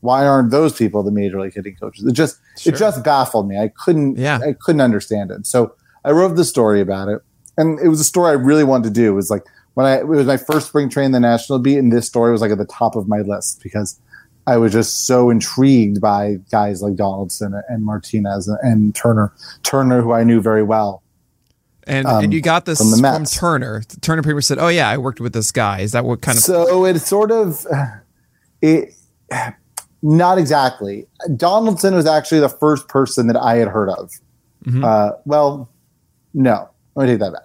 why 0.00 0.26
aren't 0.26 0.50
those 0.50 0.76
people 0.76 1.02
the 1.04 1.12
major 1.12 1.40
league 1.40 1.54
hitting 1.54 1.76
coaches? 1.76 2.04
It 2.04 2.12
just 2.12 2.40
sure. 2.58 2.74
it 2.74 2.76
just 2.76 3.04
baffled 3.04 3.48
me. 3.48 3.58
I 3.58 3.68
couldn't 3.68 4.16
yeah. 4.16 4.40
I 4.44 4.52
couldn't 4.52 4.80
understand 4.80 5.30
it. 5.30 5.46
So 5.46 5.74
I 6.04 6.10
wrote 6.10 6.34
the 6.34 6.44
story 6.44 6.80
about 6.80 7.08
it 7.08 7.22
and 7.56 7.78
it 7.78 7.88
was 7.88 8.00
a 8.00 8.04
story 8.04 8.30
I 8.30 8.34
really 8.34 8.64
wanted 8.64 8.92
to 8.92 9.00
do. 9.00 9.12
It 9.12 9.14
was 9.14 9.30
like 9.30 9.44
when 9.76 9.84
I 9.84 9.98
it 9.98 10.08
was 10.08 10.26
my 10.26 10.38
first 10.38 10.68
spring 10.68 10.88
train 10.88 11.12
the 11.12 11.20
national 11.20 11.58
beat, 11.58 11.76
and 11.76 11.92
this 11.92 12.06
story 12.06 12.32
was 12.32 12.40
like 12.40 12.50
at 12.50 12.56
the 12.56 12.64
top 12.64 12.96
of 12.96 13.08
my 13.08 13.18
list 13.18 13.60
because 13.62 14.00
I 14.46 14.56
was 14.56 14.72
just 14.72 15.06
so 15.06 15.28
intrigued 15.28 16.00
by 16.00 16.38
guys 16.50 16.80
like 16.80 16.94
Donaldson 16.94 17.60
and 17.68 17.84
Martinez 17.84 18.48
and 18.62 18.94
Turner, 18.94 19.34
Turner, 19.64 20.00
who 20.00 20.12
I 20.12 20.24
knew 20.24 20.40
very 20.40 20.62
well. 20.62 21.02
And, 21.86 22.06
um, 22.06 22.24
and 22.24 22.32
you 22.32 22.40
got 22.40 22.64
this 22.64 22.78
from, 22.78 22.98
from 22.98 23.26
Turner. 23.26 23.82
Turner 24.00 24.22
paper 24.22 24.40
said, 24.40 24.58
"Oh 24.58 24.68
yeah, 24.68 24.88
I 24.88 24.96
worked 24.96 25.20
with 25.20 25.34
this 25.34 25.52
guy." 25.52 25.80
Is 25.80 25.92
that 25.92 26.06
what 26.06 26.22
kind 26.22 26.38
of? 26.38 26.42
So 26.42 26.86
it 26.86 26.98
sort 27.00 27.30
of 27.30 27.66
it 28.62 28.94
not 30.02 30.38
exactly. 30.38 31.06
Donaldson 31.36 31.94
was 31.94 32.06
actually 32.06 32.40
the 32.40 32.48
first 32.48 32.88
person 32.88 33.26
that 33.26 33.36
I 33.36 33.56
had 33.56 33.68
heard 33.68 33.90
of. 33.90 34.10
Mm-hmm. 34.64 34.84
Uh, 34.84 35.10
well, 35.26 35.68
no, 36.32 36.70
let 36.94 37.04
me 37.04 37.12
take 37.12 37.20
that 37.20 37.34
back. 37.34 37.42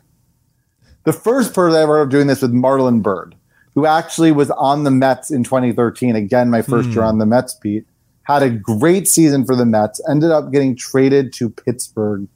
The 1.04 1.14
first 1.14 1.54
person 1.54 1.78
I 1.78 1.82
ever 1.82 1.98
heard 1.98 2.04
of 2.04 2.10
doing 2.10 2.28
this 2.28 2.42
was 2.42 2.52
Marlon 2.52 3.02
Byrd, 3.02 3.36
who 3.74 3.86
actually 3.86 4.32
was 4.32 4.52
on 4.52 4.84
the 4.84 4.92
Mets 4.92 5.32
in 5.32 5.44
2013. 5.44 6.16
Again, 6.16 6.50
my 6.50 6.62
first 6.62 6.90
mm. 6.90 6.96
year 6.96 7.04
on 7.04 7.18
the 7.18 7.26
Mets 7.26 7.56
beat. 7.56 7.86
Had 8.24 8.44
a 8.44 8.50
great 8.50 9.08
season 9.08 9.46
for 9.46 9.56
the 9.56 9.66
Mets. 9.66 10.00
Ended 10.08 10.32
up 10.32 10.52
getting 10.52 10.76
traded 10.76 11.34
to 11.34 11.50
Pittsburgh. 11.50 12.28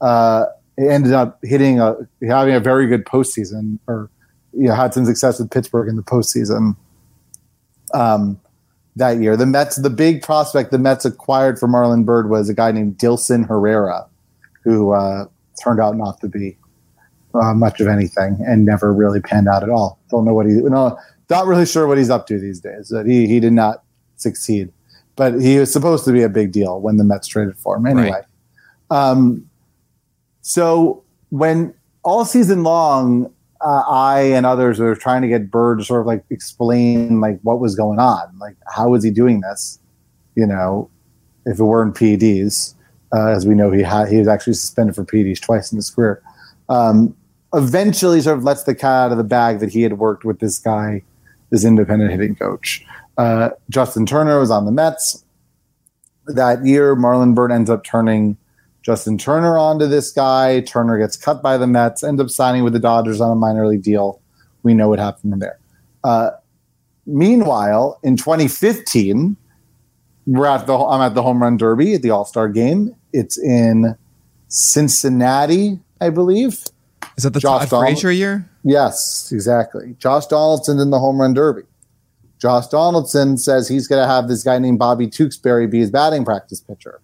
Uh, 0.00 0.46
ended 0.78 1.12
up 1.12 1.38
hitting 1.42 1.80
a 1.80 1.96
having 2.26 2.54
a 2.54 2.60
very 2.60 2.86
good 2.86 3.04
postseason, 3.04 3.78
or 3.86 4.08
you 4.52 4.68
know, 4.68 4.74
had 4.74 4.94
some 4.94 5.04
success 5.04 5.38
with 5.38 5.50
Pittsburgh 5.50 5.88
in 5.88 5.96
the 5.96 6.02
postseason. 6.02 6.76
Um, 7.92 8.40
that 8.96 9.18
year, 9.18 9.36
the 9.36 9.46
Mets, 9.46 9.76
the 9.76 9.90
big 9.90 10.22
prospect 10.22 10.70
the 10.70 10.78
Mets 10.78 11.04
acquired 11.04 11.58
for 11.58 11.68
Marlon 11.68 12.04
Byrd 12.04 12.30
was 12.30 12.48
a 12.48 12.54
guy 12.54 12.72
named 12.72 12.96
Dilson 12.98 13.46
Herrera, 13.46 14.06
who 14.64 14.92
uh, 14.92 15.26
turned 15.62 15.78
out 15.78 15.96
not 15.96 16.20
to 16.20 16.28
be 16.28 16.56
uh, 17.34 17.54
much 17.54 17.80
of 17.80 17.86
anything 17.86 18.38
and 18.46 18.64
never 18.64 18.92
really 18.92 19.20
panned 19.20 19.48
out 19.48 19.62
at 19.62 19.70
all. 19.70 19.98
Don't 20.10 20.24
know 20.24 20.34
what 20.34 20.46
he, 20.46 20.52
no, 20.52 20.98
not 21.30 21.46
really 21.46 21.66
sure 21.66 21.86
what 21.86 21.98
he's 21.98 22.10
up 22.10 22.26
to 22.28 22.38
these 22.38 22.60
days. 22.60 22.88
That 22.88 23.06
he 23.06 23.26
he 23.26 23.40
did 23.40 23.52
not 23.52 23.82
succeed, 24.16 24.72
but 25.16 25.40
he 25.40 25.58
was 25.58 25.72
supposed 25.72 26.04
to 26.06 26.12
be 26.12 26.22
a 26.22 26.28
big 26.28 26.52
deal 26.52 26.80
when 26.80 26.96
the 26.96 27.04
Mets 27.04 27.26
traded 27.28 27.56
for 27.56 27.76
him. 27.76 27.86
Anyway, 27.86 28.10
right. 28.10 28.24
um, 28.90 29.48
so 30.42 31.02
when 31.30 31.74
all 32.02 32.24
season 32.24 32.62
long, 32.62 33.32
uh, 33.60 33.82
I 33.88 34.20
and 34.20 34.46
others 34.46 34.78
were 34.78 34.94
trying 34.94 35.22
to 35.22 35.28
get 35.28 35.50
Byrd 35.50 35.78
to 35.78 35.84
sort 35.84 36.00
of 36.00 36.06
like 36.06 36.24
explain 36.30 37.20
like 37.20 37.40
what 37.42 37.60
was 37.60 37.74
going 37.74 37.98
on, 37.98 38.38
like 38.38 38.56
how 38.66 38.90
was 38.90 39.02
he 39.04 39.10
doing 39.10 39.40
this, 39.40 39.78
you 40.34 40.46
know, 40.46 40.90
if 41.44 41.58
it 41.58 41.64
weren't 41.64 41.94
PEDs. 41.94 42.74
Uh, 43.14 43.28
as 43.28 43.46
we 43.46 43.54
know, 43.54 43.70
he 43.72 43.82
had 43.82 44.08
he 44.08 44.18
was 44.18 44.28
actually 44.28 44.52
suspended 44.52 44.94
for 44.94 45.04
PEDs 45.04 45.40
twice 45.40 45.72
in 45.72 45.76
his 45.76 45.90
career. 45.90 46.22
Um, 46.68 47.14
eventually 47.54 48.20
sort 48.20 48.38
of 48.38 48.44
lets 48.44 48.64
the 48.64 48.74
cat 48.74 49.06
out 49.06 49.12
of 49.12 49.18
the 49.18 49.24
bag 49.24 49.60
that 49.60 49.70
he 49.70 49.82
had 49.82 49.98
worked 49.98 50.24
with 50.24 50.38
this 50.38 50.58
guy, 50.58 51.02
this 51.50 51.64
independent 51.64 52.10
hitting 52.10 52.34
coach. 52.34 52.84
Uh, 53.16 53.50
Justin 53.70 54.06
Turner 54.06 54.38
was 54.38 54.50
on 54.50 54.64
the 54.64 54.72
Mets 54.72 55.24
that 56.26 56.64
year. 56.64 56.94
Marlon 56.94 57.34
Byrd 57.34 57.50
ends 57.50 57.70
up 57.70 57.84
turning 57.84 58.36
Justin 58.82 59.18
Turner 59.18 59.58
onto 59.58 59.86
this 59.86 60.10
guy. 60.12 60.60
Turner 60.60 60.98
gets 60.98 61.16
cut 61.16 61.42
by 61.42 61.56
the 61.56 61.66
Mets, 61.66 62.02
ends 62.02 62.20
up 62.20 62.30
signing 62.30 62.64
with 62.64 62.72
the 62.72 62.78
Dodgers 62.78 63.20
on 63.20 63.30
a 63.30 63.34
minor 63.34 63.66
league 63.66 63.82
deal. 63.82 64.20
We 64.62 64.74
know 64.74 64.88
what 64.88 64.98
happened 64.98 65.32
from 65.32 65.40
there. 65.40 65.58
Uh, 66.04 66.30
meanwhile, 67.06 67.98
in 68.02 68.16
2015, 68.16 69.36
we're 70.26 70.46
at 70.46 70.66
the 70.66 70.76
I'm 70.76 71.00
at 71.00 71.14
the 71.14 71.22
home 71.22 71.42
run 71.42 71.56
derby 71.56 71.94
at 71.94 72.02
the 72.02 72.10
All 72.10 72.24
Star 72.24 72.48
game. 72.48 72.94
It's 73.12 73.38
in 73.38 73.96
Cincinnati, 74.48 75.78
I 76.00 76.10
believe. 76.10 76.64
Is 77.16 77.24
that 77.24 77.34
the 77.34 77.40
Josh 77.40 77.68
Todd 77.68 77.80
Frazier 77.80 78.12
year? 78.12 78.48
Yes, 78.62 79.30
exactly. 79.32 79.96
Josh 79.98 80.26
Donaldson 80.26 80.78
in 80.78 80.90
the 80.90 80.98
home 80.98 81.20
run 81.20 81.34
derby. 81.34 81.62
Josh 82.38 82.68
Donaldson 82.68 83.36
says 83.36 83.66
he's 83.66 83.88
going 83.88 84.00
to 84.00 84.06
have 84.06 84.28
this 84.28 84.44
guy 84.44 84.58
named 84.58 84.78
Bobby 84.78 85.08
Tewksbury 85.08 85.66
be 85.66 85.80
his 85.80 85.90
batting 85.90 86.24
practice 86.24 86.60
pitcher. 86.60 87.00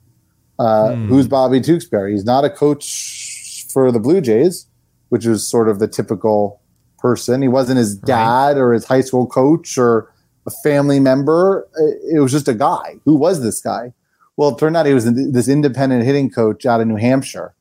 Uh, 0.59 0.95
hmm. 0.95 1.09
Who's 1.09 1.27
Bobby 1.27 1.61
Tewksbury? 1.61 2.13
He's 2.13 2.25
not 2.25 2.45
a 2.45 2.51
coach 2.51 3.65
for 3.73 3.91
the 3.91 3.99
Blue 3.99 4.21
Jays, 4.21 4.67
which 5.09 5.27
is 5.27 5.49
sort 5.49 5.69
of 5.69 5.81
the 5.81 5.89
typical 5.89 6.61
person. 6.99 7.43
He 7.43 7.49
wasn't 7.49 7.79
his 7.79 7.97
dad 7.97 8.57
right. 8.57 8.57
or 8.57 8.73
his 8.73 8.85
high 8.85 9.01
school 9.01 9.27
coach 9.27 9.77
or 9.77 10.13
a 10.47 10.51
family 10.63 11.01
member. 11.01 11.67
It 12.13 12.21
was 12.21 12.31
just 12.31 12.47
a 12.47 12.55
guy. 12.55 12.97
Who 13.05 13.17
was 13.17 13.43
this 13.43 13.61
guy? 13.61 13.93
Well, 14.37 14.51
it 14.51 14.59
turned 14.59 14.77
out 14.77 14.87
he 14.87 14.95
was 14.95 15.13
this 15.13 15.49
independent 15.49 16.05
hitting 16.05 16.31
coach 16.31 16.67
out 16.67 16.81
of 16.81 16.87
New 16.87 16.97
Hampshire 16.97 17.55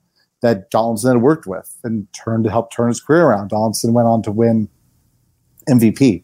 that 0.43 0.69
Donaldson 0.69 1.13
had 1.13 1.21
worked 1.21 1.47
with 1.47 1.73
and 1.85 2.05
turned 2.13 2.43
to 2.43 2.51
help 2.51 2.69
turn 2.69 2.89
his 2.89 2.99
career 2.99 3.27
around. 3.27 3.47
Donaldson 3.47 3.93
went 3.93 4.09
on 4.09 4.21
to 4.23 4.31
win 4.31 4.67
MVP 5.69 6.21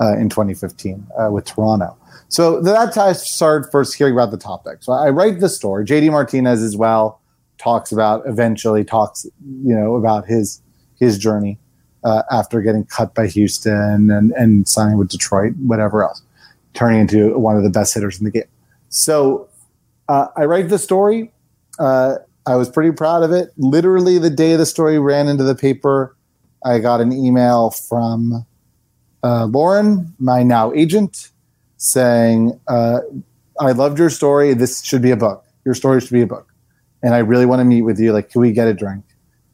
uh, 0.00 0.16
in 0.16 0.30
2015 0.30 1.06
uh, 1.20 1.30
with 1.30 1.44
Toronto. 1.44 1.94
So 2.28 2.62
that's 2.62 2.96
how 2.96 3.04
I 3.04 3.12
started 3.12 3.70
first 3.70 3.94
hearing 3.94 4.14
about 4.14 4.30
the 4.30 4.38
topic. 4.38 4.82
So 4.82 4.94
I 4.94 5.10
write 5.10 5.40
the 5.40 5.50
story. 5.50 5.84
JD 5.84 6.10
Martinez 6.10 6.62
as 6.62 6.78
well 6.78 7.20
talks 7.58 7.92
about 7.92 8.26
eventually 8.26 8.84
talks 8.84 9.26
you 9.64 9.74
know 9.74 9.96
about 9.96 10.26
his 10.26 10.62
his 10.98 11.18
journey 11.18 11.58
uh, 12.04 12.22
after 12.30 12.62
getting 12.62 12.86
cut 12.86 13.14
by 13.14 13.26
Houston 13.26 14.10
and 14.10 14.32
and 14.32 14.66
signing 14.66 14.96
with 14.96 15.10
Detroit, 15.10 15.52
whatever 15.66 16.02
else, 16.02 16.22
turning 16.72 17.00
into 17.00 17.38
one 17.38 17.58
of 17.58 17.64
the 17.64 17.70
best 17.70 17.92
hitters 17.92 18.18
in 18.18 18.24
the 18.24 18.30
game. 18.30 18.48
So 18.88 19.46
uh, 20.08 20.28
I 20.36 20.46
write 20.46 20.70
the 20.70 20.78
story. 20.78 21.30
I 22.46 22.56
was 22.56 22.68
pretty 22.68 22.92
proud 22.92 23.22
of 23.22 23.32
it. 23.32 23.52
Literally, 23.56 24.18
the 24.18 24.30
day 24.30 24.56
the 24.56 24.66
story 24.66 24.98
ran 24.98 25.28
into 25.28 25.44
the 25.44 25.54
paper, 25.54 26.16
I 26.64 26.78
got 26.78 27.00
an 27.00 27.12
email 27.12 27.70
from 27.70 28.44
uh, 29.22 29.46
Lauren, 29.46 30.14
my 30.18 30.42
now 30.42 30.72
agent, 30.72 31.30
saying, 31.76 32.58
uh, 32.68 33.00
I 33.60 33.72
loved 33.72 33.98
your 33.98 34.10
story. 34.10 34.54
This 34.54 34.82
should 34.82 35.02
be 35.02 35.10
a 35.10 35.16
book. 35.16 35.44
Your 35.64 35.74
story 35.74 36.00
should 36.00 36.10
be 36.10 36.22
a 36.22 36.26
book. 36.26 36.52
And 37.02 37.14
I 37.14 37.18
really 37.18 37.46
want 37.46 37.60
to 37.60 37.64
meet 37.64 37.82
with 37.82 38.00
you. 38.00 38.12
Like, 38.12 38.30
can 38.30 38.40
we 38.40 38.52
get 38.52 38.68
a 38.68 38.74
drink 38.74 39.04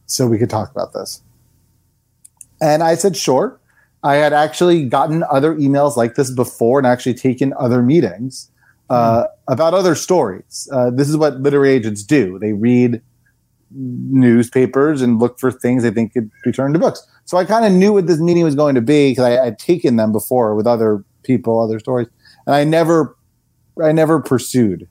so 0.07 0.27
we 0.27 0.39
could 0.39 0.51
talk 0.51 0.71
about 0.71 0.93
this? 0.93 1.23
And 2.61 2.83
I 2.83 2.95
said, 2.95 3.17
sure. 3.17 3.61
I 4.03 4.17
had 4.17 4.33
actually 4.33 4.85
gotten 4.85 5.25
other 5.31 5.55
emails 5.57 5.97
like 5.97 6.15
this 6.15 6.31
before 6.31 6.79
and 6.79 6.87
actually 6.87 7.15
taken 7.15 7.53
other 7.59 7.83
meetings 7.83 8.51
uh, 8.91 9.25
about 9.49 9.75
other 9.75 9.95
stories. 9.95 10.69
Uh, 10.73 10.91
this 10.91 11.09
is 11.09 11.17
what 11.17 11.41
literary 11.41 11.71
agents 11.71 12.03
do. 12.03 12.39
They 12.39 12.53
read 12.53 13.03
newspapers 13.71 15.03
and 15.03 15.19
look 15.19 15.39
for 15.39 15.51
things 15.53 15.83
they 15.83 15.91
think 15.91 16.13
could 16.13 16.31
be 16.45 16.53
turned 16.53 16.75
into 16.75 16.79
books. 16.85 17.07
So 17.25 17.37
I 17.37 17.45
kind 17.45 17.65
of 17.65 17.73
knew 17.73 17.93
what 17.93 18.07
this 18.07 18.19
meeting 18.21 18.45
was 18.45 18.55
going 18.55 18.75
to 18.75 18.81
be 18.81 19.11
because 19.11 19.25
I 19.25 19.45
had 19.45 19.59
taken 19.59 19.97
them 19.97 20.13
before 20.13 20.55
with 20.55 20.67
other 20.67 21.05
people, 21.23 21.61
other 21.61 21.79
stories, 21.79 22.09
and 22.47 22.55
I 22.55 22.65
never, 22.65 23.17
I 23.83 23.93
never 23.93 24.21
pursued 24.21 24.89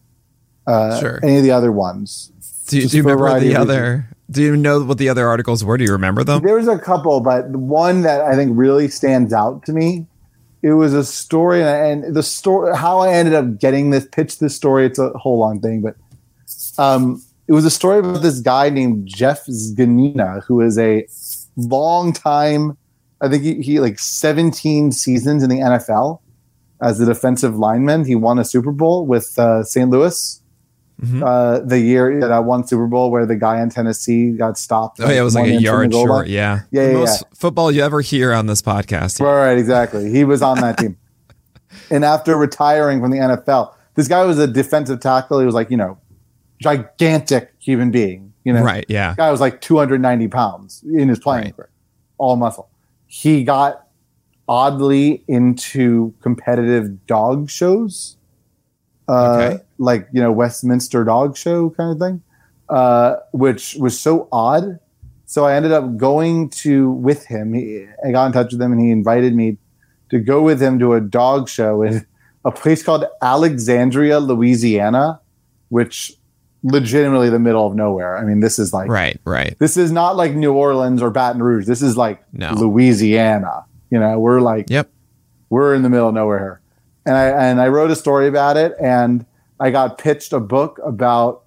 uh, 0.68 1.00
Sure. 1.00 1.20
any 1.24 1.38
of 1.38 1.44
the 1.44 1.52
other 1.52 1.72
ones. 1.72 2.32
Do 2.68 2.78
you, 2.80 2.88
do 2.88 2.98
you 2.98 3.04
remember 3.04 3.40
the 3.40 3.56
other? 3.56 4.10
Do 4.30 4.44
you 4.44 4.58
know 4.58 4.84
what 4.84 4.98
the 4.98 5.08
other 5.08 5.26
articles 5.28 5.64
were? 5.64 5.78
Do 5.78 5.86
you 5.86 5.94
remember 5.94 6.24
them? 6.24 6.44
There 6.44 6.56
was 6.56 6.68
a 6.68 6.78
couple, 6.78 7.22
but 7.22 7.50
one 7.50 8.02
that 8.02 8.22
I 8.22 8.36
think 8.36 8.52
really 8.56 8.90
stands 8.90 9.32
out 9.32 9.66
to 9.68 9.74
me. 9.74 10.06
It 10.62 10.74
was 10.74 10.94
a 10.94 11.04
story, 11.04 11.64
and 11.64 12.16
the 12.16 12.24
story, 12.24 12.76
how 12.76 13.00
I 13.00 13.14
ended 13.14 13.34
up 13.34 13.60
getting 13.60 13.92
this, 13.92 14.08
pitch 14.12 14.40
this 14.40 14.56
story. 14.56 14.86
It's 14.86 15.00
a 15.00 15.10
whole 15.10 15.38
long 15.38 15.62
thing, 15.62 15.82
but 15.82 15.96
um, 16.78 17.22
it 17.48 17.54
was 17.54 17.66
a 17.66 17.70
story 17.70 18.00
about 18.00 18.22
this 18.22 18.40
guy 18.40 18.70
named 18.70 19.08
Jeff 19.08 19.46
Zgonina, 19.46 20.44
who 20.46 20.62
is 20.62 20.78
a 20.78 21.08
long 21.56 22.12
time. 22.12 22.78
I 23.22 23.30
think 23.30 23.44
he, 23.44 23.62
he 23.62 23.80
like 23.80 24.00
17 24.00 24.92
seasons 24.92 25.44
in 25.44 25.50
the 25.50 25.58
NFL 25.58 26.20
as 26.82 27.00
a 27.00 27.06
defensive 27.06 27.58
lineman. 27.58 28.06
He 28.06 28.16
won 28.16 28.38
a 28.38 28.46
Super 28.46 28.72
Bowl 28.72 29.06
with 29.06 29.38
uh, 29.40 29.64
St. 29.64 29.90
Louis. 29.90 30.42
Mhm. 31.02 31.22
Uh, 31.24 31.60
the 31.64 31.80
year 31.80 32.20
that 32.22 32.40
one 32.46 32.66
Super 32.66 32.88
Bowl 32.88 33.12
where 33.12 33.26
the 33.28 33.36
guy 33.36 33.62
in 33.62 33.70
Tennessee 33.70 34.32
got 34.32 34.58
stopped. 34.58 35.00
Oh 35.00 35.08
yeah, 35.10 35.20
it 35.20 35.24
was 35.24 35.36
like 35.36 35.46
a 35.46 35.50
inch 35.54 35.68
from 35.68 35.90
the 35.92 35.96
yard 35.98 36.08
short. 36.08 36.28
Yeah, 36.28 36.62
Yeah, 36.72 36.86
The 36.88 36.92
yeah, 36.94 36.98
most 37.00 37.24
football 37.36 37.72
you 37.72 37.84
ever 37.84 38.02
hear 38.02 38.34
on 38.34 38.48
this 38.48 38.64
podcast. 38.64 39.20
Right, 39.20 39.46
right, 39.50 39.58
exactly. 39.60 40.10
He 40.12 40.24
was 40.24 40.42
on 40.42 40.60
that 40.62 40.78
team. 40.80 40.98
And 41.92 42.04
after 42.04 42.36
retiring 42.36 43.00
from 43.00 43.12
the 43.12 43.18
NFL, 43.20 43.74
this 43.94 44.08
guy 44.08 44.24
was 44.26 44.40
a 44.40 44.48
defensive 44.48 45.00
tackle. 45.00 45.40
He 45.40 45.46
was 45.46 45.54
like, 45.54 45.70
you 45.70 45.78
know, 45.78 46.00
gigantic 46.60 47.54
human 47.60 47.92
being. 47.92 48.34
You 48.44 48.54
know, 48.54 48.64
Right. 48.64 48.86
Yeah. 48.90 49.14
guy 49.16 49.30
was 49.30 49.40
like 49.42 49.62
290 49.62 50.28
pounds 50.30 50.84
in 50.92 51.10
his 51.10 51.20
playing 51.20 51.44
Right. 51.46 51.56
career, 51.56 51.70
all 52.18 52.36
muscle. 52.38 52.70
He 53.06 53.44
got 53.44 53.86
oddly 54.48 55.24
into 55.28 56.14
competitive 56.22 57.06
dog 57.06 57.50
shows, 57.50 58.17
uh, 59.08 59.38
Okay. 59.54 59.64
like 59.78 60.08
you 60.14 60.22
know 60.22 60.32
Westminster 60.32 61.04
Dog 61.04 61.38
Show 61.38 61.70
kind 61.72 61.92
of 61.92 62.00
thing, 62.00 62.22
uh, 62.70 63.18
which 63.32 63.76
was 63.80 64.00
so 64.00 64.28
odd. 64.32 64.80
So 65.26 65.44
I 65.46 65.56
ended 65.56 65.72
up 65.74 65.98
going 65.98 66.50
to 66.62 66.90
with 66.92 67.26
him. 67.26 67.54
He, 67.54 67.86
I 68.06 68.12
got 68.12 68.28
in 68.28 68.32
touch 68.32 68.54
with 68.54 68.62
him, 68.62 68.72
and 68.72 68.80
he 68.82 68.92
invited 68.92 69.36
me 69.36 69.58
to 70.10 70.20
go 70.20 70.42
with 70.42 70.62
him 70.62 70.80
to 70.80 70.94
a 70.94 71.02
dog 71.02 71.50
show 71.50 71.82
in 71.84 72.06
a 72.46 72.52
place 72.52 72.82
called 72.82 73.04
Alexandria, 73.22 74.20
Louisiana, 74.20 75.20
which 75.68 76.14
legitimately 76.64 77.30
the 77.30 77.40
middle 77.40 77.68
of 77.68 77.76
nowhere. 77.76 78.18
I 78.18 78.24
mean, 78.24 78.40
this 78.40 78.58
is 78.58 78.74
like 78.74 78.90
Right. 78.90 79.20
Right. 79.26 79.56
this 79.60 79.76
is 79.78 79.92
not 79.92 80.16
like 80.16 80.34
New 80.34 80.54
Orleans 80.54 81.02
or 81.02 81.10
Baton 81.12 81.42
Rouge. 81.44 81.66
This 81.68 81.82
is 81.82 81.96
like 81.98 82.24
No. 82.34 82.54
Louisiana. 82.54 83.66
You 83.92 84.00
know, 84.00 84.18
we're 84.20 84.40
like 84.42 84.70
Yep. 84.70 84.90
we're 85.50 85.76
in 85.76 85.82
the 85.84 85.90
middle 85.90 86.08
of 86.10 86.14
nowhere 86.16 86.40
here. 86.40 86.62
And 87.08 87.16
I 87.16 87.26
and 87.30 87.62
I 87.62 87.70
wrote 87.70 87.90
a 87.90 87.96
story 87.96 88.28
about 88.28 88.58
it 88.58 88.74
and 88.82 89.26
I 89.62 89.72
got 89.72 89.98
pitched 89.98 90.34
a 90.34 90.40
book 90.42 90.78
about 90.86 91.44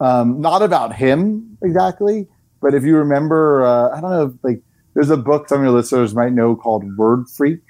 um, 0.00 0.40
not 0.40 0.60
about 0.62 0.94
him 0.94 1.56
exactly, 1.62 2.28
but 2.60 2.74
if 2.74 2.84
you 2.84 2.96
remember, 2.96 3.64
uh, 3.64 3.96
I 3.96 4.00
don't 4.02 4.10
know, 4.10 4.38
like 4.42 4.60
there's 4.94 5.10
a 5.10 5.16
book 5.16 5.48
some 5.48 5.60
of 5.60 5.64
your 5.64 5.72
listeners 5.72 6.14
might 6.14 6.32
know 6.34 6.54
called 6.54 6.84
Word 6.98 7.24
Freak, 7.36 7.62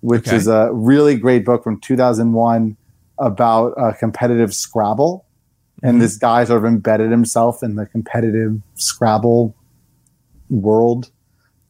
which 0.00 0.28
Okay. 0.28 0.36
is 0.36 0.46
a 0.46 0.70
really 0.72 1.16
great 1.16 1.44
book 1.44 1.64
from 1.64 1.80
2001 1.80 2.76
about 3.18 3.74
uh, 3.76 3.92
competitive 3.98 4.54
Scrabble. 4.54 5.26
And 5.82 5.96
Mhm. 5.96 6.00
this 6.00 6.16
guy 6.18 6.44
sort 6.44 6.58
of 6.58 6.64
embedded 6.66 7.10
himself 7.10 7.62
in 7.64 7.74
the 7.74 7.86
competitive 7.86 8.60
Scrabble 8.76 9.56
world 10.48 11.10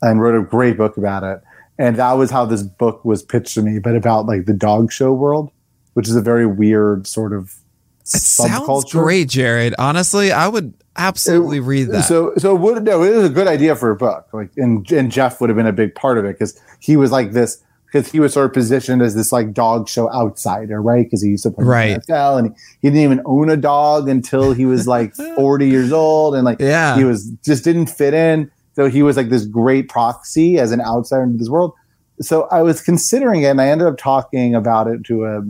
and 0.02 0.20
wrote 0.20 0.34
a 0.38 0.44
great 0.44 0.76
book 0.76 0.96
about 0.98 1.22
it. 1.22 1.40
And 1.80 1.96
that 1.96 2.12
was 2.12 2.30
how 2.30 2.44
this 2.44 2.62
book 2.62 3.04
was 3.06 3.22
pitched 3.22 3.54
to 3.54 3.62
me, 3.62 3.78
but 3.78 3.96
about 3.96 4.26
like 4.26 4.44
the 4.44 4.52
dog 4.52 4.92
show 4.92 5.14
world, 5.14 5.50
which 5.94 6.06
is 6.08 6.14
a 6.14 6.20
very 6.20 6.44
weird 6.46 7.06
sort 7.06 7.32
of 7.32 7.54
It 8.02 8.08
sounds 8.08 8.52
subculture. 8.66 8.90
great, 9.02 9.30
Jared. 9.30 9.74
Honestly, 9.78 10.30
I 10.30 10.46
would 10.46 10.74
absolutely 10.96 11.58
read 11.58 11.88
that. 11.88 12.02
So, 12.02 12.34
so 12.36 12.54
it 12.54 12.60
would 12.60 12.84
no, 12.84 13.02
it 13.02 13.16
was 13.16 13.24
a 13.24 13.32
good 13.32 13.46
idea 13.46 13.74
for 13.76 13.90
a 13.90 13.96
book. 13.96 14.28
Like, 14.34 14.50
and 14.58 14.88
and 14.92 15.10
Jeff 15.10 15.40
would 15.40 15.48
have 15.48 15.56
been 15.56 15.66
a 15.66 15.72
big 15.72 15.94
part 15.94 16.18
of 16.18 16.26
it 16.26 16.34
because 16.34 16.60
he 16.80 16.98
was 16.98 17.10
like 17.10 17.32
this 17.32 17.62
because 17.86 18.12
he 18.12 18.20
was 18.20 18.34
sort 18.34 18.44
of 18.46 18.52
positioned 18.52 19.00
as 19.00 19.14
this 19.14 19.32
like 19.32 19.54
dog 19.54 19.88
show 19.88 20.12
outsider, 20.12 20.82
right? 20.82 21.06
Because 21.06 21.22
he 21.22 21.30
used 21.30 21.44
to 21.44 21.50
play 21.50 21.64
Right. 21.64 21.88
in 21.92 21.94
the 21.94 22.12
NFL 22.12 22.38
and 22.40 22.48
he, 22.48 22.52
he 22.82 22.88
didn't 22.90 23.02
even 23.04 23.22
own 23.24 23.48
a 23.48 23.56
dog 23.56 24.06
until 24.06 24.52
he 24.52 24.66
was 24.66 24.86
like 24.86 25.14
forty 25.34 25.66
years 25.68 25.92
old, 25.92 26.34
and 26.34 26.44
like 26.44 26.60
yeah. 26.60 26.96
he 26.98 27.04
was 27.04 27.30
just 27.42 27.64
didn't 27.64 27.86
fit 27.86 28.12
in. 28.12 28.50
So 28.80 28.88
he 28.88 29.02
was 29.02 29.14
like 29.14 29.28
this 29.28 29.44
great 29.44 29.90
proxy 29.90 30.58
as 30.58 30.72
an 30.72 30.80
outsider 30.80 31.24
into 31.24 31.36
this 31.36 31.50
world. 31.50 31.74
So 32.22 32.48
I 32.50 32.62
was 32.62 32.80
considering 32.80 33.42
it, 33.42 33.48
and 33.48 33.60
I 33.60 33.68
ended 33.68 33.86
up 33.86 33.98
talking 33.98 34.54
about 34.54 34.86
it 34.86 35.04
to 35.04 35.26
a, 35.26 35.42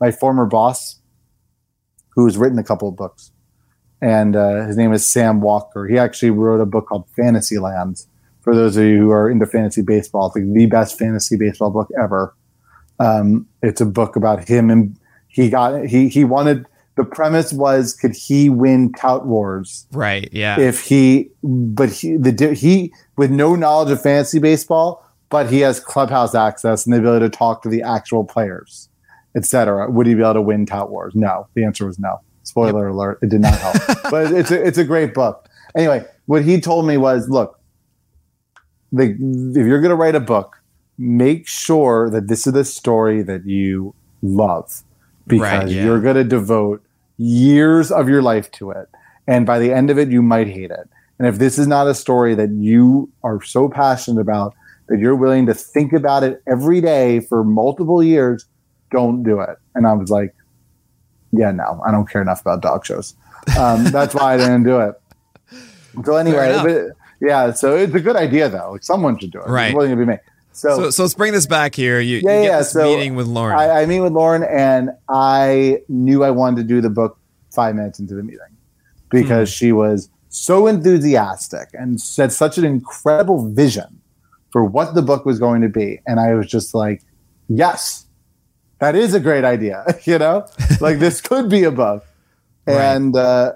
my 0.00 0.10
former 0.10 0.46
boss, 0.46 1.00
who's 2.16 2.36
written 2.36 2.58
a 2.58 2.64
couple 2.64 2.88
of 2.88 2.96
books, 2.96 3.30
and 4.00 4.34
uh, 4.34 4.66
his 4.66 4.76
name 4.76 4.92
is 4.92 5.06
Sam 5.06 5.40
Walker. 5.40 5.86
He 5.86 5.96
actually 5.96 6.30
wrote 6.30 6.60
a 6.60 6.66
book 6.66 6.88
called 6.88 7.08
Fantasyland. 7.14 8.04
For 8.40 8.52
those 8.52 8.76
of 8.76 8.82
you 8.82 8.98
who 8.98 9.10
are 9.12 9.30
into 9.30 9.46
fantasy 9.46 9.82
baseball, 9.82 10.26
it's 10.26 10.34
like 10.34 10.52
the 10.52 10.66
best 10.66 10.98
fantasy 10.98 11.36
baseball 11.36 11.70
book 11.70 11.88
ever. 12.02 12.34
Um, 12.98 13.46
it's 13.62 13.80
a 13.80 13.86
book 13.86 14.16
about 14.16 14.48
him, 14.48 14.70
and 14.70 14.98
he 15.28 15.50
got 15.50 15.86
he 15.86 16.08
he 16.08 16.24
wanted. 16.24 16.66
The 16.94 17.04
premise 17.04 17.52
was, 17.52 17.94
could 17.94 18.14
he 18.14 18.50
win 18.50 18.92
Tout 18.92 19.26
Wars? 19.26 19.86
right. 19.92 20.28
Yeah. 20.32 20.60
if 20.60 20.82
he 20.82 21.30
but 21.42 21.90
he 21.90 22.16
the 22.16 22.54
he 22.54 22.92
with 23.16 23.30
no 23.30 23.54
knowledge 23.54 23.90
of 23.90 24.02
fantasy 24.02 24.38
baseball 24.38 25.04
but 25.30 25.48
he 25.50 25.60
has 25.60 25.80
clubhouse 25.80 26.34
access 26.34 26.84
and 26.84 26.94
the 26.94 26.98
ability 26.98 27.24
to 27.24 27.30
talk 27.30 27.62
to 27.62 27.68
the 27.68 27.82
actual 27.82 28.24
players 28.24 28.88
etc 29.34 29.90
would 29.90 30.06
he 30.06 30.14
be 30.14 30.20
able 30.20 30.34
to 30.34 30.42
win 30.42 30.66
tout 30.66 30.90
wars? 30.90 31.14
No. 31.14 31.46
The 31.54 31.64
answer 31.64 31.86
was 31.86 31.98
no. 31.98 32.20
Spoiler 32.42 32.88
alert 32.88 33.18
it 33.22 33.30
did 33.30 33.40
not 33.40 33.58
help. 33.58 33.76
But 34.10 34.32
it's 34.32 34.50
a, 34.50 34.66
it's 34.66 34.78
a 34.78 34.84
great 34.84 35.14
book. 35.14 35.48
Anyway 35.74 36.04
what 36.26 36.44
he 36.44 36.60
told 36.60 36.86
me 36.86 36.96
was 36.96 37.28
look 37.28 37.58
the, 38.92 39.04
if 39.12 39.66
you're 39.66 39.80
going 39.80 39.90
to 39.90 39.96
write 39.96 40.14
a 40.14 40.20
book 40.20 40.58
make 40.98 41.48
sure 41.48 42.10
that 42.10 42.28
this 42.28 42.46
is 42.46 42.52
the 42.52 42.64
story 42.64 43.22
that 43.22 43.46
you 43.46 43.94
love 44.20 44.82
because 45.26 45.64
Right, 45.64 45.68
yeah. 45.68 45.84
you're 45.84 46.00
going 46.00 46.16
to 46.16 46.24
devote 46.24 46.82
years 47.16 47.90
of 47.90 48.08
your 48.08 48.22
life 48.22 48.50
to 48.52 48.70
it 48.70 48.88
and 49.26 49.46
by 49.46 49.58
the 49.58 49.72
end 49.72 49.90
of 49.90 49.98
it 49.98 50.10
you 50.10 50.22
might 50.22 50.48
hate 50.48 50.70
it. 50.70 50.88
And 51.18 51.28
if 51.28 51.38
this 51.38 51.58
is 51.58 51.66
not 51.66 51.86
a 51.86 51.94
story 51.94 52.34
that 52.34 52.50
you 52.50 53.10
are 53.22 53.40
so 53.42 53.68
passionate 53.68 54.20
about 54.20 54.54
that 54.88 54.98
you're 54.98 55.14
willing 55.14 55.46
to 55.46 55.54
think 55.54 55.92
about 55.92 56.22
it 56.24 56.42
every 56.46 56.80
day 56.80 57.20
for 57.20 57.44
multiple 57.44 58.02
years 58.02 58.46
don't 58.90 59.22
do 59.22 59.40
it. 59.40 59.56
And 59.74 59.86
i 59.86 59.92
was 59.92 60.10
like 60.10 60.34
yeah 61.32 61.50
no 61.50 61.80
i 61.86 61.90
don't 61.90 62.08
care 62.10 62.20
enough 62.22 62.40
about 62.40 62.62
dog 62.62 62.84
shows. 62.84 63.14
Um, 63.58 63.84
that's 63.92 64.14
why 64.14 64.34
i 64.34 64.36
didn't 64.36 64.64
do 64.64 64.80
it. 64.80 64.94
So 66.04 66.16
anyway 66.16 66.58
but, 66.62 66.96
yeah 67.26 67.52
so 67.52 67.76
it's 67.76 67.94
a 67.94 68.00
good 68.00 68.16
idea 68.16 68.48
though. 68.48 68.72
Like 68.72 68.82
someone 68.82 69.18
should 69.18 69.30
do 69.30 69.40
it. 69.40 69.48
Right. 69.48 69.68
it's 69.68 69.76
willing 69.76 69.90
to 69.90 69.96
be 69.96 70.04
me 70.04 70.18
so, 70.52 70.76
so, 70.76 70.90
so 70.90 71.02
let's 71.02 71.14
bring 71.14 71.32
this 71.32 71.46
back 71.46 71.74
here. 71.74 72.00
You, 72.00 72.16
you 72.18 72.22
Yeah, 72.24 72.42
get 72.42 72.44
yeah, 72.44 72.62
so 72.62 72.84
meeting 72.84 73.14
with 73.14 73.26
Lauren. 73.26 73.58
I, 73.58 73.82
I 73.82 73.86
meet 73.86 74.00
with 74.00 74.12
Lauren, 74.12 74.42
and 74.44 74.90
I 75.08 75.80
knew 75.88 76.24
I 76.24 76.30
wanted 76.30 76.56
to 76.62 76.64
do 76.64 76.80
the 76.80 76.90
book 76.90 77.18
five 77.54 77.74
minutes 77.74 77.98
into 77.98 78.14
the 78.14 78.22
meeting 78.22 78.40
because 79.10 79.48
Hmm. 79.50 79.52
she 79.54 79.72
was 79.72 80.08
so 80.28 80.66
enthusiastic 80.66 81.68
and 81.74 82.00
said 82.00 82.32
such 82.32 82.56
an 82.58 82.64
incredible 82.64 83.50
vision 83.52 84.00
for 84.50 84.64
what 84.64 84.94
the 84.94 85.02
book 85.02 85.24
was 85.26 85.38
going 85.38 85.60
to 85.62 85.68
be. 85.68 86.00
And 86.06 86.18
I 86.20 86.34
was 86.34 86.46
just 86.46 86.74
like, 86.74 87.02
yes, 87.48 88.06
that 88.80 88.94
is 88.94 89.14
a 89.14 89.20
great 89.20 89.44
idea. 89.44 89.84
you 90.04 90.18
know, 90.18 90.46
like 90.80 90.98
this 90.98 91.20
could 91.28 91.48
be 91.48 91.64
a 91.64 91.70
book. 91.70 92.04
Right. 92.66 92.74
And 92.80 93.16
uh, 93.16 93.52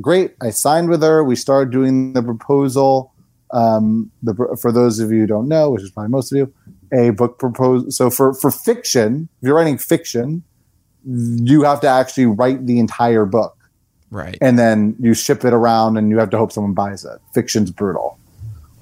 great. 0.00 0.34
I 0.42 0.50
signed 0.50 0.88
with 0.88 1.02
her. 1.02 1.22
We 1.24 1.36
started 1.36 1.70
doing 1.72 2.12
the 2.14 2.22
proposal. 2.22 3.12
Um, 3.56 4.10
the, 4.22 4.34
for 4.60 4.70
those 4.70 4.98
of 5.00 5.10
you 5.10 5.20
who 5.20 5.26
don't 5.26 5.48
know, 5.48 5.70
which 5.70 5.82
is 5.82 5.90
probably 5.90 6.10
most 6.10 6.30
of 6.30 6.36
you, 6.36 6.52
a 6.92 7.10
book 7.10 7.38
proposal. 7.38 7.90
So 7.90 8.10
for, 8.10 8.34
for 8.34 8.50
fiction, 8.50 9.28
if 9.40 9.46
you're 9.46 9.56
writing 9.56 9.78
fiction, 9.78 10.42
you 11.04 11.62
have 11.62 11.80
to 11.80 11.88
actually 11.88 12.26
write 12.26 12.66
the 12.66 12.78
entire 12.78 13.24
book 13.24 13.56
right. 14.10 14.36
and 14.40 14.58
then 14.58 14.96
you 15.00 15.14
ship 15.14 15.44
it 15.44 15.52
around 15.52 15.96
and 15.96 16.10
you 16.10 16.18
have 16.18 16.30
to 16.30 16.38
hope 16.38 16.52
someone 16.52 16.74
buys 16.74 17.04
it. 17.04 17.18
Fiction's 17.32 17.70
brutal. 17.70 18.18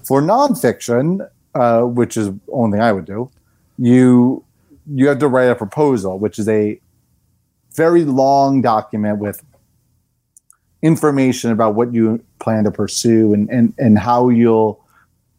For 0.03 0.21
nonfiction, 0.21 1.29
uh, 1.55 1.83
which 1.83 2.17
is 2.17 2.29
the 2.29 2.41
only 2.53 2.77
thing 2.77 2.83
I 2.83 2.93
would 2.93 3.05
do, 3.05 3.31
you 3.79 4.45
you 4.87 5.09
have 5.09 5.19
to 5.19 5.29
write 5.29 5.45
a 5.45 5.55
proposal, 5.55 6.19
which 6.19 6.39
is 6.39 6.49
a 6.49 6.79
very 7.75 8.05
long 8.05 8.61
document 8.61 9.19
with 9.19 9.43
information 10.85 11.51
about 11.51 11.75
what 11.75 11.93
you 11.93 12.23
plan 12.39 12.63
to 12.65 12.71
pursue 12.71 13.33
and, 13.33 13.49
and, 13.51 13.75
and 13.79 13.99
how 13.99 14.29
you'll 14.29 14.81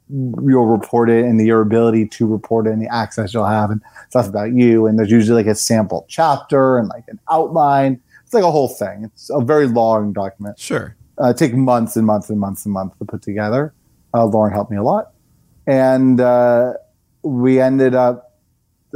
you'll 0.10 0.68
report 0.68 1.10
it 1.10 1.26
and 1.26 1.40
your 1.44 1.62
ability 1.62 2.08
to 2.08 2.28
report 2.28 2.68
it 2.68 2.72
and 2.72 2.82
the 2.82 2.94
access 2.94 3.34
you'll 3.34 3.46
have 3.46 3.72
and 3.72 3.82
stuff 4.10 4.28
about 4.28 4.52
you. 4.54 4.86
And 4.86 5.00
there's 5.00 5.10
usually 5.10 5.44
like 5.44 5.52
a 5.52 5.56
sample 5.56 6.06
chapter 6.10 6.78
and 6.78 6.88
like 6.90 7.06
an 7.08 7.20
outline. 7.32 8.00
It's 8.24 8.34
like 8.34 8.44
a 8.44 8.52
whole 8.52 8.68
thing. 8.68 9.06
It's 9.06 9.30
a 9.32 9.42
very 9.42 9.68
long 9.68 10.14
document. 10.14 10.60
Sure. 10.60 10.96
uh, 11.18 11.34
take 11.34 11.54
months 11.56 11.96
and 11.96 12.06
months 12.06 12.30
and 12.30 12.40
months 12.40 12.66
and 12.66 12.74
months 12.74 12.98
to 13.00 13.06
put 13.06 13.22
together. 13.22 13.74
Uh, 14.14 14.26
Lauren 14.26 14.54
helped 14.54 14.72
me 14.72 14.78
a 14.78 14.84
lot, 14.84 15.12
and 15.68 16.22
uh, 16.22 16.74
we 17.24 17.60
ended 17.60 17.96
up 17.96 18.34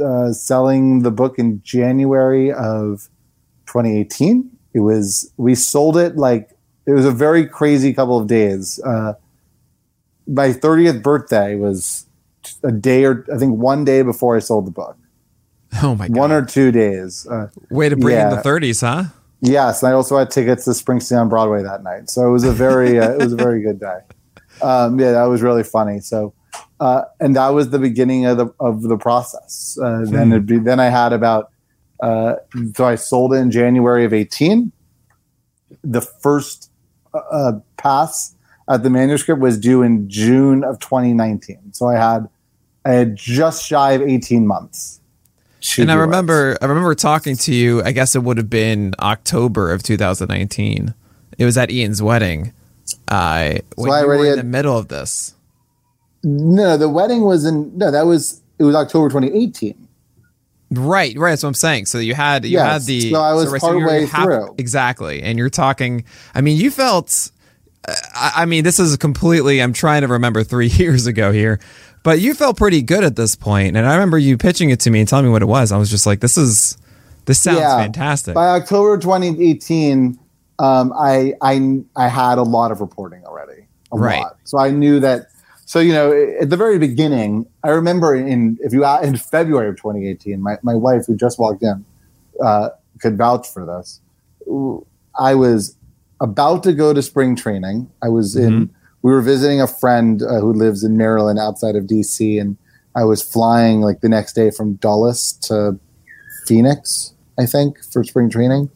uh, 0.02 0.32
selling 0.32 1.02
the 1.02 1.10
book 1.10 1.38
in 1.38 1.60
January 1.62 2.52
of 2.52 3.08
2018. 3.66 4.50
It 4.72 4.80
was 4.80 5.32
we 5.36 5.54
sold 5.54 5.96
it 5.96 6.16
like 6.16 6.50
it 6.86 6.92
was 6.92 7.04
a 7.04 7.10
very 7.10 7.46
crazy 7.46 7.92
couple 7.92 8.18
of 8.18 8.26
days. 8.26 8.80
Uh, 8.84 9.14
my 10.26 10.48
30th 10.52 11.02
birthday 11.02 11.56
was 11.56 12.06
a 12.62 12.72
day 12.72 13.04
or 13.04 13.26
I 13.32 13.38
think 13.38 13.58
one 13.58 13.84
day 13.84 14.02
before 14.02 14.36
I 14.36 14.40
sold 14.40 14.66
the 14.66 14.70
book. 14.70 14.96
Oh 15.82 15.94
my 15.94 16.08
god! 16.08 16.16
One 16.16 16.32
or 16.32 16.44
two 16.44 16.72
days. 16.72 17.26
Uh, 17.26 17.48
Way 17.70 17.88
to 17.88 17.96
bring 17.96 18.18
in 18.18 18.30
the 18.30 18.36
30s, 18.36 18.80
huh? 18.80 19.10
Yes, 19.40 19.82
and 19.82 19.90
I 19.90 19.94
also 19.94 20.18
had 20.18 20.30
tickets 20.30 20.64
to 20.64 20.70
Springsteen 20.70 21.18
on 21.20 21.28
Broadway 21.28 21.62
that 21.62 21.82
night, 21.82 22.10
so 22.10 22.26
it 22.28 22.30
was 22.30 22.44
a 22.44 22.52
very 22.52 22.98
uh, 22.98 23.12
it 23.12 23.18
was 23.18 23.32
a 23.32 23.36
very 23.36 23.62
good 23.62 23.80
day. 23.80 24.00
Um, 24.62 25.00
yeah, 25.00 25.12
that 25.12 25.24
was 25.24 25.40
really 25.40 25.62
funny. 25.62 26.00
So, 26.00 26.34
uh, 26.80 27.04
and 27.18 27.34
that 27.34 27.48
was 27.48 27.70
the 27.70 27.78
beginning 27.78 28.26
of 28.26 28.36
the 28.36 28.52
of 28.60 28.82
the 28.82 28.98
process. 28.98 29.78
Uh, 29.82 30.04
Then 30.04 30.32
it'd 30.32 30.44
be, 30.44 30.58
then 30.58 30.78
I 30.78 30.90
had 30.90 31.14
about 31.14 31.50
uh, 32.02 32.36
so 32.74 32.84
I 32.84 32.94
sold 32.94 33.32
it 33.34 33.36
in 33.38 33.50
January 33.50 34.04
of 34.04 34.12
eighteen. 34.12 34.72
The 35.82 36.00
first 36.00 36.70
uh, 37.14 37.52
pass 37.76 38.34
at 38.68 38.82
the 38.82 38.90
manuscript 38.90 39.40
was 39.40 39.58
due 39.58 39.82
in 39.82 40.08
June 40.08 40.62
of 40.64 40.78
2019. 40.78 41.72
So 41.72 41.86
I 41.86 41.94
had 41.94 42.28
I 42.84 42.90
had 42.92 43.16
just 43.16 43.64
shy 43.66 43.92
of 43.92 44.02
18 44.02 44.46
months. 44.46 45.00
And 45.76 45.90
I 45.90 45.94
do 45.94 45.98
it. 45.98 46.02
remember, 46.02 46.56
I 46.62 46.66
remember 46.66 46.94
talking 46.94 47.36
to 47.36 47.54
you. 47.54 47.82
I 47.82 47.92
guess 47.92 48.14
it 48.14 48.22
would 48.22 48.36
have 48.38 48.48
been 48.48 48.94
October 49.00 49.72
of 49.72 49.82
2019. 49.82 50.94
It 51.36 51.44
was 51.44 51.58
at 51.58 51.70
Ian's 51.70 52.00
wedding. 52.00 52.52
Uh, 53.08 53.54
when 53.76 53.90
I 53.90 54.02
already 54.02 54.22
in 54.24 54.28
had- 54.30 54.38
the 54.38 54.44
middle 54.44 54.76
of 54.78 54.88
this. 54.88 55.34
No, 56.22 56.76
the 56.76 56.88
wedding 56.88 57.22
was 57.22 57.44
in 57.44 57.76
no, 57.78 57.90
that 57.90 58.06
was 58.06 58.40
it 58.58 58.64
was 58.64 58.74
October 58.74 59.08
2018. 59.08 59.88
Right, 60.72 61.16
right. 61.18 61.30
That's 61.30 61.42
what 61.42 61.48
I'm 61.48 61.54
saying. 61.54 61.86
So 61.86 61.98
you 61.98 62.14
had 62.14 62.44
you 62.44 62.52
Yes, 62.52 62.66
had 62.72 62.82
the. 62.82 63.10
so 63.10 63.20
I 63.20 63.32
was 63.34 63.46
right, 63.50 63.60
you're 63.60 63.60
partway 63.60 64.06
half- 64.06 64.24
through. 64.24 64.54
Exactly, 64.58 65.22
and 65.22 65.36
you're 65.38 65.50
talking. 65.50 66.04
I 66.34 66.40
mean, 66.42 66.58
you 66.58 66.70
felt. 66.70 67.30
uh, 67.88 67.94
I, 68.14 68.32
I 68.42 68.44
mean, 68.46 68.62
this 68.62 68.78
is 68.78 68.96
completely. 68.96 69.60
I'm 69.60 69.72
trying 69.72 70.02
to 70.02 70.08
remember 70.08 70.44
three 70.44 70.66
years 70.68 71.06
ago 71.08 71.32
here, 71.32 71.58
but 72.04 72.20
you 72.20 72.34
felt 72.34 72.56
pretty 72.56 72.82
good 72.82 73.02
at 73.02 73.16
this 73.16 73.34
point, 73.34 73.76
and 73.76 73.84
I 73.86 73.94
remember 73.94 74.16
you 74.18 74.38
pitching 74.38 74.70
it 74.70 74.78
to 74.80 74.90
me 74.90 75.00
and 75.00 75.08
telling 75.08 75.24
me 75.26 75.32
what 75.32 75.42
it 75.42 75.46
was. 75.46 75.72
I 75.72 75.76
was 75.76 75.90
just 75.90 76.06
like, 76.06 76.20
"This 76.20 76.38
is, 76.38 76.78
this 77.24 77.40
sounds 77.40 77.58
Yeah. 77.58 77.76
fantastic." 77.78 78.34
By 78.34 78.48
October 78.50 78.96
2018, 78.96 80.18
um, 80.60 80.92
I 80.96 81.34
I 81.42 81.80
I 81.96 82.06
had 82.08 82.38
a 82.38 82.42
lot 82.44 82.70
of 82.70 82.80
reporting 82.80 83.24
already. 83.24 83.64
A 83.92 83.98
Right. 83.98 84.20
lot. 84.20 84.36
So 84.44 84.56
I 84.58 84.70
knew 84.70 85.00
that 85.00 85.26
so 85.70 85.78
you 85.78 85.92
know 85.92 86.10
at 86.40 86.50
the 86.50 86.56
very 86.56 86.80
beginning, 86.80 87.46
I 87.62 87.68
remember 87.68 88.12
in 88.12 88.58
if 88.60 88.72
you 88.72 88.84
in 88.84 89.16
February 89.16 89.68
of 89.68 89.76
2018, 89.76 90.42
my, 90.42 90.56
my 90.64 90.74
wife 90.74 91.06
who 91.06 91.14
just 91.14 91.38
walked 91.38 91.62
in 91.62 91.84
uh, 92.44 92.70
could 93.00 93.16
vouch 93.16 93.46
for 93.46 93.64
this. 93.64 94.00
I 95.16 95.36
was 95.36 95.76
about 96.20 96.64
to 96.64 96.72
go 96.72 96.92
to 96.92 97.00
spring 97.00 97.36
training. 97.36 97.88
I 98.02 98.08
was 98.08 98.34
in. 98.34 98.74
We 99.02 99.12
were 99.12 99.22
visiting 99.22 99.60
a 99.60 99.68
friend 99.68 100.20
uh, 100.20 100.40
who 100.40 100.52
lives 100.52 100.82
in 100.82 100.96
Maryland, 100.96 101.38
outside 101.38 101.76
of 101.76 101.84
DC, 101.84 102.40
and 102.40 102.56
I 102.96 103.04
was 103.04 103.22
flying 103.22 103.80
like 103.80 104.00
the 104.00 104.08
next 104.08 104.32
day 104.32 104.50
from 104.50 104.74
Dulles 104.74 105.34
to 105.42 105.78
Phoenix, 106.46 107.14
I 107.38 107.46
think, 107.46 107.76
for 107.92 108.02
spring 108.02 108.28
training, 108.28 108.70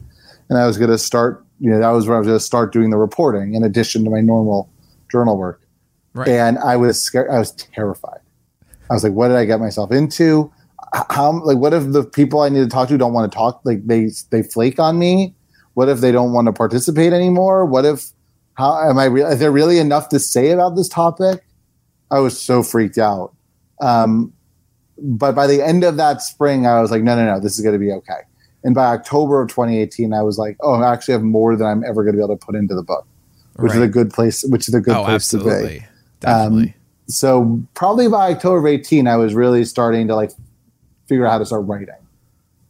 and 0.49 0.59
I 0.61 0.65
was 0.65 0.79
going 0.79 0.91
to 0.91 0.99
start. 0.99 1.45
You 1.59 1.71
know, 1.71 1.81
that 1.81 1.91
was 1.91 2.07
where 2.07 2.15
I 2.15 2.21
was 2.21 2.29
going 2.29 2.39
to 2.39 2.45
start 2.45 2.73
doing 2.73 2.91
the 2.91 2.99
reporting 2.99 3.55
in 3.55 3.65
addition 3.65 4.05
to 4.05 4.11
my 4.11 4.21
normal 4.21 4.71
journal 5.11 5.37
work. 5.37 5.61
Right. 6.15 6.29
And 6.29 6.59
I 6.59 6.77
was 6.77 7.03
scared. 7.03 7.29
I 7.31 7.39
was 7.39 7.53
terrified. 7.53 8.21
I 8.89 8.95
was 8.95 9.03
like, 9.03 9.13
"What 9.13 9.29
did 9.29 9.37
I 9.37 9.45
get 9.45 9.59
myself 9.59 9.91
into? 9.91 10.51
How 11.11 11.33
like 11.43 11.59
what 11.59 11.75
if 11.75 11.91
the 11.91 12.05
people 12.05 12.41
I 12.41 12.49
need 12.49 12.61
to 12.61 12.69
talk 12.69 12.89
to 12.89 12.97
don't 12.97 13.13
want 13.13 13.31
to 13.31 13.37
talk? 13.37 13.61
Like 13.65 13.85
they 13.87 14.11
they 14.31 14.45
flake 14.45 14.79
on 14.79 14.99
me? 14.99 15.35
What 15.75 15.89
if 15.89 15.99
they 15.99 16.13
don't 16.13 16.33
want 16.33 16.47
to 16.47 16.53
participate 16.53 17.13
anymore? 17.13 17.67
What 17.67 17.85
if 17.85 18.13
how 18.55 18.89
am 18.89 18.97
I? 18.97 19.07
Re- 19.07 19.25
is 19.25 19.41
there 19.41 19.51
really 19.51 19.79
enough 19.79 20.09
to 20.11 20.21
say 20.21 20.51
about 20.51 20.77
this 20.77 20.89
topic? 20.89 21.45
I 22.13 22.21
was 22.21 22.41
so 22.41 22.63
freaked 22.63 22.99
out. 22.99 23.35
Um, 23.81 24.33
but 24.99 25.35
by 25.35 25.49
the 25.49 25.61
end 25.61 25.83
of 25.83 25.97
that 25.97 26.23
spring, 26.23 26.65
I 26.65 26.81
was 26.81 26.93
like, 26.93 27.03
no, 27.03 27.17
no, 27.17 27.27
no, 27.27 27.41
this 27.41 27.59
is 27.59 27.61
going 27.65 27.73
to 27.73 27.79
be 27.79 27.91
okay. 27.91 28.21
And 28.63 28.73
by 28.73 28.87
October 28.87 29.43
of 29.43 29.49
2018, 29.49 30.15
I 30.15 30.23
was 30.23 30.39
like, 30.39 30.57
oh, 30.61 30.75
I 30.75 30.93
actually 30.93 31.13
have 31.13 31.23
more 31.23 31.57
than 31.57 31.67
I'm 31.67 31.83
ever 31.83 32.05
going 32.05 32.15
to 32.15 32.19
be 32.19 32.25
able 32.25 32.39
to 32.39 32.47
put 32.47 32.55
into 32.55 32.77
the 32.77 32.85
book, 32.85 33.05
which 33.57 33.75
is 33.75 33.81
a 33.81 33.89
good 33.89 34.11
place. 34.11 34.45
Which 34.45 34.69
is 34.69 34.75
a 34.75 34.81
good 34.81 34.95
oh, 34.95 35.05
place 35.05 35.29
to 35.31 35.39
be 35.39 35.85
definitely. 36.25 36.69
Um, 36.69 36.75
so 37.07 37.63
probably 37.75 38.09
by 38.09 38.33
October 38.33 38.59
of 38.59 38.67
18, 38.67 39.07
I 39.07 39.17
was 39.17 39.35
really 39.35 39.65
starting 39.65 40.09
to 40.09 40.17
like 40.17 40.31
figure 41.07 41.27
out 41.27 41.33
how 41.33 41.39
to 41.39 41.47
start 41.47 41.67
writing, 41.67 41.95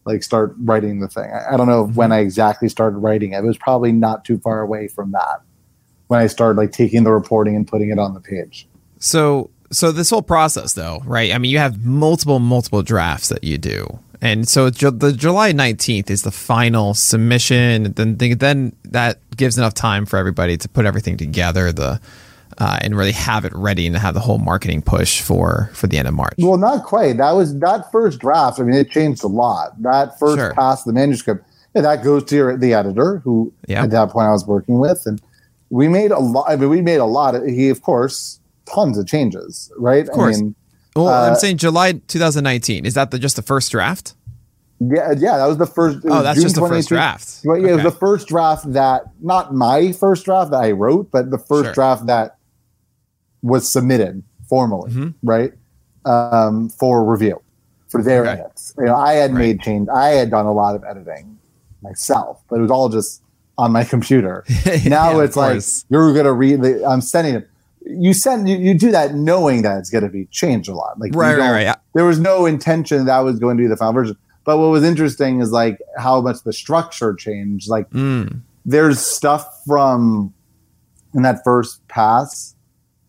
like 0.05 0.23
start 0.23 0.55
writing 0.59 1.01
the 1.01 1.09
thing. 1.09 1.31
I, 1.31 1.55
I 1.55 1.57
don't 1.57 1.69
know 1.69 1.85
mm-hmm. 1.85 1.95
when 1.95 2.13
I 2.13 2.19
exactly 2.19 2.69
started 2.69 2.99
writing 2.99 3.33
it. 3.33 3.39
It 3.39 3.45
was 3.45 3.59
probably 3.59 3.93
not 3.93 4.25
too 4.25 4.39
far 4.39 4.61
away 4.61 4.89
from 4.89 5.13
that 5.13 5.43
when 6.09 6.21
I 6.21 6.27
started 6.27 6.59
like 6.59 6.73
taking 6.73 7.05
the 7.05 7.13
reporting 7.13 7.57
and 7.57 7.67
putting 7.67 7.91
it 7.91 7.99
on 7.99 8.15
the 8.15 8.21
page. 8.21 8.67
So 8.99 9.51
so 9.71 9.93
this 9.93 10.11
whole 10.11 10.23
process 10.23 10.75
though, 10.75 11.03
right? 11.05 11.33
I 11.33 11.39
mean, 11.39 11.51
you 11.51 11.59
have 11.59 11.85
multiple 11.85 12.39
multiple 12.39 12.83
drafts 12.83 13.29
that 13.29 13.45
you 13.45 13.59
do. 13.59 13.99
And 14.21 14.49
so 14.49 14.71
the 14.71 15.13
July 15.13 15.53
19th 15.53 16.09
is 16.09 16.23
the 16.23 16.31
final 16.31 16.95
submission. 16.95 17.93
Then 17.93 18.17
then 18.17 18.75
that 18.85 19.19
gives 19.37 19.59
enough 19.59 19.75
time 19.75 20.07
for 20.07 20.17
everybody 20.17 20.57
to 20.57 20.69
put 20.69 20.87
everything 20.87 21.17
together 21.17 21.73
the 21.73 22.01
uh, 22.59 22.79
and 22.83 22.97
really 22.97 23.13
have 23.13 23.45
it 23.45 23.53
ready 23.55 23.87
and 23.87 23.97
have 23.97 24.15
the 24.15 24.21
whole 24.21 24.39
marketing 24.39 24.83
push 24.83 25.21
for 25.21 25.71
for 25.75 25.87
the 25.87 25.99
end 25.99 26.09
of 26.09 26.15
March. 26.15 26.35
Well, 26.39 26.57
not 26.59 26.85
quite. 26.85 27.17
That 27.19 27.33
was 27.33 27.59
that 27.61 27.91
first 27.93 28.19
draft. 28.21 28.61
I 28.61 28.63
mean, 28.65 28.75
it 28.77 28.91
changed 28.91 29.23
a 29.25 29.29
lot. 29.29 29.81
That 29.83 30.19
first 30.19 30.37
Sure. 30.37 30.55
pass 30.55 30.81
of 30.81 30.87
the 30.87 30.93
manuscript, 30.93 31.45
yeah, 31.75 31.83
that 31.83 32.05
goes 32.05 32.25
to 32.25 32.37
your, 32.37 32.57
the 32.57 32.75
editor, 32.75 33.19
who 33.25 33.53
Yeah. 33.67 33.83
at 33.85 33.91
that 33.91 34.11
point 34.11 34.27
I 34.29 34.33
was 34.33 34.47
working 34.47 34.79
with, 34.79 35.03
and 35.07 35.21
we 35.71 35.89
made 35.89 36.11
a 36.13 36.19
lot. 36.21 36.47
I 36.49 36.57
mean, 36.57 36.69
we 36.71 36.81
made 36.83 36.99
a 36.99 37.05
lot. 37.07 37.35
Of, 37.35 37.45
he, 37.47 37.69
of 37.69 37.83
course, 37.83 38.39
tons 38.67 38.97
of 38.99 39.07
changes, 39.07 39.71
right? 39.77 40.07
Of 40.09 40.15
course. 40.15 40.37
I 40.39 40.41
mean, 40.41 40.55
Well, 40.97 41.09
Uh, 41.09 41.29
I'm 41.31 41.35
saying 41.37 41.57
July 41.59 41.95
2019. 42.07 42.87
Is 42.87 42.95
that 42.95 43.11
the, 43.11 43.19
just 43.19 43.35
the 43.37 43.43
first 43.43 43.73
draft? 43.73 44.15
yeah, 44.81 45.13
yeah, 45.19 45.39
that 45.39 45.47
was 45.47 45.57
the 45.57 45.67
first. 45.67 45.99
Oh, 46.09 46.23
that's 46.23 46.37
June 46.37 46.43
just 46.45 46.55
the 46.55 46.61
first 46.61 46.89
2018. 46.89 46.97
draft. 46.97 47.41
Yeah, 47.45 47.71
it 47.73 47.75
was 47.75 47.83
the 47.83 47.99
first 47.99 48.29
draft 48.29 48.73
that 48.75 49.05
not 49.21 49.55
my 49.55 49.91
first 49.93 50.25
draft 50.25 50.51
that 50.53 50.63
I 50.63 50.71
wrote, 50.73 51.11
but 51.11 51.31
the 51.31 51.39
first 51.39 51.65
Sure. 51.67 51.73
draft 51.75 52.07
that 52.07 52.37
was 53.45 53.71
submitted 53.71 54.23
formally, 54.49 54.91
Mhm. 54.91 55.15
right, 55.23 55.53
um, 56.07 56.69
for 56.71 57.05
review 57.05 57.41
for 57.89 58.03
their 58.03 58.23
Okay. 58.23 58.41
edits. 58.41 58.75
You 58.79 58.87
know, 58.87 58.97
I 58.97 59.13
had 59.13 59.31
Right. 59.33 59.39
made 59.39 59.61
change. 59.61 59.89
I 59.89 60.09
had 60.09 60.31
done 60.31 60.47
a 60.47 60.53
lot 60.53 60.75
of 60.75 60.83
editing 60.85 61.39
myself, 61.83 62.41
but 62.49 62.59
it 62.59 62.63
was 62.63 62.71
all 62.71 62.89
just 62.89 63.21
on 63.59 63.71
my 63.71 63.85
computer. 63.85 64.43
now 64.87 65.19
Yeah, 65.19 65.25
it's 65.25 65.37
like 65.37 65.63
you're 65.91 66.13
going 66.13 66.25
to 66.25 66.33
read. 66.33 66.63
The, 66.63 66.85
I'm 66.87 67.01
sending 67.01 67.35
it. 67.37 67.49
You 67.87 68.15
send 68.15 68.49
you, 68.49 68.57
you 68.57 68.73
do 68.77 68.91
that 68.93 69.15
knowing 69.15 69.63
that 69.63 69.79
it's 69.79 69.91
going 69.91 70.03
to 70.05 70.11
be 70.11 70.25
changed 70.31 70.69
a 70.71 70.75
lot. 70.75 70.99
Like 70.99 71.15
Right, 71.15 71.39
right, 71.39 71.67
right. 71.67 71.77
There 71.95 72.05
was 72.07 72.19
no 72.19 72.47
intention 72.47 73.05
that 73.05 73.19
was 73.21 73.39
going 73.39 73.57
to 73.59 73.63
be 73.63 73.69
the 73.69 73.77
final 73.77 73.93
version. 73.93 74.17
But 74.45 74.59
what 74.59 74.71
was 74.71 74.83
interesting 74.83 75.41
is 75.41 75.53
like 75.53 75.79
how 75.99 76.21
much 76.23 76.43
the 76.45 76.53
structure 76.53 77.15
changed. 77.15 77.69
Like 77.69 77.89
Mm. 77.91 78.41
there's 78.65 78.99
stuff 78.99 79.47
from 79.67 80.33
in 81.15 81.23
that 81.23 81.45
first 81.45 81.87
pass 81.89 82.54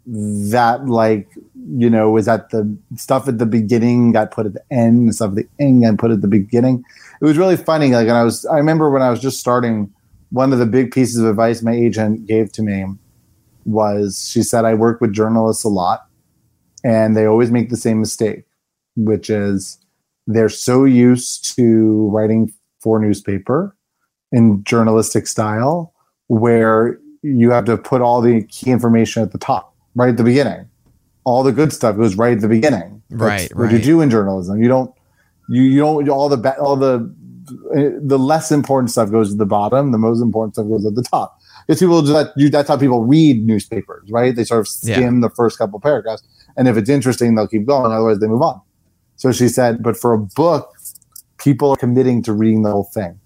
that 0.07 0.85
like 0.85 1.27
you 1.67 1.89
know 1.89 2.11
was 2.11 2.27
at 2.27 2.49
the 2.51 2.77
stuff 2.95 3.27
at 3.27 3.39
the 3.39 3.45
beginning 3.45 4.11
got 4.11 4.31
put 4.31 4.45
at 4.45 4.53
the 4.53 4.63
end 4.71 4.99
and 4.99 5.15
stuff 5.15 5.31
at 5.31 5.35
the 5.35 5.47
end 5.59 5.83
got 5.83 5.97
put 5.97 6.11
at 6.11 6.21
the 6.21 6.27
beginning. 6.27 6.83
It 7.21 7.25
was 7.25 7.37
really 7.37 7.57
funny. 7.57 7.89
Like 7.89 8.07
and 8.07 8.17
I 8.17 8.23
was 8.23 8.45
I 8.45 8.57
remember 8.57 8.89
when 8.89 9.01
I 9.01 9.09
was 9.09 9.19
just 9.19 9.39
starting, 9.39 9.91
one 10.29 10.53
of 10.53 10.59
the 10.59 10.65
big 10.65 10.91
pieces 10.91 11.17
of 11.17 11.27
advice 11.27 11.61
my 11.61 11.73
agent 11.73 12.27
gave 12.27 12.51
to 12.53 12.61
me 12.61 12.85
was 13.65 14.29
she 14.29 14.43
said 14.43 14.63
I 14.63 14.75
work 14.75 15.01
with 15.01 15.13
journalists 15.13 15.63
a 15.63 15.69
lot 15.69 16.07
and 16.83 17.17
they 17.17 17.25
always 17.25 17.49
make 17.49 17.69
the 17.69 17.77
same 17.77 17.99
mistake, 17.99 18.43
which 18.95 19.29
is 19.29 19.79
they're 20.27 20.49
so 20.49 20.85
used 20.85 21.55
to 21.55 22.09
writing 22.09 22.53
for 22.79 22.99
newspaper 22.99 23.75
in 24.31 24.63
journalistic 24.63 25.25
style 25.25 25.93
where 26.27 26.99
you 27.23 27.49
have 27.51 27.65
to 27.65 27.77
put 27.77 28.01
all 28.01 28.21
the 28.21 28.43
key 28.43 28.69
information 28.69 29.23
at 29.23 29.31
the 29.31 29.37
top, 29.37 29.74
right 29.95 30.09
at 30.09 30.17
the 30.17 30.23
beginning. 30.23 30.67
All 31.23 31.41
the 31.43 31.51
good 31.51 31.73
stuff 31.73 31.97
goes 31.97 32.15
right 32.15 32.33
at 32.33 32.41
the 32.41 32.47
beginning. 32.47 33.01
Right, 33.09 33.53
what 33.55 33.71
you 33.71 33.79
do 33.79 34.01
in 34.01 34.09
journalism. 34.09 34.61
You 34.61 34.67
don't, 34.67 34.93
you, 35.49 35.61
you 35.63 35.79
don't, 35.79 36.09
all 36.09 36.29
the, 36.29 36.37
ba- 36.37 36.59
all 36.59 36.75
the, 36.75 37.11
the 38.01 38.17
less 38.19 38.51
important 38.51 38.91
stuff 38.91 39.11
goes 39.11 39.31
at 39.31 39.37
the 39.37 39.45
bottom. 39.45 39.91
The 39.91 39.97
most 39.97 40.21
important 40.21 40.55
stuff 40.55 40.67
goes 40.67 40.85
at 40.85 40.95
the 40.95 41.03
top. 41.03 41.39
Because 41.67 41.79
people 41.79 42.01
do 42.01 42.13
that, 42.13 42.31
you, 42.35 42.49
that's 42.49 42.67
how 42.67 42.77
people 42.77 43.03
read 43.05 43.43
newspapers, 43.45 44.09
right? 44.11 44.35
They 44.35 44.43
sort 44.43 44.59
of 44.61 44.67
Yeah. 44.83 44.97
skim 44.97 45.21
the 45.21 45.29
first 45.31 45.57
couple 45.57 45.79
paragraphs. 45.79 46.23
And 46.57 46.67
if 46.67 46.77
it's 46.77 46.89
interesting, 46.89 47.35
they'll 47.35 47.47
keep 47.47 47.65
going. 47.65 47.91
Otherwise, 47.91 48.19
they 48.19 48.27
move 48.27 48.41
on. 48.41 48.61
So 49.15 49.31
she 49.31 49.47
said, 49.47 49.81
but 49.81 49.97
for 49.97 50.13
a 50.13 50.19
book, 50.19 50.71
people 51.37 51.71
are 51.71 51.75
committing 51.77 52.21
to 52.23 52.33
reading 52.33 52.63
the 52.63 52.71
whole 52.71 52.89
thing. 52.93 53.19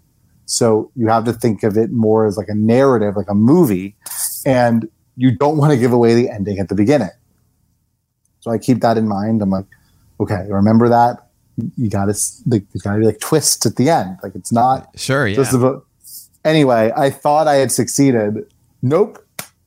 So 0.46 0.92
you 0.96 1.08
have 1.08 1.26
to 1.26 1.34
think 1.34 1.64
of 1.64 1.78
it 1.78 1.92
more 1.92 2.26
as 2.26 2.38
like 2.38 2.48
a 2.50 2.56
narrative, 2.56 3.16
like 3.16 3.30
a 3.30 3.36
movie. 3.36 3.96
and 4.46 4.88
you 5.20 5.36
don't 5.36 5.58
want 5.58 5.72
to 5.74 5.78
give 5.78 5.92
away 5.92 6.16
the 6.16 6.30
ending 6.30 6.60
at 6.60 6.70
the 6.70 6.76
beginning. 6.76 7.10
So 8.40 8.52
I 8.52 8.58
keep 8.58 8.80
that 8.80 8.98
in 8.98 9.06
mind. 9.08 9.42
I'm 9.42 9.50
like, 9.50 9.66
okay, 10.22 10.46
remember 10.50 10.88
that. 10.88 11.28
You 11.76 11.90
got 11.90 12.06
to 12.06 12.18
like, 12.48 12.64
there's 12.72 12.82
got 12.82 12.94
to 12.94 13.00
be 13.00 13.06
like 13.06 13.20
twists 13.20 13.66
at 13.66 13.76
the 13.76 13.90
end. 13.90 14.18
Like 14.24 14.34
it's 14.34 14.54
not 14.54 14.88
Sure, 14.96 15.28
yeah. 15.28 15.36
just 15.36 15.54
about. 15.54 15.86
Anyway, 16.46 16.94
I 16.96 17.10
thought 17.10 17.50
I 17.50 17.56
had 17.56 17.70
succeeded. 17.70 18.50
Nope. 18.82 19.20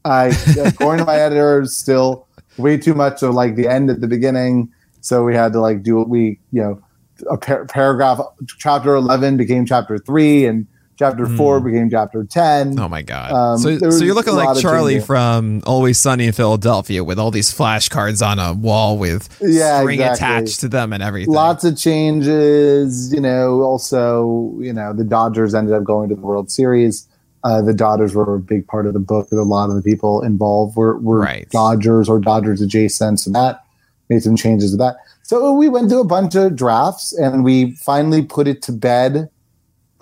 I 0.06 0.32
according 0.64 1.00
to 1.00 1.04
my 1.04 1.16
editor, 1.16 1.66
still 1.66 2.26
way 2.56 2.78
too 2.78 2.94
much 2.94 3.22
of 3.22 3.34
like 3.34 3.56
the 3.56 3.68
end 3.68 3.90
at 3.90 4.00
the 4.00 4.08
beginning. 4.08 4.72
So 5.02 5.22
we 5.22 5.34
had 5.34 5.52
to 5.52 5.60
like 5.60 5.82
do 5.82 5.96
what 5.96 6.08
we 6.08 6.40
you 6.50 6.62
know 6.62 6.82
a 7.30 7.36
par- 7.36 7.66
paragraph. 7.66 8.20
Chapter 8.58 8.94
eleven 8.94 9.36
became 9.36 9.66
chapter 9.66 9.98
three, 9.98 10.46
and 10.46 10.66
chapter 10.96 11.26
four 11.26 11.60
became 11.60 11.90
chapter 11.90 12.24
ten. 12.24 12.78
Oh 12.78 12.88
my 12.88 13.02
god! 13.02 13.32
Um, 13.32 13.58
so, 13.58 13.90
so 13.90 14.04
you're 14.04 14.14
looking 14.14 14.34
like 14.34 14.60
Charlie 14.60 15.00
from 15.00 15.62
Always 15.66 15.98
Sunny 15.98 16.26
in 16.26 16.32
Philadelphia 16.32 17.02
with 17.04 17.18
all 17.18 17.30
these 17.30 17.52
flashcards 17.52 18.24
on 18.26 18.38
a 18.38 18.52
wall 18.52 18.98
with 18.98 19.28
Yeah, 19.40 19.80
string 19.80 20.00
exactly. 20.00 20.26
attached 20.26 20.60
to 20.60 20.68
them 20.68 20.92
and 20.92 21.02
everything. 21.02 21.32
Lots 21.32 21.64
of 21.64 21.76
changes. 21.76 23.12
You 23.12 23.20
know, 23.20 23.62
also, 23.62 24.54
you 24.60 24.72
know, 24.72 24.92
the 24.92 25.04
Dodgers 25.04 25.54
ended 25.54 25.74
up 25.74 25.84
going 25.84 26.08
to 26.08 26.14
the 26.14 26.20
World 26.20 26.50
Series. 26.50 27.08
Uh, 27.44 27.60
the 27.60 27.74
Dodgers 27.74 28.14
were 28.14 28.36
a 28.36 28.38
big 28.38 28.66
part 28.68 28.86
of 28.86 28.92
the 28.92 29.00
book. 29.00 29.32
A 29.32 29.36
lot 29.36 29.68
of 29.68 29.74
the 29.76 29.82
people 29.82 30.22
involved 30.22 30.76
were, 30.76 30.98
were 30.98 31.18
Right. 31.20 31.48
Dodgers 31.50 32.08
or 32.08 32.20
Dodgers 32.20 32.60
adjacent. 32.60 33.18
So 33.20 33.30
that 33.32 33.64
made 34.08 34.22
some 34.22 34.36
changes 34.36 34.70
to 34.72 34.76
that. 34.76 34.96
So 35.24 35.52
we 35.52 35.68
went 35.68 35.88
through 35.90 36.02
a 36.02 36.06
bunch 36.06 36.34
of 36.36 36.54
drafts 36.54 37.12
and 37.12 37.42
we 37.42 37.74
finally 37.76 38.22
put 38.22 38.46
it 38.46 38.62
to 38.62 38.72
bed 38.72 39.28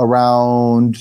around, 0.00 0.96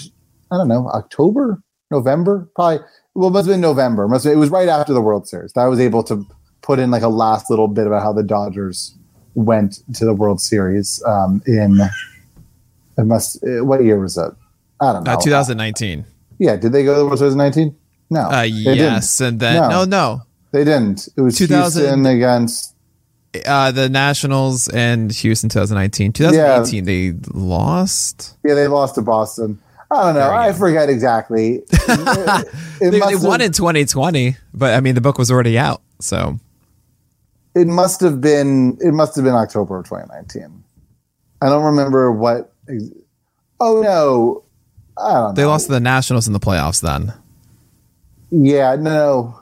I 0.51 0.57
don't 0.57 0.67
know, 0.67 0.87
October, 0.89 1.61
November, 1.91 2.49
probably. 2.55 2.85
Well, 3.15 3.29
it 3.29 3.31
must 3.31 3.47
have 3.47 3.53
been 3.53 3.61
November. 3.61 4.07
Must 4.07 4.23
have, 4.25 4.33
it 4.33 4.37
was 4.37 4.49
right 4.49 4.67
after 4.69 4.93
the 4.93 5.01
World 5.01 5.27
Series 5.27 5.51
that 5.53 5.61
I 5.61 5.67
was 5.67 5.79
able 5.79 6.03
to 6.03 6.25
put 6.61 6.77
in 6.79 6.91
like 6.91 7.01
a 7.01 7.07
last 7.09 7.49
little 7.49 7.67
bit 7.67 7.87
about 7.87 8.03
how 8.03 8.13
the 8.13 8.23
Dodgers 8.23 8.95
went 9.33 9.79
to 9.95 10.05
the 10.05 10.13
World 10.13 10.39
Series 10.41 11.01
um, 11.05 11.41
in 11.47 11.79
it 12.97 13.03
must 13.05 13.43
uh, 13.43 13.63
what 13.65 13.83
year 13.83 13.99
was 13.99 14.17
it? 14.17 14.31
I 14.81 14.93
don't 14.93 15.03
know. 15.05 15.13
uh, 15.13 15.21
2019. 15.21 16.05
Yeah, 16.37 16.55
did 16.55 16.71
they 16.71 16.83
go 16.83 16.93
to 16.93 16.99
the 16.99 17.05
World 17.05 17.19
Series 17.19 17.33
in 17.33 17.37
19? 17.39 17.75
No. 18.11 18.21
Uh, 18.21 18.41
they 18.43 18.49
didn't. 18.49 19.19
and 19.21 19.39
then 19.39 19.55
no, 19.55 19.69
No. 19.69 19.85
no. 19.85 20.21
They 20.51 20.63
didn't. 20.63 21.07
It 21.15 21.21
was 21.21 21.37
2000 21.37 21.81
Houston 21.81 22.05
against 22.05 22.75
Uh, 23.45 23.71
the 23.71 23.89
Nationals 23.89 24.67
and 24.69 25.11
Houston 25.11 25.49
2019. 25.49 26.13
2018 26.13 26.83
they 26.85 27.13
lost. 27.33 28.35
Yeah, 28.43 28.55
they 28.55 28.67
lost 28.67 28.95
to 28.95 29.01
Boston. 29.01 29.59
I 29.91 30.03
don't 30.03 30.15
know. 30.15 30.31
I 30.31 30.53
forget 30.53 30.89
exactly. 30.89 31.61
It- 31.71 32.47
it 32.81 32.91
They, 32.91 32.99
they 32.99 33.15
won 33.15 33.41
in 33.41 33.51
2020, 33.51 34.35
but 34.53 34.73
I 34.73 34.79
mean 34.81 34.95
the 34.95 35.01
book 35.01 35.17
was 35.17 35.29
already 35.31 35.57
out. 35.59 35.81
So 35.99 36.39
it 37.55 37.67
must 37.67 37.99
have 38.01 38.21
been 38.21 38.77
it 38.81 38.93
must 38.93 39.15
have 39.15 39.25
been 39.25 39.33
October 39.35 39.79
of 39.79 39.85
2019. 39.85 40.63
I 41.41 41.49
don't 41.49 41.63
remember 41.65 42.11
what 42.11 42.51
ex- 42.69 42.83
Oh 43.59 43.81
no. 43.81 44.43
I 44.97 45.13
don't 45.13 45.23
know. 45.29 45.33
they 45.33 45.45
lost 45.45 45.67
to 45.67 45.71
the 45.73 45.79
Nationals 45.79 46.25
in 46.27 46.33
the 46.33 46.39
playoffs 46.39 46.81
then. 46.81 47.13
Yeah, 48.31 48.75
no. 48.75 49.38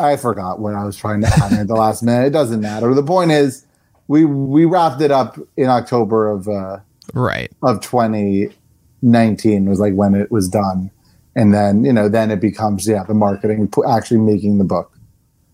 I 0.00 0.16
forgot 0.16 0.58
what 0.58 0.74
I 0.74 0.84
was 0.84 0.96
trying 0.96 1.20
to 1.22 1.28
add 1.28 1.52
at 1.52 1.68
the 1.68 1.74
last 1.74 2.02
minute. 2.02 2.26
It 2.26 2.30
doesn't 2.30 2.60
matter. 2.60 2.92
The 2.94 3.02
point 3.02 3.30
is 3.30 3.64
we 4.08 4.24
we 4.24 4.64
wrapped 4.64 5.00
it 5.00 5.10
up 5.10 5.38
in 5.56 5.68
October 5.68 6.28
of 6.28 6.48
uh 6.48 6.78
Right. 7.12 7.50
of 7.62 7.80
2019 7.80 9.68
was 9.68 9.80
like 9.80 9.94
when 9.94 10.14
it 10.14 10.30
was 10.30 10.48
done. 10.48 10.90
And 11.36 11.54
then, 11.54 11.84
you 11.84 11.92
know, 11.92 12.08
then 12.08 12.30
it 12.30 12.40
becomes 12.40 12.86
yeah, 12.88 13.04
the 13.04 13.14
marketing 13.14 13.72
actually 13.88 14.20
making 14.20 14.58
the 14.58 14.64
book. 14.64 14.92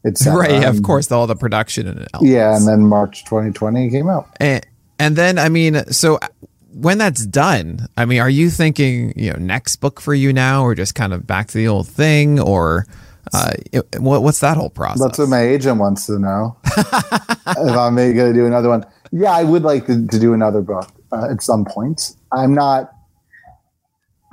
It's 0.04 0.26
right, 0.26 0.50
yeah, 0.50 0.68
of 0.68 0.82
course, 0.82 1.10
all 1.10 1.26
the 1.26 1.34
production 1.36 1.86
and. 1.86 2.06
Yeah, 2.20 2.56
and 2.56 2.66
then 2.66 2.82
March 2.82 3.24
2020 3.24 3.90
came 3.90 4.08
out. 4.08 4.28
And, 4.38 4.64
and 4.98 5.16
then, 5.16 5.38
I 5.38 5.48
mean, 5.48 5.84
so 5.92 6.18
when 6.72 6.98
that's 6.98 7.26
done, 7.26 7.88
I 7.96 8.04
mean, 8.04 8.20
are 8.20 8.30
you 8.30 8.50
thinking, 8.50 9.12
you 9.16 9.32
know, 9.32 9.38
next 9.38 9.76
book 9.76 10.00
for 10.00 10.14
you 10.14 10.32
now, 10.32 10.62
or 10.62 10.74
just 10.74 10.94
kind 10.94 11.12
of 11.12 11.26
back 11.26 11.48
to 11.48 11.58
the 11.58 11.68
old 11.68 11.88
thing, 11.88 12.38
or 12.38 12.86
uh, 13.32 13.52
it- 13.72 14.00
what, 14.00 14.22
what's 14.22 14.40
that 14.40 14.56
whole 14.56 14.70
process? 14.70 15.00
That's 15.02 15.18
what 15.18 15.28
my 15.28 15.40
agent 15.42 15.78
wants 15.78 16.06
to 16.06 16.18
know. 16.18 16.56
if 16.76 17.56
I'm 17.58 17.96
going 17.96 18.14
to 18.14 18.32
do 18.32 18.46
another 18.46 18.68
one. 18.68 18.84
Yeah, 19.12 19.32
I 19.32 19.44
would 19.44 19.62
like 19.62 19.86
to, 19.86 20.06
to 20.06 20.18
do 20.18 20.32
another 20.34 20.60
book 20.62 20.90
uh, 21.12 21.30
at 21.30 21.42
some 21.42 21.64
point. 21.64 22.12
I'm 22.32 22.54
not. 22.54 22.92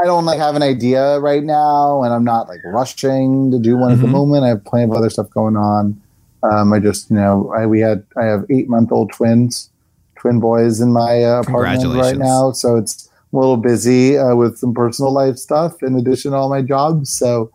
I 0.01 0.05
don't 0.05 0.25
like 0.25 0.39
have 0.39 0.55
an 0.55 0.63
idea 0.63 1.19
right 1.19 1.43
now, 1.43 2.03
and 2.03 2.13
I'm 2.13 2.23
not 2.23 2.47
like 2.47 2.59
rushing 2.65 3.51
to 3.51 3.59
do 3.59 3.77
one 3.77 3.91
at 3.93 3.99
the 3.99 4.07
Mhm. 4.07 4.11
moment. 4.11 4.43
I 4.43 4.49
have 4.49 4.65
plenty 4.65 4.85
of 4.85 4.91
other 4.97 5.09
stuff 5.09 5.29
going 5.29 5.55
on. 5.55 6.01
Um, 6.41 6.73
I 6.73 6.79
just, 6.79 7.09
you 7.09 7.15
know, 7.15 7.53
I, 7.55 7.65
we 7.67 7.79
had 7.79 8.03
I 8.17 8.25
have 8.25 8.43
eight 8.49 8.67
month 8.67 8.91
old 8.91 9.13
twins, 9.13 9.69
twin 10.17 10.39
boys 10.39 10.81
in 10.81 10.91
my 10.91 11.23
uh, 11.23 11.41
apartment 11.41 11.83
right 11.95 12.17
now, 12.17 12.51
so 12.51 12.75
it's 12.75 13.07
a 13.31 13.35
little 13.37 13.55
busy 13.55 14.17
uh, 14.17 14.35
with 14.35 14.57
some 14.57 14.73
personal 14.73 15.11
life 15.13 15.37
stuff 15.37 15.81
in 15.83 15.95
addition 15.95 16.31
to 16.31 16.37
all 16.37 16.49
my 16.49 16.61
jobs. 16.63 17.11
So 17.15 17.51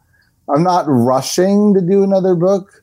I'm 0.54 0.62
not 0.62 0.84
rushing 0.88 1.74
to 1.74 1.80
do 1.80 2.02
another 2.02 2.34
book 2.34 2.82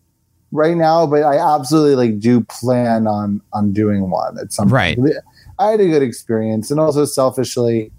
right 0.51 0.75
now, 0.77 1.05
but 1.05 1.23
I 1.23 1.37
absolutely 1.55 1.95
like 1.95 2.19
do 2.19 2.41
plan 2.41 3.07
on 3.07 3.41
on 3.53 3.73
doing 3.73 4.09
one 4.09 4.37
at 4.39 4.53
some 4.53 4.69
Right. 4.69 4.97
point. 4.97 5.13
I 5.59 5.71
had 5.71 5.79
a 5.79 5.87
good 5.87 6.01
experience, 6.03 6.69
and 6.71 6.79
also 6.79 7.05
selfishly, 7.05 7.91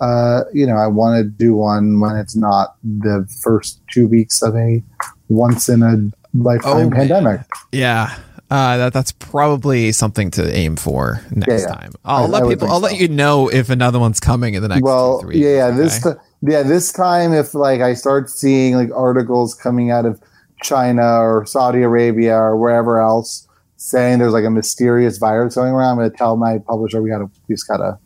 uh, 0.00 0.42
you 0.52 0.66
know, 0.66 0.76
I 0.76 0.86
want 0.86 1.18
to 1.18 1.24
do 1.24 1.54
one 1.54 2.00
when 2.00 2.16
it's 2.16 2.36
not 2.36 2.76
the 2.82 3.26
first 3.42 3.80
two 3.92 4.06
weeks 4.08 4.42
of 4.42 4.54
a 4.56 4.82
once 5.28 5.68
in 5.68 5.82
a 5.82 6.10
lifetime 6.36 6.86
Oh, 6.86 6.90
pandemic. 6.90 7.40
Yeah. 7.72 8.14
Uh, 8.50 8.76
that 8.78 8.92
that's 8.92 9.12
probably 9.12 9.92
something 9.92 10.28
to 10.32 10.56
aim 10.56 10.74
for 10.74 11.20
next 11.30 11.62
Yeah, 11.62 11.68
yeah. 11.68 11.74
time. 11.74 11.92
I'll 12.04 12.24
I- 12.24 12.28
let 12.28 12.42
I 12.44 12.48
people. 12.48 12.70
I'll 12.72 12.80
let 12.80 12.98
you 12.98 13.06
know 13.06 13.48
if 13.48 13.70
another 13.70 14.00
one's 14.00 14.18
coming 14.18 14.54
in 14.54 14.62
the 14.62 14.68
next. 14.68 14.82
well, 14.82 15.22
yeah, 15.32 15.48
yeah. 15.50 15.70
This 15.70 16.04
okay? 16.04 16.16
ti- 16.16 16.24
yeah, 16.42 16.62
this 16.62 16.92
time 16.92 17.32
if 17.32 17.54
like 17.54 17.80
I 17.80 17.94
start 17.94 18.30
seeing 18.30 18.74
like 18.74 18.90
articles 18.94 19.54
coming 19.54 19.90
out 19.90 20.06
of 20.06 20.20
China 20.62 21.20
or 21.20 21.44
Saudi 21.46 21.82
Arabia 21.82 22.36
or 22.36 22.56
wherever 22.56 23.00
else 23.00 23.46
saying 23.76 24.18
there's 24.18 24.32
like 24.32 24.44
a 24.44 24.50
mysterious 24.50 25.18
virus 25.18 25.54
going 25.54 25.72
around, 25.72 25.92
I'm 25.92 25.98
going 25.98 26.10
to 26.10 26.16
tell 26.16 26.36
my 26.36 26.58
publisher 26.58 27.02
we 27.02 27.10
got 27.10 27.18
to 27.18 27.30
we 27.48 27.54
just 27.54 27.66
gotta 27.66 27.98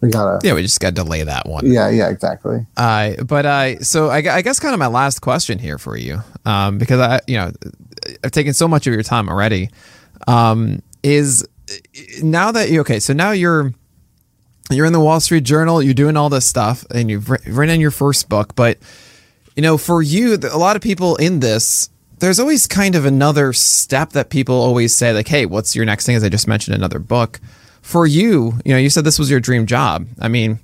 we 0.00 0.10
gotta 0.10 0.38
yeah, 0.46 0.54
we 0.54 0.62
just 0.62 0.80
got 0.80 0.90
to 0.90 0.94
delay 0.94 1.24
that 1.24 1.46
one. 1.46 1.70
yeah 1.70 1.88
yeah 1.88 2.08
exactly. 2.08 2.66
Uh, 2.76 3.22
but 3.24 3.44
uh, 3.44 3.80
so 3.80 4.08
I, 4.08 4.18
I 4.18 4.42
guess 4.42 4.60
kind 4.60 4.74
of 4.74 4.78
my 4.78 4.86
last 4.86 5.20
question 5.20 5.58
here 5.58 5.78
for 5.78 5.96
you, 5.96 6.22
um, 6.44 6.78
because 6.78 7.00
I, 7.00 7.20
you 7.26 7.36
know, 7.36 7.52
I've 8.22 8.30
taken 8.30 8.54
so 8.54 8.68
much 8.68 8.86
of 8.86 8.94
your 8.94 9.02
time 9.02 9.28
already, 9.28 9.70
um, 10.26 10.82
is 11.02 11.46
now 12.22 12.52
that 12.52 12.70
you 12.70 12.80
okay, 12.80 13.00
so 13.00 13.12
now 13.12 13.32
you're 13.32 13.72
you're 14.70 14.86
in 14.86 14.92
the 14.92 15.00
Wall 15.00 15.20
Street 15.20 15.44
Journal, 15.44 15.82
you're 15.82 15.94
doing 15.94 16.16
all 16.16 16.28
this 16.28 16.46
stuff, 16.46 16.84
and 16.90 17.10
you've 17.10 17.28
written 17.28 17.80
your 17.80 17.90
first 17.90 18.28
book, 18.28 18.54
but 18.54 18.78
you 19.58 19.62
know, 19.62 19.76
for 19.76 20.00
you, 20.02 20.34
a 20.34 20.56
lot 20.56 20.76
of 20.76 20.82
people 20.82 21.16
in 21.16 21.40
this. 21.40 21.90
There's 22.20 22.38
always 22.40 22.68
kind 22.68 22.94
of 22.94 23.04
another 23.04 23.52
step 23.52 24.10
that 24.10 24.30
people 24.30 24.54
always 24.54 24.94
say, 24.94 25.12
like, 25.12 25.26
"Hey, 25.26 25.46
what's 25.46 25.74
your 25.74 25.84
next 25.84 26.06
thing?" 26.06 26.14
As 26.14 26.22
I 26.22 26.28
just 26.28 26.46
mentioned, 26.46 26.76
another 26.76 27.00
book. 27.00 27.40
For 27.82 28.06
you, 28.06 28.58
you 28.64 28.72
know, 28.72 28.78
you 28.78 28.88
said 28.88 29.02
this 29.02 29.18
was 29.18 29.30
your 29.30 29.40
dream 29.40 29.66
job. 29.66 30.06
I 30.20 30.28
mean, 30.28 30.60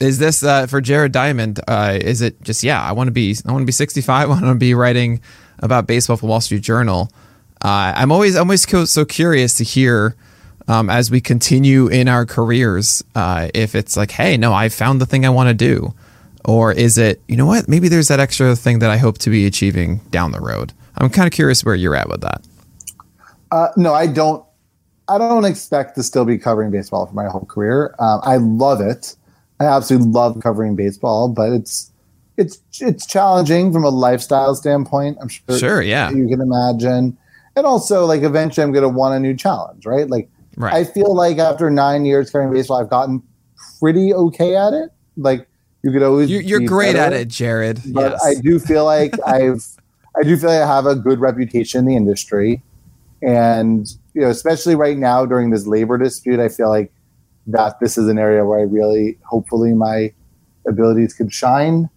is 0.00 0.18
this 0.18 0.42
uh, 0.42 0.66
for 0.66 0.82
Jared 0.82 1.12
Diamond? 1.12 1.60
Uh, 1.66 1.98
is 1.98 2.20
it 2.20 2.42
just 2.42 2.62
yeah? 2.62 2.82
I 2.82 2.92
want 2.92 3.08
to 3.08 3.12
be 3.12 3.34
I 3.46 3.52
want 3.52 3.62
to 3.62 3.66
be 3.66 3.72
65. 3.72 4.08
I 4.24 4.26
want 4.26 4.44
to 4.44 4.54
be 4.54 4.74
writing 4.74 5.20
about 5.60 5.86
baseball 5.86 6.18
for 6.18 6.26
Wall 6.26 6.42
Street 6.42 6.62
Journal. 6.62 7.10
Uh, 7.62 7.94
I'm 7.96 8.12
always 8.12 8.34
I'm 8.34 8.48
always 8.48 8.66
so 8.90 9.04
curious 9.06 9.54
to 9.54 9.64
hear 9.64 10.14
um, 10.68 10.90
as 10.90 11.10
we 11.10 11.20
continue 11.20 11.86
in 11.88 12.08
our 12.08 12.26
careers 12.26 13.04
uh, 13.14 13.48
if 13.54 13.74
it's 13.74 13.96
like 13.96 14.10
hey 14.10 14.36
no 14.36 14.52
I 14.52 14.68
found 14.68 15.00
the 15.00 15.06
thing 15.06 15.24
I 15.24 15.30
want 15.30 15.48
to 15.48 15.54
do, 15.54 15.94
or 16.44 16.72
is 16.72 16.98
it 16.98 17.20
you 17.28 17.36
know 17.36 17.46
what 17.46 17.68
maybe 17.68 17.88
there's 17.88 18.08
that 18.08 18.20
extra 18.20 18.56
thing 18.56 18.78
that 18.80 18.90
I 18.90 18.96
hope 18.96 19.18
to 19.18 19.30
be 19.30 19.46
achieving 19.46 19.98
down 20.10 20.32
the 20.32 20.40
road. 20.40 20.72
I'm 20.98 21.10
kind 21.10 21.26
of 21.26 21.32
curious 21.32 21.64
where 21.64 21.74
you're 21.74 21.94
at 21.94 22.08
with 22.08 22.22
that. 22.22 22.42
Uh, 23.50 23.68
no, 23.76 23.94
I 23.94 24.06
don't. 24.06 24.44
I 25.08 25.18
don't 25.18 25.44
expect 25.44 25.94
to 25.96 26.02
still 26.02 26.24
be 26.24 26.36
covering 26.36 26.72
baseball 26.72 27.06
for 27.06 27.14
my 27.14 27.26
whole 27.26 27.44
career. 27.44 27.94
Um, 28.00 28.20
I 28.24 28.38
love 28.38 28.80
it. 28.80 29.14
I 29.60 29.66
absolutely 29.66 30.08
love 30.08 30.40
covering 30.42 30.74
baseball, 30.74 31.28
but 31.28 31.52
it's 31.52 31.92
it's 32.36 32.58
it's 32.80 33.06
challenging 33.06 33.72
from 33.72 33.84
a 33.84 33.88
lifestyle 33.88 34.54
standpoint. 34.54 35.18
I'm 35.20 35.28
sure. 35.28 35.58
Sure, 35.58 35.82
yeah. 35.82 36.10
You 36.10 36.26
can 36.28 36.40
imagine, 36.40 37.16
and 37.54 37.66
also 37.66 38.04
like 38.04 38.22
eventually 38.22 38.64
I'm 38.64 38.72
going 38.72 38.82
to 38.82 38.88
want 38.88 39.14
a 39.14 39.20
new 39.20 39.34
challenge, 39.34 39.86
right? 39.86 40.08
Like 40.10 40.28
Right. 40.56 40.74
I 40.74 40.84
feel 40.84 41.14
like 41.14 41.38
after 41.38 41.70
nine 41.70 42.04
years 42.04 42.30
covering 42.30 42.52
baseball, 42.52 42.80
I've 42.80 42.90
gotten 42.90 43.22
pretty 43.78 44.12
okay 44.14 44.56
at 44.56 44.72
it. 44.72 44.90
Like 45.16 45.46
you 45.82 45.92
could 45.92 46.02
always 46.02 46.30
You're, 46.30 46.42
you're 46.42 46.60
great 46.60 46.94
better 46.94 47.14
at 47.14 47.20
it, 47.20 47.28
Jared. 47.28 47.80
but 47.92 48.12
yes. 48.12 48.24
I 48.24 48.40
do 48.40 48.58
feel 48.58 48.84
like 48.84 49.14
I've 49.26 49.64
I 50.18 50.22
do 50.22 50.36
feel 50.36 50.50
like 50.50 50.62
I 50.62 50.66
have 50.66 50.86
a 50.86 50.96
good 50.96 51.20
reputation 51.20 51.80
in 51.80 51.84
the 51.84 51.96
industry, 51.96 52.62
and 53.22 53.86
you 54.14 54.22
know, 54.22 54.30
especially 54.30 54.74
right 54.74 54.96
now 54.96 55.26
during 55.26 55.50
this 55.50 55.66
labor 55.66 55.98
dispute, 55.98 56.40
I 56.40 56.48
feel 56.48 56.70
like 56.70 56.90
that 57.46 57.78
this 57.80 57.98
is 57.98 58.08
an 58.08 58.18
area 58.18 58.44
where 58.44 58.58
I 58.58 58.62
really, 58.62 59.18
hopefully, 59.24 59.74
my 59.74 60.12
abilities 60.66 61.12
could 61.14 61.32
shine. 61.32 61.88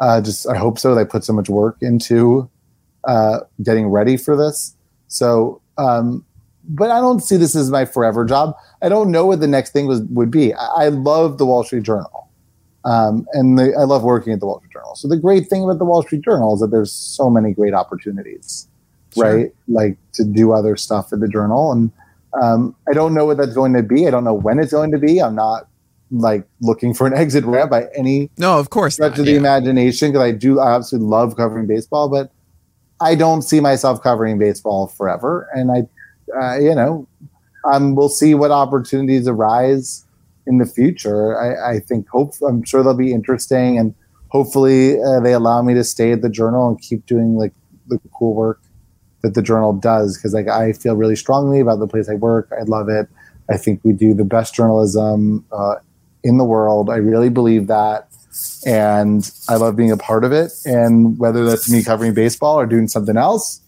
Uh, 0.00 0.20
just 0.20 0.48
I 0.48 0.56
hope 0.56 0.78
so. 0.78 0.94
They 0.94 1.04
put 1.04 1.22
so 1.22 1.32
much 1.32 1.48
work 1.48 1.76
into 1.80 2.50
uh, 3.04 3.40
getting 3.62 3.88
ready 3.88 4.16
for 4.16 4.36
this. 4.36 4.74
So, 5.08 5.60
um, 5.78 6.24
but 6.68 6.90
I 6.90 7.00
don't 7.00 7.20
see 7.20 7.36
this 7.36 7.54
as 7.54 7.70
my 7.70 7.84
forever 7.84 8.24
job. 8.24 8.54
I 8.82 8.88
don't 8.88 9.10
know 9.10 9.26
what 9.26 9.40
the 9.40 9.46
next 9.46 9.72
thing 9.72 9.86
was 9.86 10.02
would 10.02 10.30
be. 10.30 10.54
I, 10.54 10.66
I 10.66 10.88
love 10.88 11.38
the 11.38 11.46
Wall 11.46 11.64
Street 11.64 11.82
Journal, 11.82 12.28
um, 12.84 13.26
and 13.32 13.58
the, 13.58 13.74
I 13.78 13.84
love 13.84 14.02
working 14.02 14.32
at 14.32 14.40
the 14.40 14.46
Wall 14.46 14.58
Street 14.58 14.72
Journal. 14.72 14.94
So 14.96 15.08
the 15.08 15.16
great 15.16 15.48
thing 15.48 15.64
about 15.64 15.78
the 15.78 15.84
Wall 15.84 16.02
Street 16.02 16.22
Journal 16.22 16.54
is 16.54 16.60
that 16.60 16.68
there's 16.68 16.92
so 16.92 17.30
many 17.30 17.52
great 17.52 17.74
opportunities, 17.74 18.68
sure. 19.14 19.36
right? 19.36 19.54
Like 19.68 19.98
to 20.14 20.24
do 20.24 20.52
other 20.52 20.76
stuff 20.76 21.12
at 21.12 21.20
the 21.20 21.28
journal, 21.28 21.72
and 21.72 21.90
um, 22.40 22.74
I 22.88 22.92
don't 22.92 23.14
know 23.14 23.26
what 23.26 23.36
that's 23.36 23.54
going 23.54 23.72
to 23.74 23.82
be. 23.82 24.06
I 24.06 24.10
don't 24.10 24.24
know 24.24 24.34
when 24.34 24.58
it's 24.58 24.72
going 24.72 24.92
to 24.92 24.98
be. 24.98 25.20
I'm 25.20 25.34
not 25.34 25.68
like 26.10 26.46
looking 26.60 26.94
for 26.94 27.06
an 27.06 27.14
exit 27.16 27.44
ramp 27.44 27.70
by 27.70 27.86
any 27.94 28.30
no, 28.38 28.58
of 28.58 28.70
course, 28.70 28.94
stretch 28.94 29.12
not, 29.12 29.20
of 29.20 29.24
the 29.26 29.32
yeah. 29.32 29.38
imagination 29.38 30.10
because 30.10 30.22
I 30.22 30.32
do 30.32 30.60
I 30.60 30.74
absolutely 30.74 31.08
love 31.08 31.36
covering 31.36 31.66
baseball, 31.66 32.08
but 32.08 32.30
I 33.00 33.14
don't 33.14 33.42
see 33.42 33.60
myself 33.60 34.02
covering 34.02 34.38
baseball 34.38 34.86
forever, 34.86 35.48
and 35.54 35.70
I, 35.70 35.82
uh, 36.40 36.58
you 36.58 36.74
know, 36.74 37.06
um, 37.70 37.94
we'll 37.94 38.08
see 38.08 38.34
what 38.34 38.50
opportunities 38.50 39.26
arise 39.26 40.04
in 40.46 40.58
the 40.58 40.66
future. 40.66 41.38
I, 41.38 41.74
I 41.74 41.80
think 41.80 42.08
hope 42.08 42.34
I'm 42.46 42.62
sure 42.64 42.82
they'll 42.82 42.94
be 42.94 43.12
interesting, 43.12 43.78
and 43.78 43.94
hopefully 44.28 45.00
uh, 45.02 45.20
they 45.20 45.32
allow 45.32 45.62
me 45.62 45.74
to 45.74 45.84
stay 45.84 46.12
at 46.12 46.22
the 46.22 46.28
journal 46.28 46.68
and 46.68 46.80
keep 46.80 47.06
doing 47.06 47.36
like 47.36 47.52
the 47.88 48.00
cool 48.12 48.34
work 48.34 48.60
that 49.22 49.34
the 49.34 49.42
journal 49.42 49.72
does 49.72 50.16
because 50.16 50.34
like 50.34 50.48
I 50.48 50.72
feel 50.72 50.94
really 50.94 51.16
strongly 51.16 51.60
about 51.60 51.78
the 51.78 51.86
place 51.86 52.08
I 52.08 52.14
work. 52.14 52.50
I 52.58 52.62
love 52.62 52.88
it. 52.88 53.08
I 53.50 53.56
think 53.56 53.80
we 53.84 53.92
do 53.92 54.14
the 54.14 54.24
best 54.24 54.54
journalism 54.54 55.44
uh, 55.52 55.76
in 56.22 56.38
the 56.38 56.44
world. 56.44 56.90
I 56.90 56.96
really 56.96 57.28
believe 57.28 57.66
that. 57.68 58.08
And 58.66 59.30
I 59.48 59.56
love 59.56 59.76
being 59.76 59.92
a 59.92 59.96
part 59.96 60.24
of 60.24 60.32
it. 60.32 60.52
And 60.64 61.18
whether 61.18 61.44
that's 61.44 61.70
me 61.70 61.82
covering 61.82 62.12
baseball 62.12 62.58
or 62.58 62.66
doing 62.66 62.88
something 62.88 63.16
else, 63.16 63.60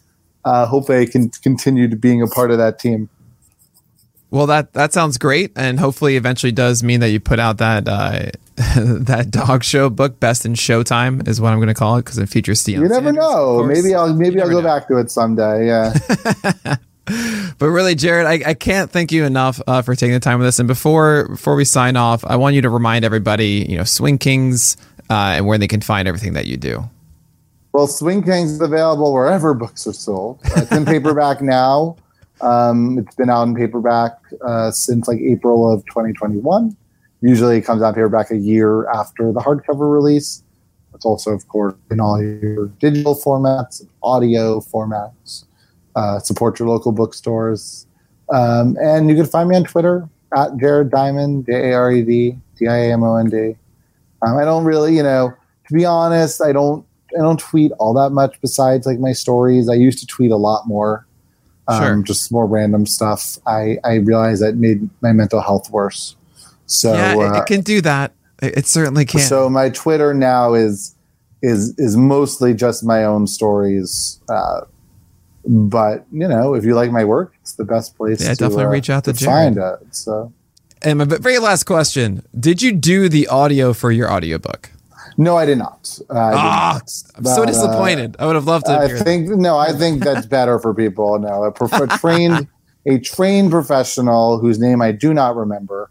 uh, 0.49 0.67
hopefully 0.67 0.99
I 1.01 1.07
can 1.07 1.29
continue 1.29 1.89
to 1.89 1.97
being 1.97 2.23
a 2.23 2.27
part 2.27 2.51
of 2.51 2.59
that 2.59 2.79
team. 2.79 3.09
Well, 4.31 4.47
that 4.47 4.73
that 4.75 4.93
sounds 4.93 5.17
great, 5.17 5.53
and 5.57 5.81
hopefully, 5.81 6.17
eventually, 6.17 6.53
does 6.53 6.83
mean 6.83 7.01
that 7.01 7.09
you 7.09 7.21
put 7.21 7.39
out 7.39 7.59
that 7.59 7.89
uh, 7.89 8.31
that 8.57 9.29
dog 9.31 9.65
show 9.65 9.89
book, 9.89 10.21
Best 10.21 10.45
in 10.45 10.53
Showtime, 10.53 11.27
is 11.27 11.41
what 11.41 11.53
I'm 11.53 11.59
going 11.59 11.69
to 11.69 11.75
call 11.75 11.97
it 11.97 12.05
because 12.05 12.19
it 12.19 12.29
features 12.29 12.61
Steve. 12.61 12.79
You 12.79 12.89
never 12.89 12.95
Sanders, 12.95 13.15
know. 13.15 13.65
Maybe 13.65 13.95
I'll 13.95 14.15
maybe 14.15 14.41
I'll 14.41 14.51
go 14.51 14.61
know. 14.61 14.67
back 14.67 14.89
to 14.89 14.99
it 14.99 15.11
someday. 15.11 15.67
Yeah. 15.67 15.95
but 17.59 17.69
really, 17.69 17.95
Jared, 17.95 18.27
I, 18.27 18.51
I 18.51 18.55
can't 18.55 18.91
thank 18.91 19.13
you 19.13 19.25
enough 19.25 19.63
uh, 19.67 19.81
for 19.81 19.95
taking 19.95 20.13
the 20.13 20.21
time 20.21 20.39
with 20.39 20.49
us. 20.49 20.59
And 20.59 20.69
before 20.69 21.29
before 21.29 21.55
we 21.55 21.65
sign 21.65 21.97
off, 21.97 22.23
I 22.25 22.37
want 22.37 22.55
you 22.55 22.63
to 22.63 22.71
remind 22.71 23.07
everybody, 23.07 23.67
you 23.67 23.79
know, 23.79 23.85
Swing 23.85 24.19
Kings 24.19 24.77
uh, 25.09 25.37
and 25.37 25.47
where 25.47 25.57
they 25.57 25.69
can 25.69 25.81
find 25.81 26.07
everything 26.07 26.35
that 26.35 26.47
you 26.47 26.59
do. 26.59 26.89
Well, 27.79 27.87
Swing 27.87 28.25
Kings 28.25 28.51
is 28.51 28.61
available 28.61 29.13
wherever 29.13 29.55
books 29.55 29.87
are 29.87 29.93
sold. 29.93 30.41
It's 30.57 30.73
in 30.73 30.85
paperback 30.85 31.41
now. 31.41 31.95
Um, 32.41 32.99
it's 32.99 33.15
been 33.15 33.31
out 33.31 33.45
in 33.45 33.55
paperback 33.55 34.19
uh, 34.45 34.73
since 34.73 35.07
like 35.07 35.21
April 35.21 35.73
of 35.73 35.87
2021. 35.87 36.77
Usually, 37.21 37.59
it 37.59 37.61
comes 37.61 37.81
out 37.81 37.95
paperback 37.95 38.33
a 38.33 38.37
year 38.37 38.89
after 38.89 39.31
the 39.31 39.39
hardcover 39.39 39.93
release. 39.93 40.43
It's 40.93 41.05
also, 41.05 41.31
of 41.31 41.47
course, 41.47 41.77
in 41.89 42.01
all 42.01 42.21
your 42.21 42.67
digital 42.81 43.15
formats, 43.15 43.87
audio 44.03 44.59
formats 44.59 45.45
uh, 45.95 46.19
support 46.19 46.59
your 46.59 46.67
local 46.67 46.91
bookstores. 46.91 47.87
Um, 48.29 48.77
and 48.83 49.09
you 49.09 49.15
can 49.15 49.27
find 49.27 49.49
me 49.49 49.55
on 49.55 49.63
Twitter 49.63 50.09
at 50.37 50.57
Jared 50.57 50.91
Diamond, 50.91 51.47
J 51.47 51.71
A 51.71 51.75
R 51.75 51.93
E 51.93 52.03
D 52.03 52.37
D 52.59 52.67
I 52.67 52.77
A 52.77 52.93
M 52.95 53.05
O 53.05 53.15
N 53.15 53.31
D. 53.31 53.55
Um, 54.23 54.37
I 54.37 54.45
don't 54.45 54.65
really, 54.65 54.97
you 54.97 55.05
know, 55.05 55.33
to 55.69 55.75
be 55.75 55.85
honest, 55.85 56.43
I 56.43 56.51
don't 56.51 56.85
I 57.17 57.21
don't 57.21 57.41
tweet 57.41 57.73
all 57.79 57.95
that 57.95 58.11
much 58.11 58.41
besides 58.41 58.87
like 58.87 58.99
my 58.99 59.13
stories. 59.13 59.69
I 59.69 59.75
used 59.75 59.99
to 60.01 60.07
tweet 60.07 60.31
a 60.31 60.37
lot 60.37 60.67
more, 60.67 61.07
um, 61.67 61.83
sure. 61.83 62.03
just 62.03 62.31
more 62.33 62.47
random 62.47 62.87
stuff. 62.87 63.39
I 63.47 63.79
I 63.85 63.97
realized 63.97 64.43
that 64.43 64.57
made 64.57 64.89
my 65.01 65.13
mental 65.13 65.41
health 65.41 65.71
worse. 65.71 66.17
So 66.67 66.93
yeah, 66.93 67.15
it, 67.15 67.19
uh, 67.19 67.43
it 67.43 67.47
can 67.47 67.61
do 67.63 67.81
that. 67.83 68.13
It, 68.43 68.59
it 68.59 68.67
certainly 68.67 69.05
can. 69.05 69.21
So 69.21 69.49
my 69.49 69.71
Twitter 69.71 70.13
now 70.15 70.55
is 70.55 70.95
is 71.43 71.75
is 71.79 71.97
mostly 71.97 72.55
just 72.55 72.85
my 72.85 73.05
own 73.05 73.27
stories. 73.27 74.21
Uh, 74.29 74.63
but 75.47 76.05
you 76.13 76.29
know, 76.29 76.55
if 76.55 76.65
you 76.65 76.75
like 76.75 76.91
my 76.91 77.05
work, 77.05 77.35
it's 77.41 77.55
the 77.55 77.65
best 77.65 77.97
place. 77.97 78.21
Yeah, 78.21 78.31
to, 78.31 78.37
definitely 78.37 78.65
uh, 78.65 78.69
reach 78.69 78.91
out 78.91 79.05
to, 79.05 79.13
to 79.13 79.25
find 79.25 79.57
it. 79.57 79.79
So, 79.93 80.33
and 80.83 80.99
my 80.99 81.05
very 81.05 81.39
last 81.39 81.65
question: 81.65 82.23
Did 82.39 82.61
you 82.61 82.73
do 82.73 83.09
the 83.09 83.29
audio 83.29 83.73
for 83.73 83.91
your 83.91 84.13
audiobook? 84.13 84.71
No, 85.21 85.37
I 85.37 85.47
did 85.47 85.59
not. 85.59 85.99
Uh, 86.09 86.15
ah, 86.15 86.73
did 86.75 86.93
not. 86.93 87.13
I'm 87.17 87.23
but, 87.25 87.35
so 87.35 87.43
uh, 87.43 87.47
disappointed. 87.47 88.17
Uh, 88.19 88.23
I 88.23 88.27
would 88.27 88.37
have 88.37 88.47
loved 88.47 88.67
to. 88.67 88.79
I 88.79 88.89
think 88.89 89.29
that. 89.29 89.37
no. 89.37 89.59
I 89.59 89.73
think 89.73 90.05
that's 90.05 90.27
better 90.39 90.61
for 90.61 90.73
people. 90.73 91.19
No, 91.19 91.43
a, 91.45 91.83
a 91.83 91.99
trained 91.99 92.47
a 92.87 92.99
trained 93.01 93.51
professional 93.51 94.39
whose 94.39 94.61
name 94.61 94.81
I 94.81 94.93
do 94.93 95.13
not 95.13 95.35
remember 95.35 95.91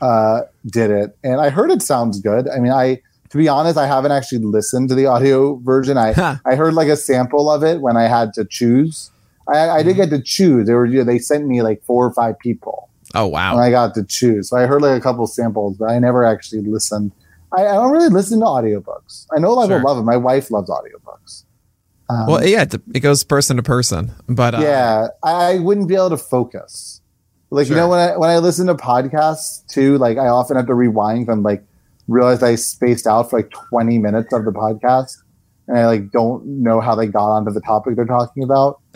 uh, 0.00 0.42
did 0.66 0.92
it, 0.92 1.18
and 1.24 1.40
I 1.40 1.50
heard 1.50 1.72
it 1.72 1.82
sounds 1.82 2.20
good. 2.20 2.48
I 2.48 2.60
mean, 2.60 2.70
I 2.70 3.02
to 3.30 3.36
be 3.36 3.48
honest, 3.48 3.76
I 3.76 3.88
haven't 3.88 4.12
actually 4.12 4.38
listened 4.44 4.88
to 4.90 4.94
the 4.94 5.06
audio 5.06 5.56
version. 5.56 5.98
I 5.98 6.12
huh. 6.12 6.36
I 6.46 6.54
heard 6.54 6.74
like 6.74 6.88
a 6.88 6.96
sample 6.96 7.50
of 7.50 7.64
it 7.64 7.80
when 7.80 7.96
I 7.96 8.04
had 8.04 8.32
to 8.34 8.44
choose. 8.44 9.10
I, 9.48 9.68
I 9.70 9.82
did 9.82 9.96
mm-hmm. 9.96 10.02
get 10.02 10.10
to 10.10 10.22
choose. 10.22 10.68
They 10.68 10.74
were 10.74 10.86
you 10.86 10.98
know, 10.98 11.04
they 11.04 11.18
sent 11.18 11.48
me 11.48 11.62
like 11.62 11.82
four 11.82 12.06
or 12.06 12.12
five 12.12 12.38
people. 12.38 12.88
Oh 13.16 13.26
wow! 13.26 13.54
And 13.54 13.60
I 13.60 13.70
got 13.70 13.94
to 13.94 14.04
choose. 14.04 14.50
So 14.50 14.56
I 14.56 14.66
heard 14.66 14.82
like 14.82 14.96
a 14.96 15.00
couple 15.00 15.26
samples, 15.26 15.76
but 15.78 15.90
I 15.90 15.98
never 15.98 16.24
actually 16.24 16.62
listened. 16.62 17.10
I, 17.56 17.66
I 17.66 17.74
don't 17.74 17.92
really 17.92 18.08
listen 18.08 18.40
to 18.40 18.46
audiobooks. 18.46 19.26
I 19.34 19.38
know 19.38 19.50
a 19.50 19.54
lot 19.54 19.70
of 19.70 19.76
people 19.76 19.88
love 19.88 19.96
them. 19.96 20.06
My 20.06 20.16
wife 20.16 20.50
loves 20.50 20.70
audiobooks. 20.70 21.44
Um, 22.10 22.26
well, 22.26 22.46
yeah, 22.46 22.64
it 22.94 23.00
goes 23.00 23.22
person 23.24 23.56
to 23.56 23.62
person, 23.62 24.12
but 24.28 24.54
uh, 24.54 24.60
yeah, 24.60 25.08
I 25.22 25.58
wouldn't 25.58 25.88
be 25.88 25.94
able 25.94 26.10
to 26.10 26.16
focus. 26.16 27.02
Like 27.50 27.66
sure. 27.66 27.76
you 27.76 27.80
know 27.82 27.88
when 27.88 27.98
I 27.98 28.16
when 28.16 28.30
I 28.30 28.38
listen 28.38 28.66
to 28.66 28.74
podcasts 28.74 29.66
too, 29.66 29.98
like 29.98 30.18
I 30.18 30.28
often 30.28 30.56
have 30.56 30.66
to 30.66 30.74
rewind 30.74 31.26
from 31.26 31.42
like 31.42 31.62
realize 32.06 32.42
I 32.42 32.54
spaced 32.54 33.06
out 33.06 33.30
for 33.30 33.40
like 33.40 33.50
20 33.50 33.98
minutes 33.98 34.32
of 34.32 34.44
the 34.44 34.52
podcast 34.52 35.16
and 35.66 35.78
I 35.78 35.86
like 35.86 36.10
don't 36.10 36.44
know 36.46 36.80
how 36.80 36.94
they 36.94 37.06
got 37.06 37.30
onto 37.30 37.52
the 37.52 37.60
topic 37.60 37.96
they're 37.96 38.06
talking 38.06 38.42
about. 38.42 38.80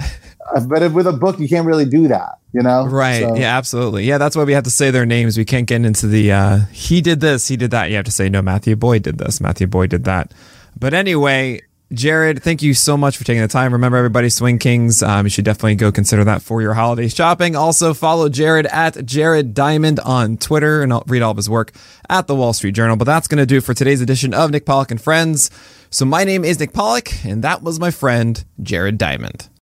But 0.66 0.92
with 0.92 1.06
a 1.06 1.12
book, 1.12 1.38
you 1.38 1.48
can't 1.48 1.66
really 1.66 1.84
do 1.84 2.08
that, 2.08 2.38
you 2.52 2.62
know? 2.62 2.86
Right. 2.86 3.20
So. 3.20 3.36
Yeah, 3.36 3.56
absolutely. 3.56 4.04
Yeah, 4.04 4.18
that's 4.18 4.36
why 4.36 4.44
we 4.44 4.52
have 4.52 4.64
to 4.64 4.70
say 4.70 4.90
their 4.90 5.06
names. 5.06 5.38
We 5.38 5.44
can't 5.44 5.66
get 5.66 5.84
into 5.84 6.06
the, 6.06 6.32
uh, 6.32 6.58
he 6.72 7.00
did 7.00 7.20
this, 7.20 7.48
he 7.48 7.56
did 7.56 7.70
that. 7.70 7.90
You 7.90 7.96
have 7.96 8.04
to 8.06 8.12
say, 8.12 8.28
no, 8.28 8.42
Matthew 8.42 8.76
Boyd 8.76 9.02
did 9.02 9.18
this, 9.18 9.40
Matthew 9.40 9.66
Boyd 9.66 9.90
did 9.90 10.04
that. 10.04 10.32
But 10.78 10.94
anyway, 10.94 11.62
Jared, 11.92 12.42
thank 12.42 12.62
you 12.62 12.72
so 12.72 12.96
much 12.96 13.18
for 13.18 13.24
taking 13.24 13.42
the 13.42 13.48
time. 13.48 13.72
Remember, 13.72 13.98
everybody, 13.98 14.30
Swing 14.30 14.58
Kings. 14.58 15.02
Um, 15.02 15.26
you 15.26 15.30
should 15.30 15.44
definitely 15.44 15.74
go 15.74 15.92
consider 15.92 16.24
that 16.24 16.40
for 16.40 16.62
your 16.62 16.72
holiday 16.72 17.08
shopping. 17.08 17.54
Also, 17.54 17.92
follow 17.92 18.30
Jared 18.30 18.66
at 18.66 19.04
Jared 19.04 19.52
Diamond 19.52 20.00
on 20.00 20.38
Twitter 20.38 20.82
and 20.82 20.92
I'll 20.92 21.04
read 21.06 21.20
all 21.20 21.32
of 21.32 21.36
his 21.36 21.50
work 21.50 21.72
at 22.08 22.26
the 22.26 22.34
Wall 22.34 22.54
Street 22.54 22.72
Journal. 22.74 22.96
But 22.96 23.04
that's 23.04 23.28
going 23.28 23.38
to 23.38 23.46
do 23.46 23.60
for 23.60 23.74
today's 23.74 24.00
edition 24.00 24.32
of 24.32 24.50
Nick 24.50 24.64
Pollack 24.64 24.90
and 24.90 25.00
Friends. 25.00 25.50
So, 25.90 26.06
my 26.06 26.24
name 26.24 26.44
is 26.44 26.58
Nick 26.58 26.72
Pollack, 26.72 27.24
and 27.26 27.44
that 27.44 27.62
was 27.62 27.78
my 27.78 27.90
friend, 27.90 28.42
Jared 28.62 28.96
Diamond. 28.96 29.50